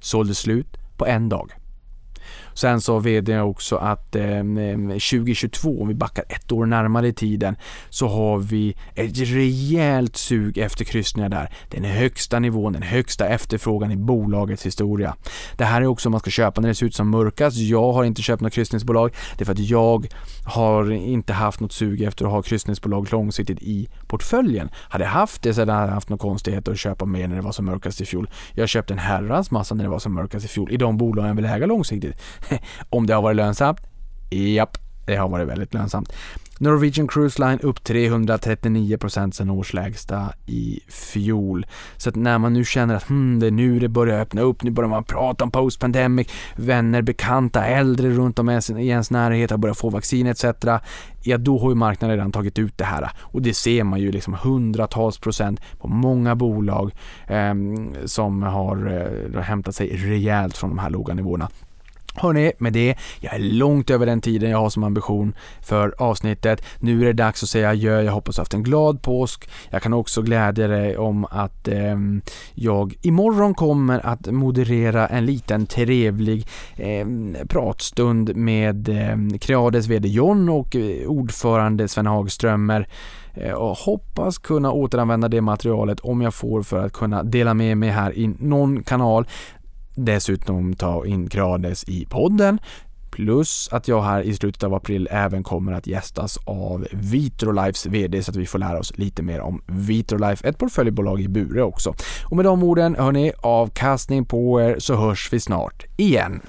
sålde 0.00 0.34
slut 0.34 0.76
på 0.96 1.06
en 1.06 1.28
dag. 1.28 1.52
Sen 2.54 2.80
sa 2.80 2.98
vd 2.98 3.40
också 3.40 3.76
att 3.76 4.16
ehm, 4.16 4.58
eh, 4.58 4.88
2022, 4.88 5.82
om 5.82 5.88
vi 5.88 5.94
backar 5.94 6.24
ett 6.28 6.52
år 6.52 6.66
närmare 6.66 7.08
i 7.08 7.12
tiden, 7.12 7.56
så 7.90 8.08
har 8.08 8.38
vi 8.38 8.76
ett 8.94 9.18
rejält 9.18 10.16
sug 10.16 10.58
efter 10.58 10.84
kryssningar 10.84 11.28
där. 11.28 11.50
Den 11.68 11.84
högsta 11.84 12.38
nivån, 12.38 12.72
den 12.72 12.82
högsta 12.82 13.28
efterfrågan 13.28 13.90
i 13.90 13.96
bolagets 13.96 14.66
historia. 14.66 15.16
Det 15.56 15.64
här 15.64 15.82
är 15.82 15.86
också 15.86 16.08
om 16.08 16.10
man 16.10 16.20
ska 16.20 16.30
köpa 16.30 16.60
när 16.60 16.68
det 16.68 16.74
ser 16.74 16.86
ut 16.86 16.94
som 16.94 17.10
mörkast. 17.10 17.56
Jag 17.56 17.92
har 17.92 18.04
inte 18.04 18.22
köpt 18.22 18.42
något 18.42 18.52
kryssningsbolag. 18.52 19.14
Det 19.36 19.42
är 19.42 19.44
för 19.44 19.52
att 19.52 19.58
jag 19.58 20.06
har 20.44 20.90
inte 20.90 21.32
haft 21.32 21.60
något 21.60 21.72
sug 21.72 22.02
efter 22.02 22.24
att 22.24 22.30
ha 22.30 22.42
kryssningsbolag 22.42 23.12
långsiktigt 23.12 23.62
i 23.62 23.88
portföljen. 24.06 24.70
Hade 24.74 25.04
jag 25.04 25.10
haft 25.10 25.42
det 25.42 25.54
så 25.54 25.60
hade 25.60 25.72
jag 25.72 25.88
haft 25.88 26.08
någon 26.08 26.18
konstigheter 26.18 26.72
att 26.72 26.78
köpa 26.78 27.04
mer 27.04 27.28
när 27.28 27.36
det 27.36 27.42
var 27.42 27.52
som 27.52 27.64
mörkast 27.64 28.00
i 28.00 28.04
fjol. 28.04 28.30
Jag 28.54 28.68
köpte 28.68 28.94
en 28.94 28.98
herrans 28.98 29.50
massa 29.50 29.74
när 29.74 29.84
det 29.84 29.90
var 29.90 29.98
som 29.98 30.14
mörkast 30.14 30.44
i 30.44 30.48
fjol 30.48 30.72
i 30.72 30.76
de 30.76 30.98
bolag 30.98 31.28
jag 31.28 31.34
vill 31.34 31.44
äga 31.44 31.66
långsiktigt. 31.66 32.16
Om 32.90 33.06
det 33.06 33.14
har 33.14 33.22
varit 33.22 33.36
lönsamt? 33.36 33.80
Japp, 34.30 34.78
det 35.06 35.16
har 35.16 35.28
varit 35.28 35.48
väldigt 35.48 35.74
lönsamt. 35.74 36.12
Norwegian 36.62 37.08
Cruise 37.08 37.42
Line 37.42 37.58
upp 37.62 37.78
339% 37.78 39.30
sen 39.30 39.50
årslägsta 39.50 40.32
i 40.46 40.80
fjol. 40.88 41.66
Så 41.96 42.08
att 42.08 42.16
när 42.16 42.38
man 42.38 42.52
nu 42.52 42.64
känner 42.64 42.94
att 42.94 43.08
hmm, 43.08 43.40
det 43.40 43.46
är 43.46 43.50
nu 43.50 43.78
det 43.78 43.88
börjar 43.88 44.20
öppna 44.20 44.40
upp, 44.40 44.62
nu 44.62 44.70
börjar 44.70 44.90
man 44.90 45.04
prata 45.04 45.44
om 45.44 45.50
post-pandemic, 45.50 46.28
vänner, 46.56 47.02
bekanta, 47.02 47.64
äldre 47.64 48.10
runt 48.10 48.38
om 48.38 48.50
i 48.50 48.88
ens 48.88 49.10
närhet 49.10 49.50
har 49.50 49.58
börjat 49.58 49.78
få 49.78 49.90
vaccin 49.90 50.26
etc. 50.26 50.44
Ja, 51.22 51.38
då 51.38 51.58
har 51.58 51.70
ju 51.70 51.74
marknaden 51.74 52.16
redan 52.16 52.32
tagit 52.32 52.58
ut 52.58 52.78
det 52.78 52.84
här 52.84 53.10
och 53.18 53.42
det 53.42 53.54
ser 53.54 53.84
man 53.84 54.00
ju 54.00 54.12
liksom 54.12 54.34
hundratals 54.34 55.18
procent 55.18 55.60
på 55.78 55.88
många 55.88 56.34
bolag 56.34 56.94
eh, 57.26 57.54
som 58.04 58.42
har 58.42 59.06
eh, 59.34 59.42
hämtat 59.42 59.74
sig 59.74 59.96
rejält 59.96 60.56
från 60.56 60.70
de 60.70 60.78
här 60.78 60.90
låga 60.90 61.14
nivåerna. 61.14 61.48
Hörni, 62.14 62.52
med 62.58 62.72
det, 62.72 62.94
jag 63.20 63.34
är 63.34 63.38
långt 63.38 63.90
över 63.90 64.06
den 64.06 64.20
tiden 64.20 64.50
jag 64.50 64.58
har 64.58 64.70
som 64.70 64.84
ambition 64.84 65.34
för 65.60 65.94
avsnittet. 65.98 66.64
Nu 66.78 67.00
är 67.00 67.04
det 67.04 67.12
dags 67.12 67.42
att 67.42 67.48
säga 67.48 67.70
adjö, 67.70 68.02
jag 68.02 68.12
hoppas 68.12 68.36
du 68.36 68.40
haft 68.40 68.54
en 68.54 68.62
glad 68.62 69.02
påsk. 69.02 69.48
Jag 69.70 69.82
kan 69.82 69.92
också 69.92 70.22
glädja 70.22 70.68
dig 70.68 70.96
om 70.96 71.24
att 71.24 71.68
eh, 71.68 71.96
jag 72.54 72.94
imorgon 73.02 73.54
kommer 73.54 74.06
att 74.06 74.26
moderera 74.26 75.06
en 75.06 75.26
liten 75.26 75.66
trevlig 75.66 76.46
eh, 76.76 77.06
pratstund 77.48 78.36
med 78.36 78.88
eh, 78.88 79.38
Creades 79.38 79.86
VD 79.86 80.08
John 80.08 80.48
och 80.48 80.76
eh, 80.76 81.08
ordförande 81.08 81.88
Sven 81.88 82.06
Hagströmer 82.06 82.88
eh, 83.34 83.52
och 83.52 83.76
hoppas 83.76 84.38
kunna 84.38 84.72
återanvända 84.72 85.28
det 85.28 85.40
materialet 85.40 86.00
om 86.00 86.20
jag 86.20 86.34
får 86.34 86.62
för 86.62 86.86
att 86.86 86.92
kunna 86.92 87.22
dela 87.22 87.54
med 87.54 87.76
mig 87.76 87.90
här 87.90 88.18
i 88.18 88.34
någon 88.38 88.82
kanal 88.82 89.26
dessutom 89.94 90.74
ta 90.74 91.06
in 91.06 91.28
Krades 91.28 91.84
i 91.88 92.06
podden. 92.10 92.58
Plus 93.12 93.68
att 93.72 93.88
jag 93.88 94.02
här 94.02 94.22
i 94.22 94.34
slutet 94.34 94.62
av 94.62 94.74
april 94.74 95.08
även 95.10 95.42
kommer 95.42 95.72
att 95.72 95.86
gästas 95.86 96.38
av 96.44 96.86
Vitrolifes 96.92 97.86
VD 97.86 98.22
så 98.22 98.30
att 98.30 98.36
vi 98.36 98.46
får 98.46 98.58
lära 98.58 98.78
oss 98.78 98.98
lite 98.98 99.22
mer 99.22 99.40
om 99.40 99.62
Vitrolife, 99.66 100.48
ett 100.48 100.58
portföljbolag 100.58 101.20
i 101.20 101.28
Bure 101.28 101.62
också. 101.62 101.94
Och 102.24 102.36
med 102.36 102.44
de 102.44 102.62
orden, 102.62 102.96
hörni, 102.98 103.32
avkastning 103.40 104.24
på 104.24 104.60
er 104.60 104.76
så 104.78 104.94
hörs 104.94 105.32
vi 105.32 105.40
snart 105.40 105.84
igen. 105.96 106.40